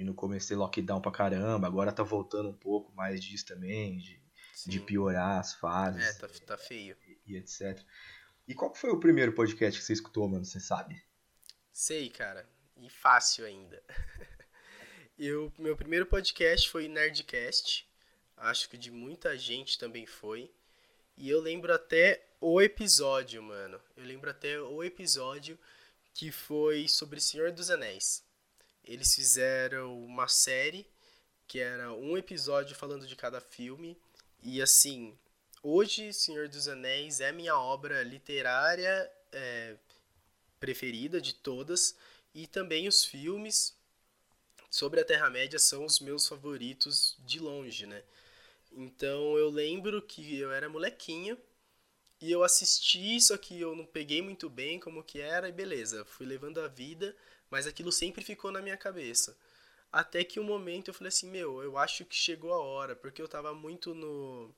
de 0.00 0.04
no 0.04 0.14
começo 0.14 0.54
lockdown 0.54 1.00
pra 1.00 1.12
caramba, 1.12 1.66
agora 1.66 1.92
tá 1.92 2.02
voltando 2.02 2.48
um 2.48 2.56
pouco 2.56 2.90
mais 2.94 3.22
disso 3.22 3.44
também, 3.44 3.98
de, 3.98 4.18
de 4.66 4.80
piorar 4.80 5.38
as 5.38 5.52
fases. 5.52 6.02
É, 6.02 6.12
tá, 6.14 6.28
tá 6.46 6.58
feio. 6.58 6.96
E, 7.06 7.34
e, 7.34 7.36
etc. 7.36 7.78
E 8.48 8.54
qual 8.54 8.74
foi 8.74 8.90
o 8.90 8.98
primeiro 8.98 9.34
podcast 9.34 9.78
que 9.78 9.84
você 9.84 9.92
escutou, 9.92 10.26
mano? 10.26 10.44
Você 10.44 10.58
sabe? 10.58 11.02
Sei, 11.70 12.08
cara. 12.08 12.48
E 12.78 12.88
fácil 12.88 13.44
ainda. 13.44 13.82
Eu, 15.18 15.52
meu 15.58 15.76
primeiro 15.76 16.06
podcast 16.06 16.70
foi 16.70 16.88
Nerdcast. 16.88 17.86
Acho 18.38 18.70
que 18.70 18.78
de 18.78 18.90
muita 18.90 19.36
gente 19.36 19.78
também 19.78 20.06
foi. 20.06 20.50
E 21.14 21.28
eu 21.28 21.42
lembro 21.42 21.74
até 21.74 22.26
o 22.40 22.58
episódio, 22.62 23.42
mano. 23.42 23.78
Eu 23.94 24.06
lembro 24.06 24.30
até 24.30 24.58
o 24.58 24.82
episódio 24.82 25.58
que 26.14 26.32
foi 26.32 26.88
sobre 26.88 27.20
Senhor 27.20 27.52
dos 27.52 27.70
Anéis. 27.70 28.24
Eles 28.84 29.14
fizeram 29.14 30.02
uma 30.04 30.28
série 30.28 30.86
que 31.46 31.58
era 31.58 31.92
um 31.92 32.16
episódio 32.16 32.76
falando 32.76 33.06
de 33.06 33.16
cada 33.16 33.40
filme. 33.40 33.96
E 34.42 34.62
assim, 34.62 35.16
hoje 35.62 36.12
Senhor 36.12 36.48
dos 36.48 36.68
Anéis 36.68 37.20
é 37.20 37.32
minha 37.32 37.58
obra 37.58 38.02
literária 38.02 39.10
é, 39.32 39.76
preferida 40.58 41.20
de 41.20 41.34
todas. 41.34 41.96
E 42.34 42.46
também 42.46 42.86
os 42.86 43.04
filmes 43.04 43.74
sobre 44.70 45.00
a 45.00 45.04
Terra-média 45.04 45.58
são 45.58 45.84
os 45.84 45.98
meus 45.98 46.28
favoritos 46.28 47.16
de 47.26 47.40
longe, 47.40 47.86
né? 47.86 48.04
Então 48.72 49.36
eu 49.36 49.50
lembro 49.50 50.00
que 50.00 50.38
eu 50.38 50.52
era 50.52 50.68
molequinho 50.68 51.36
e 52.20 52.30
eu 52.30 52.44
assisti, 52.44 53.20
só 53.20 53.36
que 53.36 53.60
eu 53.60 53.74
não 53.74 53.84
peguei 53.84 54.22
muito 54.22 54.48
bem 54.48 54.78
como 54.78 55.02
que 55.02 55.20
era 55.20 55.48
e 55.48 55.52
beleza, 55.52 56.04
fui 56.04 56.26
levando 56.26 56.60
a 56.60 56.68
vida, 56.68 57.16
mas 57.50 57.66
aquilo 57.66 57.92
sempre 57.92 58.22
ficou 58.22 58.50
na 58.52 58.62
minha 58.62 58.76
cabeça. 58.76 59.36
Até 59.92 60.22
que 60.22 60.38
um 60.38 60.44
momento 60.44 60.88
eu 60.88 60.94
falei 60.94 61.08
assim, 61.08 61.28
meu, 61.28 61.62
eu 61.62 61.76
acho 61.76 62.04
que 62.04 62.14
chegou 62.14 62.52
a 62.52 62.60
hora, 62.60 62.94
porque 62.94 63.20
eu 63.20 63.28
tava 63.28 63.54
muito 63.54 63.94
no 63.94 64.54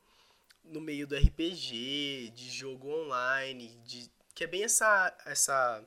no 0.64 0.80
meio 0.80 1.08
do 1.08 1.16
RPG, 1.16 2.30
de 2.36 2.48
jogo 2.48 2.88
online, 2.88 3.68
de 3.84 4.08
que 4.34 4.44
é 4.44 4.46
bem 4.46 4.62
essa 4.62 5.16
essa 5.24 5.82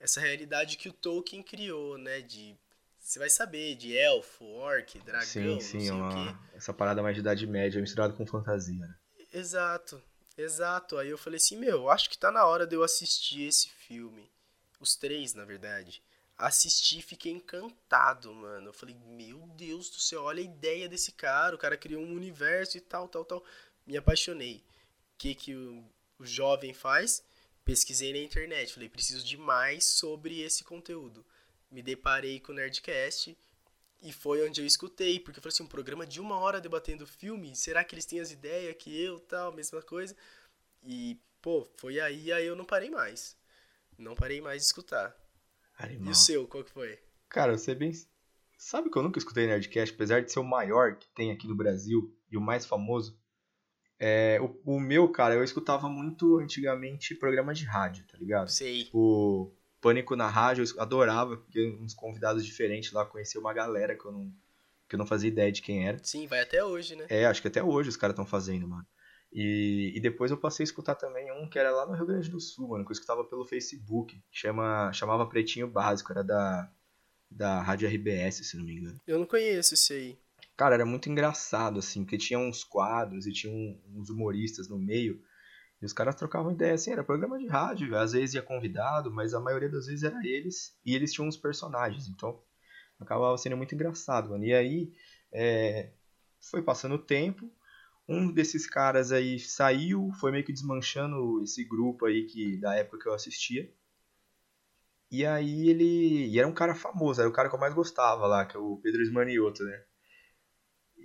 essa 0.00 0.20
realidade 0.20 0.76
que 0.76 0.88
o 0.88 0.92
Tolkien 0.92 1.42
criou, 1.42 1.98
né, 1.98 2.20
de 2.22 2.56
você 2.98 3.18
vai 3.18 3.30
saber 3.30 3.74
de 3.74 3.96
elfo, 3.96 4.44
orc, 4.44 4.98
dragão, 4.98 5.24
sim, 5.24 5.60
sim, 5.60 5.78
não 5.78 5.80
sei 5.80 5.90
uma, 5.92 6.50
essa 6.54 6.74
parada 6.74 7.02
mais 7.02 7.14
de 7.14 7.20
idade 7.20 7.46
média 7.46 7.80
misturada 7.80 8.12
com 8.12 8.26
fantasia, 8.26 8.86
né? 8.86 8.94
Exato, 9.32 10.02
exato. 10.36 10.98
Aí 10.98 11.08
eu 11.08 11.16
falei 11.16 11.38
assim, 11.38 11.56
meu, 11.56 11.88
acho 11.88 12.10
que 12.10 12.18
tá 12.18 12.30
na 12.30 12.44
hora 12.44 12.66
de 12.66 12.76
eu 12.76 12.82
assistir 12.82 13.44
esse 13.44 13.70
filme. 13.70 14.30
Os 14.78 14.94
três, 14.94 15.32
na 15.32 15.46
verdade. 15.46 16.02
Assisti 16.38 17.02
fiquei 17.02 17.32
encantado, 17.32 18.32
mano. 18.32 18.68
Eu 18.68 18.72
falei, 18.72 18.96
meu 19.08 19.38
Deus 19.56 19.90
do 19.90 19.98
céu, 20.00 20.22
olha 20.22 20.40
a 20.40 20.44
ideia 20.44 20.88
desse 20.88 21.12
cara. 21.12 21.56
O 21.56 21.58
cara 21.58 21.76
criou 21.76 22.02
um 22.02 22.14
universo 22.14 22.78
e 22.78 22.80
tal, 22.80 23.08
tal, 23.08 23.24
tal. 23.24 23.44
Me 23.86 23.96
apaixonei. 23.96 24.56
O 25.14 25.18
que, 25.18 25.34
que 25.34 25.54
o, 25.54 25.84
o 26.18 26.24
jovem 26.24 26.72
faz? 26.72 27.24
Pesquisei 27.64 28.12
na 28.12 28.18
internet. 28.20 28.72
Falei, 28.72 28.88
preciso 28.88 29.24
de 29.24 29.36
mais 29.36 29.84
sobre 29.84 30.40
esse 30.40 30.62
conteúdo 30.62 31.24
me 31.70 31.82
deparei 31.82 32.40
com 32.40 32.52
o 32.52 32.54
Nerdcast 32.54 33.36
e 34.00 34.12
foi 34.12 34.46
onde 34.46 34.60
eu 34.60 34.66
escutei, 34.66 35.18
porque 35.20 35.38
eu 35.38 35.42
falei 35.42 35.54
assim, 35.54 35.64
um 35.64 35.68
programa 35.68 36.06
de 36.06 36.20
uma 36.20 36.38
hora 36.38 36.60
debatendo 36.60 37.06
filme, 37.06 37.54
será 37.54 37.82
que 37.84 37.94
eles 37.94 38.06
têm 38.06 38.20
as 38.20 38.30
ideias 38.30 38.76
que 38.78 38.96
eu, 39.00 39.18
tal, 39.20 39.52
mesma 39.52 39.82
coisa? 39.82 40.16
E, 40.84 41.18
pô, 41.42 41.66
foi 41.76 42.00
aí, 42.00 42.32
aí 42.32 42.46
eu 42.46 42.56
não 42.56 42.64
parei 42.64 42.90
mais. 42.90 43.36
Não 43.98 44.14
parei 44.14 44.40
mais 44.40 44.62
de 44.62 44.66
escutar. 44.66 45.14
Animal. 45.78 46.08
E 46.08 46.10
o 46.10 46.14
seu, 46.14 46.46
qual 46.46 46.64
que 46.64 46.70
foi? 46.70 46.98
Cara, 47.28 47.56
você 47.56 47.74
bem... 47.74 47.92
Sabe 48.58 48.90
que 48.90 48.98
eu 48.98 49.02
nunca 49.02 49.18
escutei 49.18 49.46
Nerdcast, 49.46 49.94
apesar 49.94 50.20
de 50.20 50.32
ser 50.32 50.40
o 50.40 50.44
maior 50.44 50.96
que 50.96 51.08
tem 51.10 51.30
aqui 51.30 51.46
no 51.46 51.54
Brasil 51.54 52.12
e 52.30 52.36
o 52.36 52.40
mais 52.40 52.66
famoso? 52.66 53.16
É, 54.00 54.40
o, 54.40 54.74
o 54.74 54.80
meu, 54.80 55.08
cara, 55.08 55.34
eu 55.34 55.44
escutava 55.44 55.88
muito 55.88 56.38
antigamente 56.38 57.14
programa 57.14 57.54
de 57.54 57.64
rádio, 57.64 58.04
tá 58.06 58.18
ligado? 58.18 58.48
Sei. 58.48 58.88
O 58.92 59.52
Pânico 59.80 60.16
na 60.16 60.28
rádio, 60.28 60.64
eu 60.64 60.82
adorava, 60.82 61.36
porque 61.36 61.76
uns 61.80 61.94
convidados 61.94 62.44
diferentes 62.44 62.92
lá, 62.92 63.06
conhecia 63.06 63.40
uma 63.40 63.52
galera 63.52 63.96
que 63.96 64.04
eu 64.04 64.10
não, 64.10 64.32
que 64.88 64.96
eu 64.96 64.98
não 64.98 65.06
fazia 65.06 65.28
ideia 65.28 65.52
de 65.52 65.62
quem 65.62 65.86
era. 65.86 65.98
Sim, 66.02 66.26
vai 66.26 66.40
até 66.40 66.64
hoje, 66.64 66.96
né? 66.96 67.06
É, 67.08 67.26
acho 67.26 67.40
que 67.40 67.48
até 67.48 67.62
hoje 67.62 67.88
os 67.88 67.96
caras 67.96 68.14
estão 68.14 68.26
fazendo, 68.26 68.66
mano. 68.66 68.86
E, 69.32 69.92
e 69.94 70.00
depois 70.00 70.30
eu 70.30 70.38
passei 70.38 70.64
a 70.64 70.68
escutar 70.68 70.94
também 70.94 71.30
um 71.32 71.48
que 71.48 71.58
era 71.58 71.70
lá 71.70 71.86
no 71.86 71.94
Rio 71.94 72.06
Grande 72.06 72.30
do 72.30 72.40
Sul, 72.40 72.68
mano, 72.68 72.84
que 72.84 72.90
eu 72.90 72.94
escutava 72.94 73.24
pelo 73.24 73.44
Facebook, 73.44 74.20
chama, 74.30 74.92
chamava 74.92 75.28
Pretinho 75.28 75.68
Básico, 75.68 76.12
era 76.12 76.24
da, 76.24 76.70
da 77.30 77.62
Rádio 77.62 77.88
RBS, 77.88 78.46
se 78.46 78.56
não 78.56 78.64
me 78.64 78.76
engano. 78.76 79.00
Eu 79.06 79.18
não 79.18 79.26
conheço 79.26 79.74
esse 79.74 79.92
aí. 79.92 80.18
Cara, 80.56 80.74
era 80.74 80.86
muito 80.86 81.08
engraçado, 81.08 81.78
assim, 81.78 82.04
porque 82.04 82.18
tinha 82.18 82.38
uns 82.38 82.64
quadros 82.64 83.26
e 83.26 83.32
tinha 83.32 83.52
uns 83.94 84.10
humoristas 84.10 84.68
no 84.68 84.78
meio 84.78 85.22
e 85.80 85.84
os 85.84 85.92
caras 85.92 86.16
trocavam 86.16 86.50
ideia, 86.50 86.74
assim, 86.74 86.90
era 86.90 87.04
programa 87.04 87.38
de 87.38 87.46
rádio, 87.46 87.96
às 87.96 88.12
vezes 88.12 88.34
ia 88.34 88.42
convidado, 88.42 89.12
mas 89.12 89.32
a 89.32 89.40
maioria 89.40 89.68
das 89.68 89.86
vezes 89.86 90.02
era 90.02 90.18
eles, 90.26 90.76
e 90.84 90.94
eles 90.94 91.12
tinham 91.12 91.28
uns 91.28 91.36
personagens, 91.36 92.08
então 92.08 92.42
acabava 92.98 93.38
sendo 93.38 93.56
muito 93.56 93.74
engraçado, 93.74 94.30
mano. 94.30 94.44
E 94.44 94.52
aí, 94.52 94.92
é, 95.32 95.92
foi 96.40 96.62
passando 96.62 96.96
o 96.96 96.98
tempo, 96.98 97.48
um 98.08 98.32
desses 98.32 98.66
caras 98.66 99.12
aí 99.12 99.38
saiu, 99.38 100.10
foi 100.20 100.32
meio 100.32 100.44
que 100.44 100.52
desmanchando 100.52 101.42
esse 101.42 101.64
grupo 101.64 102.06
aí 102.06 102.24
que 102.24 102.56
da 102.58 102.74
época 102.74 102.98
que 102.98 103.08
eu 103.08 103.14
assistia. 103.14 103.70
E 105.10 105.24
aí 105.26 105.68
ele. 105.68 106.28
E 106.28 106.38
era 106.38 106.48
um 106.48 106.54
cara 106.54 106.74
famoso, 106.74 107.20
era 107.20 107.28
o 107.30 107.32
cara 107.32 107.48
que 107.48 107.54
eu 107.54 107.60
mais 107.60 107.74
gostava 107.74 108.26
lá, 108.26 108.44
que 108.46 108.56
é 108.56 108.60
o 108.60 108.76
Pedro 108.78 109.02
Esmanioto, 109.02 109.64
né? 109.64 109.84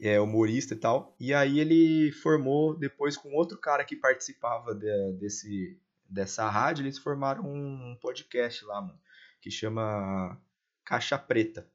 é 0.01 0.19
humorista 0.19 0.73
e 0.73 0.77
tal. 0.77 1.15
E 1.19 1.33
aí 1.33 1.59
ele 1.59 2.11
formou 2.11 2.77
depois 2.77 3.17
com 3.17 3.33
outro 3.33 3.57
cara 3.57 3.85
que 3.85 3.95
participava 3.95 4.73
de, 4.75 5.13
desse 5.13 5.79
dessa 6.09 6.47
rádio, 6.47 6.83
eles 6.83 6.99
formaram 6.99 7.43
um 7.43 7.97
podcast 7.99 8.63
lá, 8.65 8.79
mano, 8.81 8.99
que 9.41 9.49
chama 9.49 10.39
Caixa 10.85 11.17
Preta. 11.17 11.67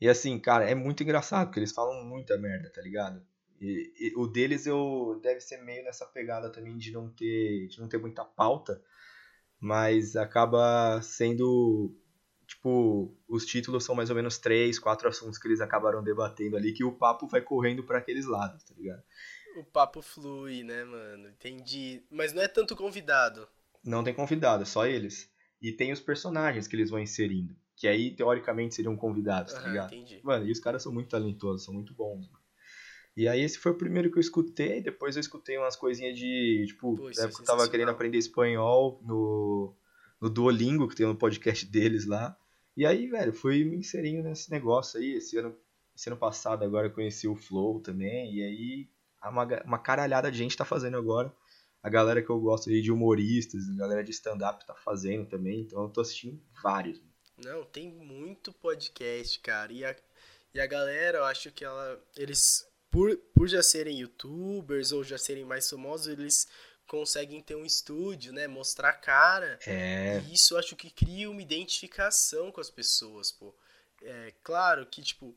E 0.00 0.08
assim, 0.08 0.38
cara, 0.38 0.70
é 0.70 0.74
muito 0.74 1.02
engraçado, 1.02 1.46
porque 1.46 1.58
eles 1.58 1.72
falam 1.72 2.04
muita 2.04 2.36
merda, 2.38 2.70
tá 2.70 2.80
ligado? 2.80 3.26
E, 3.60 3.92
e, 3.98 4.12
o 4.16 4.26
deles 4.26 4.66
eu 4.66 5.18
deve 5.22 5.40
ser 5.40 5.58
meio 5.58 5.84
nessa 5.84 6.06
pegada 6.06 6.50
também 6.50 6.76
de 6.76 6.92
não 6.92 7.08
ter 7.08 7.68
de 7.68 7.80
não 7.80 7.88
ter 7.88 7.98
muita 7.98 8.24
pauta, 8.24 8.82
mas 9.58 10.16
acaba 10.16 11.00
sendo 11.02 11.94
tipo, 12.46 13.12
os 13.28 13.44
títulos 13.44 13.84
são 13.84 13.94
mais 13.94 14.08
ou 14.08 14.16
menos 14.16 14.38
três, 14.38 14.78
quatro 14.78 15.08
assuntos 15.08 15.38
que 15.38 15.48
eles 15.48 15.60
acabaram 15.60 16.02
debatendo 16.02 16.56
ali, 16.56 16.72
que 16.72 16.84
o 16.84 16.92
papo 16.92 17.26
vai 17.26 17.40
correndo 17.40 17.82
para 17.82 17.98
aqueles 17.98 18.26
lados, 18.26 18.62
tá 18.62 18.74
ligado? 18.76 19.02
O 19.56 19.64
papo 19.64 20.02
flui, 20.02 20.62
né, 20.62 20.84
mano? 20.84 21.28
Entendi. 21.28 22.04
Mas 22.10 22.32
não 22.32 22.42
é 22.42 22.48
tanto 22.48 22.76
convidado. 22.76 23.48
Não 23.82 24.04
tem 24.04 24.14
convidado, 24.14 24.62
é 24.62 24.66
só 24.66 24.86
eles. 24.86 25.30
E 25.60 25.72
tem 25.72 25.92
os 25.92 26.00
personagens 26.00 26.68
que 26.68 26.76
eles 26.76 26.90
vão 26.90 27.00
inserindo. 27.00 27.56
Que 27.74 27.88
aí, 27.88 28.14
teoricamente, 28.14 28.74
seriam 28.74 28.96
convidados, 28.96 29.52
tá 29.52 29.60
ligado? 29.60 29.94
Entendi. 29.94 30.20
Mano, 30.22 30.46
e 30.46 30.52
os 30.52 30.60
caras 30.60 30.82
são 30.82 30.92
muito 30.92 31.08
talentosos, 31.08 31.64
são 31.64 31.74
muito 31.74 31.94
bons, 31.94 32.26
mano. 32.30 32.45
E 33.16 33.26
aí 33.26 33.40
esse 33.40 33.58
foi 33.58 33.72
o 33.72 33.78
primeiro 33.78 34.10
que 34.10 34.18
eu 34.18 34.20
escutei, 34.20 34.82
depois 34.82 35.16
eu 35.16 35.20
escutei 35.20 35.56
umas 35.56 35.74
coisinhas 35.74 36.18
de, 36.18 36.64
tipo, 36.66 36.96
Pô, 36.96 37.08
época 37.08 37.22
é 37.22 37.24
eu 37.24 37.44
tava 37.44 37.68
querendo 37.68 37.90
aprender 37.90 38.18
espanhol 38.18 39.00
no 39.02 39.74
no 40.20 40.30
Duolingo, 40.30 40.88
que 40.88 40.96
tem 40.96 41.06
um 41.06 41.14
podcast 41.14 41.64
deles 41.70 42.06
lá. 42.06 42.36
E 42.76 42.84
aí, 42.84 43.06
velho, 43.06 43.32
fui 43.32 43.64
me 43.64 43.76
inserindo 43.76 44.28
nesse 44.28 44.50
negócio 44.50 45.00
aí. 45.00 45.14
Esse 45.14 45.38
ano, 45.38 45.56
esse 45.94 46.08
ano 46.08 46.18
passado 46.18 46.64
agora 46.64 46.88
eu 46.88 46.92
conheci 46.92 47.26
o 47.26 47.36
Flow 47.36 47.80
também. 47.80 48.34
E 48.34 48.42
aí, 48.42 48.88
uma, 49.24 49.44
uma 49.64 49.78
caralhada 49.78 50.30
de 50.30 50.38
gente 50.38 50.56
tá 50.56 50.64
fazendo 50.64 50.96
agora. 50.96 51.32
A 51.82 51.88
galera 51.88 52.22
que 52.22 52.30
eu 52.30 52.40
gosto 52.40 52.68
aí 52.68 52.82
de 52.82 52.90
humoristas, 52.90 53.68
a 53.68 53.76
galera 53.76 54.02
de 54.02 54.10
stand-up 54.10 54.66
tá 54.66 54.74
fazendo 54.74 55.26
também. 55.26 55.60
Então 55.60 55.82
eu 55.84 55.88
tô 55.88 56.00
assistindo 56.00 56.42
vários. 56.62 57.00
Não, 57.42 57.64
tem 57.64 57.90
muito 57.90 58.52
podcast, 58.52 59.38
cara. 59.40 59.72
E 59.72 59.84
a, 59.84 59.96
e 60.54 60.60
a 60.60 60.66
galera, 60.66 61.18
eu 61.18 61.24
acho 61.24 61.50
que 61.52 61.64
ela, 61.64 62.02
eles, 62.16 62.66
por, 62.96 63.14
por 63.34 63.46
já 63.46 63.62
serem 63.62 63.98
youtubers 63.98 64.90
ou 64.90 65.04
já 65.04 65.18
serem 65.18 65.44
mais 65.44 65.68
famosos, 65.68 66.06
eles 66.06 66.48
conseguem 66.86 67.42
ter 67.42 67.54
um 67.54 67.66
estúdio, 67.66 68.32
né? 68.32 68.46
Mostrar 68.46 68.88
a 68.88 68.92
cara. 68.94 69.58
É. 69.66 70.22
E 70.26 70.32
isso 70.32 70.54
eu 70.54 70.58
acho 70.58 70.74
que 70.74 70.88
cria 70.88 71.30
uma 71.30 71.42
identificação 71.42 72.50
com 72.50 72.58
as 72.58 72.70
pessoas, 72.70 73.30
pô. 73.30 73.54
É 74.00 74.32
claro 74.42 74.86
que, 74.86 75.02
tipo, 75.02 75.36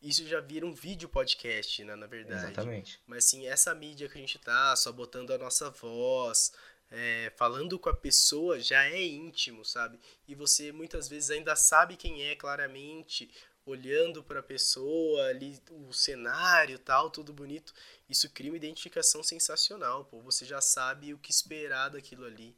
isso 0.00 0.24
já 0.28 0.38
vira 0.38 0.64
um 0.64 0.72
vídeo 0.72 1.08
podcast, 1.08 1.82
né, 1.82 1.96
na 1.96 2.06
verdade. 2.06 2.44
Exatamente. 2.44 3.00
Mas 3.04 3.24
assim, 3.24 3.48
essa 3.48 3.74
mídia 3.74 4.08
que 4.08 4.16
a 4.16 4.20
gente 4.20 4.38
tá, 4.38 4.76
só 4.76 4.92
botando 4.92 5.32
a 5.32 5.38
nossa 5.38 5.70
voz, 5.70 6.52
é, 6.88 7.32
falando 7.36 7.80
com 7.80 7.88
a 7.88 7.96
pessoa, 7.96 8.60
já 8.60 8.84
é 8.84 9.02
íntimo, 9.02 9.64
sabe? 9.64 9.98
E 10.28 10.36
você 10.36 10.70
muitas 10.70 11.08
vezes 11.08 11.30
ainda 11.30 11.56
sabe 11.56 11.96
quem 11.96 12.22
é 12.22 12.36
claramente, 12.36 13.28
olhando 13.64 14.22
para 14.22 14.40
a 14.40 14.42
pessoa 14.42 15.26
ali, 15.26 15.60
o 15.70 15.92
cenário 15.92 16.78
tal, 16.78 17.10
tudo 17.10 17.32
bonito. 17.32 17.72
Isso 18.08 18.28
cria 18.30 18.50
uma 18.50 18.56
identificação 18.56 19.22
sensacional, 19.22 20.04
pô. 20.04 20.20
Você 20.22 20.44
já 20.44 20.60
sabe 20.60 21.14
o 21.14 21.18
que 21.18 21.30
esperar 21.30 21.90
daquilo 21.90 22.24
ali. 22.24 22.56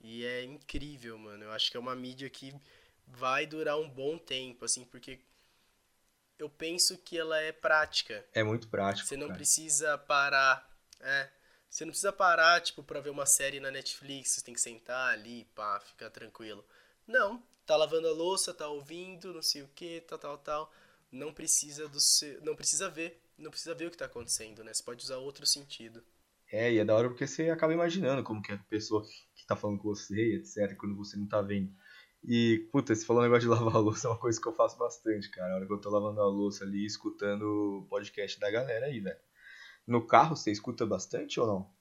E 0.00 0.24
é 0.24 0.42
incrível, 0.44 1.18
mano. 1.18 1.44
Eu 1.44 1.52
acho 1.52 1.70
que 1.70 1.76
é 1.76 1.80
uma 1.80 1.94
mídia 1.94 2.28
que 2.28 2.54
vai 3.06 3.46
durar 3.46 3.78
um 3.78 3.88
bom 3.88 4.18
tempo, 4.18 4.64
assim, 4.64 4.84
porque 4.84 5.20
eu 6.38 6.48
penso 6.48 6.98
que 6.98 7.18
ela 7.18 7.40
é 7.40 7.52
prática. 7.52 8.24
É 8.32 8.42
muito 8.42 8.68
prático. 8.68 9.08
Você 9.08 9.16
não 9.16 9.28
cara. 9.28 9.36
precisa 9.36 9.98
parar. 9.98 10.68
É. 11.00 11.28
Você 11.68 11.84
não 11.84 11.90
precisa 11.90 12.12
parar, 12.12 12.60
tipo, 12.60 12.84
pra 12.84 13.00
ver 13.00 13.10
uma 13.10 13.26
série 13.26 13.58
na 13.58 13.70
Netflix. 13.70 14.30
Você 14.30 14.42
tem 14.42 14.54
que 14.54 14.60
sentar 14.60 15.12
ali, 15.12 15.44
pá, 15.54 15.80
ficar 15.80 16.10
tranquilo. 16.10 16.64
Não. 17.06 17.42
Tá 17.66 17.76
lavando 17.76 18.08
a 18.08 18.12
louça, 18.12 18.52
tá 18.52 18.68
ouvindo, 18.68 19.32
não 19.32 19.42
sei 19.42 19.62
o 19.62 19.68
que, 19.74 20.02
tal, 20.02 20.18
tal, 20.18 20.38
tal. 20.38 20.72
Não 21.10 21.32
precisa 21.32 21.88
do 21.88 21.98
seu, 21.98 22.42
não 22.42 22.54
precisa 22.54 22.90
ver, 22.90 23.22
não 23.38 23.50
precisa 23.50 23.74
ver 23.74 23.86
o 23.86 23.90
que 23.90 23.96
tá 23.96 24.04
acontecendo, 24.04 24.62
né? 24.62 24.74
Você 24.74 24.82
pode 24.82 25.02
usar 25.02 25.16
outro 25.16 25.46
sentido. 25.46 26.04
É, 26.52 26.72
e 26.72 26.78
é 26.78 26.84
da 26.84 26.94
hora 26.94 27.08
porque 27.08 27.26
você 27.26 27.48
acaba 27.50 27.72
imaginando 27.72 28.22
como 28.22 28.42
que 28.42 28.52
é 28.52 28.56
a 28.56 28.58
pessoa 28.58 29.02
que 29.34 29.46
tá 29.46 29.56
falando 29.56 29.78
com 29.78 29.88
você, 29.88 30.36
etc, 30.36 30.76
quando 30.76 30.94
você 30.94 31.16
não 31.16 31.26
tá 31.26 31.40
vendo. 31.40 31.72
E, 32.22 32.68
puta, 32.72 32.94
você 32.94 33.04
falou 33.04 33.22
um 33.22 33.24
negócio 33.24 33.48
de 33.48 33.48
lavar 33.54 33.76
a 33.76 33.78
louça, 33.78 34.08
é 34.08 34.10
uma 34.10 34.18
coisa 34.18 34.40
que 34.40 34.48
eu 34.48 34.52
faço 34.52 34.78
bastante, 34.78 35.30
cara. 35.30 35.52
A 35.52 35.56
hora 35.56 35.66
que 35.66 35.72
eu 35.72 35.80
tô 35.80 35.90
lavando 35.90 36.20
a 36.20 36.26
louça 36.26 36.64
ali, 36.64 36.84
escutando 36.84 37.42
o 37.42 37.86
podcast 37.88 38.38
da 38.38 38.50
galera 38.50 38.86
aí, 38.86 39.00
velho. 39.00 39.18
No 39.86 40.06
carro, 40.06 40.36
você 40.36 40.50
escuta 40.50 40.86
bastante 40.86 41.38
ou 41.38 41.46
não? 41.46 41.74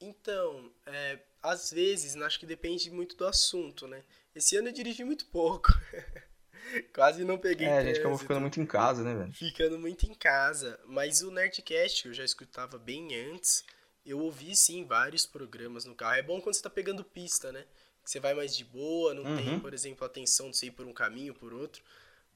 Então, 0.00 0.72
é, 0.86 1.20
às 1.42 1.70
vezes, 1.70 2.16
acho 2.16 2.40
que 2.40 2.46
depende 2.46 2.90
muito 2.90 3.16
do 3.16 3.26
assunto, 3.26 3.86
né? 3.86 4.02
Esse 4.34 4.56
ano 4.56 4.68
eu 4.68 4.72
dirigi 4.72 5.04
muito 5.04 5.26
pouco. 5.26 5.68
Quase 6.94 7.24
não 7.24 7.38
peguei 7.38 7.66
É, 7.66 7.78
a 7.78 7.84
gente 7.84 7.98
acabou 7.98 8.18
ficando 8.18 8.40
muito 8.40 8.60
em 8.60 8.66
casa, 8.66 9.02
né, 9.02 9.14
velho? 9.14 9.32
Ficando 9.32 9.78
muito 9.78 10.06
em 10.06 10.14
casa. 10.14 10.78
Mas 10.86 11.22
o 11.22 11.30
Nerdcast, 11.30 12.06
eu 12.06 12.14
já 12.14 12.24
escutava 12.24 12.78
bem 12.78 13.14
antes, 13.32 13.64
eu 14.04 14.18
ouvi 14.20 14.54
sim 14.54 14.84
vários 14.84 15.26
programas 15.26 15.84
no 15.84 15.94
carro. 15.94 16.14
É 16.14 16.22
bom 16.22 16.40
quando 16.40 16.54
você 16.54 16.62
tá 16.62 16.70
pegando 16.70 17.04
pista, 17.04 17.50
né? 17.50 17.64
Que 18.04 18.10
você 18.10 18.20
vai 18.20 18.34
mais 18.34 18.56
de 18.56 18.64
boa, 18.64 19.14
não 19.14 19.24
tem, 19.36 19.48
Uhum. 19.48 19.60
por 19.60 19.74
exemplo, 19.74 20.06
a 20.06 20.08
tensão 20.08 20.50
de 20.50 20.56
você 20.56 20.66
ir 20.66 20.70
por 20.72 20.86
um 20.86 20.92
caminho, 20.92 21.34
por 21.34 21.52
outro. 21.52 21.82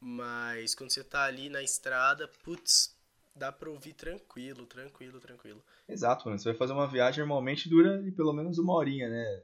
Mas 0.01 0.74
quando 0.74 0.90
você 0.90 1.03
tá 1.03 1.24
ali 1.24 1.49
na 1.49 1.62
estrada, 1.62 2.28
putz, 2.42 2.95
dá 3.34 3.51
pra 3.51 3.70
ouvir 3.70 3.95
tranquilo, 3.95 4.66
tranquilo, 4.66 5.20
tranquilo. 5.20 5.62
Exato, 5.88 6.26
mano. 6.26 6.38
Você 6.38 6.51
vai 6.51 6.59
fazer 6.59 6.72
uma 6.72 6.86
viagem, 6.86 7.20
normalmente 7.20 7.68
dura 7.68 8.03
pelo 8.16 8.32
menos 8.32 8.59
uma 8.59 8.74
horinha, 8.74 9.09
né? 9.09 9.42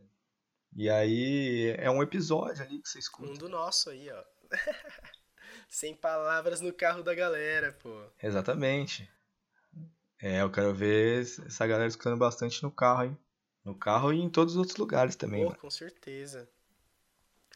E 0.74 0.88
aí 0.88 1.74
é 1.78 1.90
um 1.90 2.02
episódio 2.02 2.62
ali 2.62 2.80
que 2.80 2.88
você 2.88 2.98
Um 2.98 3.00
escuta. 3.00 3.32
do 3.38 3.48
nosso 3.48 3.90
aí, 3.90 4.08
ó. 4.10 4.24
Sem 5.68 5.94
palavras 5.94 6.60
no 6.60 6.72
carro 6.72 7.02
da 7.02 7.14
galera, 7.14 7.72
pô. 7.72 8.02
Exatamente. 8.22 9.08
É, 10.20 10.42
eu 10.42 10.50
quero 10.50 10.74
ver 10.74 11.22
essa 11.22 11.66
galera 11.66 11.88
escutando 11.88 12.16
bastante 12.18 12.62
no 12.62 12.70
carro, 12.70 13.04
hein? 13.04 13.18
No 13.64 13.74
carro 13.74 14.12
e 14.12 14.20
em 14.20 14.28
todos 14.28 14.54
os 14.54 14.58
outros 14.58 14.76
lugares 14.76 15.16
também, 15.16 15.46
Pô, 15.46 15.54
com 15.54 15.70
certeza. 15.70 16.48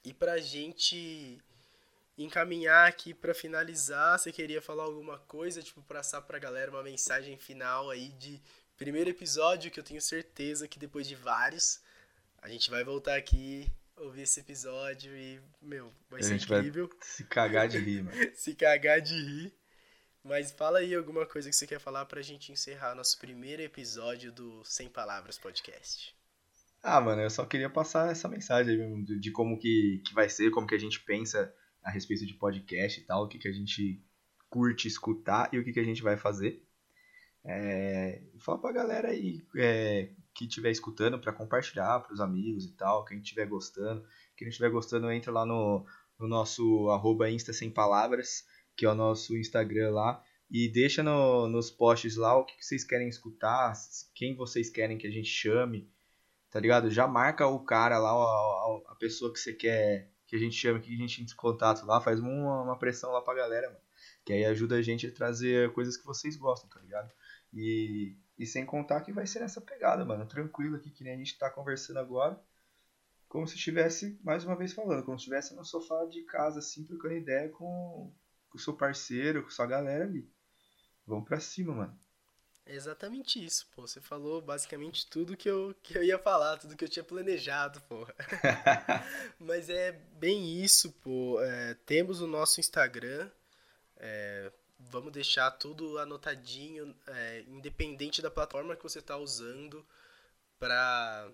E 0.04 0.12
pra 0.12 0.38
gente 0.38 1.38
encaminhar 2.16 2.88
aqui 2.88 3.12
pra 3.12 3.34
finalizar, 3.34 4.18
você 4.18 4.30
queria 4.30 4.62
falar 4.62 4.84
alguma 4.84 5.18
coisa, 5.18 5.62
tipo, 5.62 5.82
passar 5.82 6.22
pra 6.22 6.38
galera 6.38 6.70
uma 6.70 6.82
mensagem 6.82 7.36
final 7.36 7.90
aí 7.90 8.10
de 8.10 8.40
primeiro 8.76 9.10
episódio, 9.10 9.70
que 9.70 9.80
eu 9.80 9.84
tenho 9.84 10.00
certeza 10.00 10.68
que 10.68 10.78
depois 10.78 11.06
de 11.08 11.14
vários, 11.14 11.80
a 12.44 12.48
gente 12.48 12.70
vai 12.70 12.84
voltar 12.84 13.16
aqui, 13.16 13.66
ouvir 13.96 14.22
esse 14.22 14.38
episódio 14.40 15.16
e, 15.16 15.40
meu, 15.62 15.90
vai 16.10 16.20
A 16.20 16.22
ser 16.22 16.38
gente 16.38 16.48
vai- 16.48 16.58
incrível 16.60 16.90
Se 17.00 17.24
cagar 17.24 17.66
de 17.68 17.78
rir, 17.78 18.02
mano. 18.02 18.16
se 18.36 18.54
cagar 18.54 19.00
de 19.00 19.14
rir. 19.14 19.52
Mas 20.22 20.52
fala 20.52 20.78
aí 20.78 20.94
alguma 20.94 21.26
coisa 21.26 21.50
que 21.50 21.56
você 21.56 21.66
quer 21.66 21.78
falar 21.78 22.06
pra 22.06 22.22
gente 22.22 22.50
encerrar 22.52 22.94
nosso 22.94 23.18
primeiro 23.18 23.60
episódio 23.62 24.32
do 24.32 24.64
Sem 24.64 24.88
Palavras 24.88 25.36
Podcast. 25.38 26.14
Ah, 26.82 27.00
mano, 27.00 27.22
eu 27.22 27.30
só 27.30 27.44
queria 27.44 27.68
passar 27.70 28.10
essa 28.10 28.28
mensagem 28.28 28.72
aí 28.72 28.78
mesmo, 28.78 29.04
de 29.04 29.18
de 29.18 29.30
como 29.30 29.58
que, 29.58 30.02
que 30.06 30.14
vai 30.14 30.28
ser, 30.28 30.50
como 30.50 30.66
que 30.66 30.74
a 30.74 30.78
gente 30.78 31.00
pensa 31.04 31.52
a 31.82 31.90
respeito 31.90 32.26
de 32.26 32.34
podcast 32.34 33.00
e 33.00 33.04
tal, 33.04 33.24
o 33.24 33.28
que, 33.28 33.38
que 33.38 33.48
a 33.48 33.52
gente 33.52 34.02
curte 34.50 34.86
escutar 34.88 35.48
e 35.52 35.58
o 35.58 35.64
que, 35.64 35.72
que 35.72 35.80
a 35.80 35.84
gente 35.84 36.02
vai 36.02 36.16
fazer. 36.16 36.62
É, 37.44 38.22
fala 38.40 38.58
pra 38.60 38.72
galera 38.72 39.08
aí 39.10 39.42
é, 39.58 40.10
que 40.34 40.44
estiver 40.46 40.70
escutando 40.70 41.18
pra 41.18 41.32
compartilhar 41.32 42.00
pros 42.00 42.20
amigos 42.20 42.64
e 42.66 42.72
tal, 42.72 43.04
quem 43.04 43.18
estiver 43.18 43.46
gostando. 43.46 44.02
Quem 44.36 44.46
não 44.46 44.50
estiver 44.50 44.70
gostando, 44.70 45.10
entra 45.10 45.30
lá 45.32 45.46
no, 45.46 45.86
no 46.18 46.26
nosso 46.28 46.88
arroba 46.90 47.30
Insta 47.30 47.52
Sem 47.52 47.70
Palavras, 47.70 48.44
que 48.76 48.84
é 48.84 48.90
o 48.90 48.94
nosso 48.94 49.36
Instagram 49.36 49.90
lá, 49.92 50.22
e 50.50 50.68
deixa 50.68 51.02
no- 51.02 51.48
nos 51.48 51.70
posts 51.70 52.16
lá 52.16 52.36
o 52.36 52.44
que, 52.44 52.56
que 52.56 52.64
vocês 52.66 52.84
querem 52.84 53.08
escutar, 53.08 53.72
quem 54.14 54.34
vocês 54.36 54.68
querem 54.68 54.98
que 54.98 55.06
a 55.06 55.10
gente 55.10 55.28
chame, 55.28 55.88
tá 56.50 56.58
ligado? 56.60 56.90
Já 56.90 57.06
marca 57.06 57.46
o 57.46 57.64
cara 57.64 57.98
lá, 57.98 58.10
a, 58.10 58.14
a- 58.14 58.92
a 58.92 58.94
pessoa 58.96 59.32
que 59.32 59.38
você 59.38 59.52
quer 59.52 60.10
que 60.26 60.34
a 60.36 60.38
gente 60.38 60.56
chame, 60.56 60.80
que 60.80 60.92
a 60.92 60.96
gente 60.96 61.20
entre 61.22 61.34
em 61.34 61.36
contato 61.36 61.84
lá, 61.86 62.00
faz 62.00 62.18
uma, 62.18 62.62
uma 62.62 62.78
pressão 62.78 63.12
lá 63.12 63.20
pra 63.22 63.34
galera, 63.34 63.68
mano. 63.68 63.80
Que 64.24 64.32
aí 64.32 64.44
ajuda 64.46 64.76
a 64.76 64.82
gente 64.82 65.06
a 65.06 65.12
trazer 65.14 65.70
coisas 65.74 65.96
que 65.96 66.04
vocês 66.04 66.36
gostam, 66.36 66.68
tá 66.70 66.80
ligado? 66.80 67.12
E, 67.52 68.16
e 68.38 68.46
sem 68.46 68.66
contar 68.66 69.00
que 69.02 69.12
vai 69.12 69.26
ser 69.26 69.40
nessa 69.40 69.60
pegada, 69.60 70.04
mano. 70.04 70.26
Tranquilo 70.26 70.76
aqui, 70.76 70.90
que 70.90 71.04
nem 71.04 71.14
a 71.14 71.16
gente 71.16 71.38
tá 71.38 71.48
conversando 71.50 71.98
agora. 71.98 72.40
Como 73.28 73.46
se 73.46 73.56
estivesse, 73.56 74.18
mais 74.22 74.44
uma 74.44 74.56
vez 74.56 74.72
falando, 74.72 75.04
como 75.04 75.18
se 75.18 75.22
estivesse 75.22 75.54
no 75.54 75.64
sofá 75.64 76.04
de 76.04 76.22
casa, 76.22 76.58
assim, 76.60 76.84
trocando 76.84 77.14
ideia 77.14 77.48
com, 77.48 78.12
o 78.52 78.58
seu 78.58 78.74
parceiro, 78.76 79.42
com 79.42 79.50
sua 79.50 79.66
galera 79.66 80.04
ali. 80.04 80.28
Vamos 81.06 81.24
pra 81.24 81.40
cima, 81.40 81.74
mano. 81.74 81.98
É 82.66 82.74
exatamente 82.74 83.44
isso, 83.44 83.66
pô. 83.74 83.86
Você 83.86 84.00
falou 84.00 84.40
basicamente 84.40 85.08
tudo 85.10 85.36
que 85.36 85.50
eu, 85.50 85.74
que 85.82 85.98
eu 85.98 86.02
ia 86.02 86.18
falar, 86.18 86.56
tudo 86.56 86.76
que 86.76 86.84
eu 86.84 86.88
tinha 86.88 87.04
planejado, 87.04 87.80
porra. 87.82 88.14
Mas 89.38 89.68
é 89.68 89.92
bem 89.92 90.62
isso, 90.62 90.92
pô. 90.92 91.40
É, 91.42 91.74
temos 91.86 92.20
o 92.20 92.26
nosso 92.26 92.60
Instagram. 92.60 93.30
é, 93.96 94.50
vamos 94.78 95.12
deixar 95.12 95.50
tudo 95.52 95.98
anotadinho, 95.98 96.94
é, 97.06 97.44
independente 97.48 98.20
da 98.22 98.30
plataforma 98.30 98.76
que 98.76 98.82
você 98.82 98.98
está 98.98 99.16
usando, 99.16 99.84
para 100.58 101.30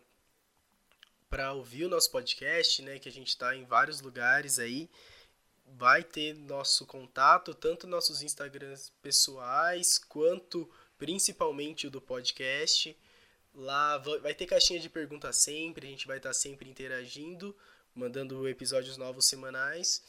para 1.29 1.53
ouvir 1.53 1.85
o 1.85 1.89
nosso 1.89 2.11
podcast, 2.11 2.83
né? 2.83 2.99
Que 2.99 3.09
a 3.09 3.13
gente 3.13 3.29
está 3.29 3.55
em 3.55 3.65
vários 3.65 4.01
lugares 4.01 4.59
aí. 4.59 4.91
Vai 5.65 6.03
ter 6.03 6.35
nosso 6.35 6.85
contato, 6.85 7.55
tanto 7.55 7.87
nossos 7.87 8.21
Instagrams 8.23 8.91
pessoais, 9.01 9.97
quanto 9.99 10.69
principalmente 10.99 11.87
o 11.87 11.91
do 11.91 12.01
podcast. 12.01 12.97
Lá 13.55 13.97
va- 13.99 14.19
vai 14.19 14.35
ter 14.35 14.47
caixinha 14.47 14.81
de 14.81 14.89
perguntas 14.89 15.37
sempre, 15.37 15.87
a 15.87 15.91
gente 15.91 16.07
vai 16.07 16.17
estar 16.17 16.35
sempre 16.35 16.69
interagindo, 16.69 17.57
mandando 17.95 18.49
episódios 18.49 18.97
novos 18.97 19.27
semanais. 19.27 20.03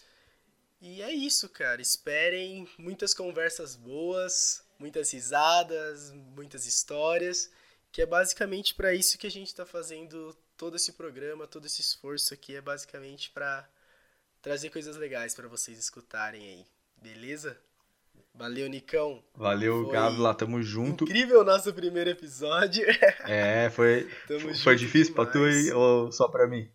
E 0.81 1.01
é 1.01 1.13
isso, 1.13 1.47
cara. 1.47 1.81
Esperem 1.81 2.67
muitas 2.77 3.13
conversas 3.13 3.75
boas, 3.75 4.63
muitas 4.79 5.13
risadas, 5.13 6.11
muitas 6.35 6.65
histórias, 6.65 7.51
que 7.91 8.01
é 8.01 8.05
basicamente 8.05 8.73
para 8.73 8.93
isso 8.93 9.17
que 9.17 9.27
a 9.27 9.31
gente 9.31 9.47
está 9.47 9.65
fazendo 9.65 10.35
todo 10.57 10.75
esse 10.75 10.93
programa, 10.93 11.45
todo 11.45 11.67
esse 11.67 11.81
esforço 11.81 12.33
aqui 12.33 12.55
é 12.55 12.61
basicamente 12.61 13.29
para 13.29 13.67
trazer 14.41 14.71
coisas 14.71 14.97
legais 14.97 15.35
para 15.35 15.47
vocês 15.47 15.77
escutarem 15.77 16.41
aí. 16.41 16.65
Beleza? 16.99 17.57
Valeu, 18.33 18.67
Nicão. 18.67 19.23
Valeu, 19.35 19.83
Foi 19.83 19.93
Gávila, 19.93 20.33
tamo 20.33 20.63
junto. 20.63 21.03
Incrível 21.03 21.41
o 21.41 21.43
nosso 21.43 21.71
primeiro 21.73 22.09
episódio. 22.09 22.85
É, 23.27 23.69
foi, 23.69 24.09
Tamo 24.27 24.55
foi 24.57 24.75
difícil 24.75 25.13
pra 25.13 25.25
tu 25.25 25.43
aí, 25.43 25.71
ou 25.71 26.11
só 26.11 26.27
pra 26.27 26.47
mim? 26.47 26.69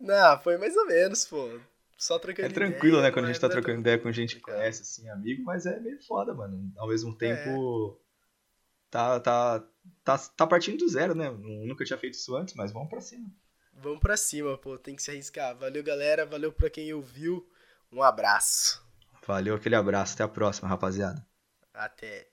Não, 0.00 0.40
foi 0.40 0.56
mais 0.56 0.74
ou 0.76 0.86
menos, 0.86 1.24
pô. 1.24 1.60
Só 1.96 2.18
trocando 2.18 2.46
É 2.48 2.52
tranquilo, 2.52 2.96
ideia, 2.98 3.02
né? 3.02 3.10
Quando 3.12 3.24
a 3.26 3.28
gente 3.28 3.36
é- 3.36 3.40
tá 3.40 3.46
é 3.46 3.50
trocando 3.50 3.80
ideia 3.80 3.98
com 3.98 4.10
gente 4.12 4.36
que 4.36 4.42
conhece, 4.42 4.82
assim, 4.82 5.08
amigo, 5.08 5.42
mas 5.44 5.64
é 5.66 5.78
meio 5.80 6.02
foda, 6.04 6.34
mano. 6.34 6.72
Ao 6.76 6.88
mesmo 6.88 7.12
É. 7.12 7.16
tempo, 7.16 8.00
tá, 8.90 9.20
tá, 9.20 9.64
tá, 10.02 10.18
tá 10.18 10.46
partindo 10.46 10.78
do 10.78 10.88
zero, 10.88 11.14
né? 11.14 11.30
Nunca 11.30 11.84
tinha 11.84 11.98
feito 11.98 12.14
isso 12.14 12.34
antes, 12.36 12.54
mas 12.54 12.72
vamos 12.72 12.88
pra 12.88 13.00
cima. 13.00 13.28
Vamos 13.72 14.00
pra 14.00 14.16
cima, 14.16 14.56
pô. 14.58 14.78
Tem 14.78 14.94
que 14.94 15.02
se 15.02 15.10
arriscar. 15.10 15.56
Valeu, 15.56 15.82
galera. 15.82 16.24
Valeu 16.26 16.52
pra 16.52 16.70
quem 16.70 16.92
ouviu. 16.92 17.48
Um 17.90 18.02
abraço. 18.02 18.84
Valeu, 19.26 19.54
aquele 19.54 19.74
abraço. 19.74 20.14
Até 20.14 20.22
a 20.24 20.28
próxima, 20.28 20.68
rapaziada. 20.68 21.26
Até. 21.72 22.28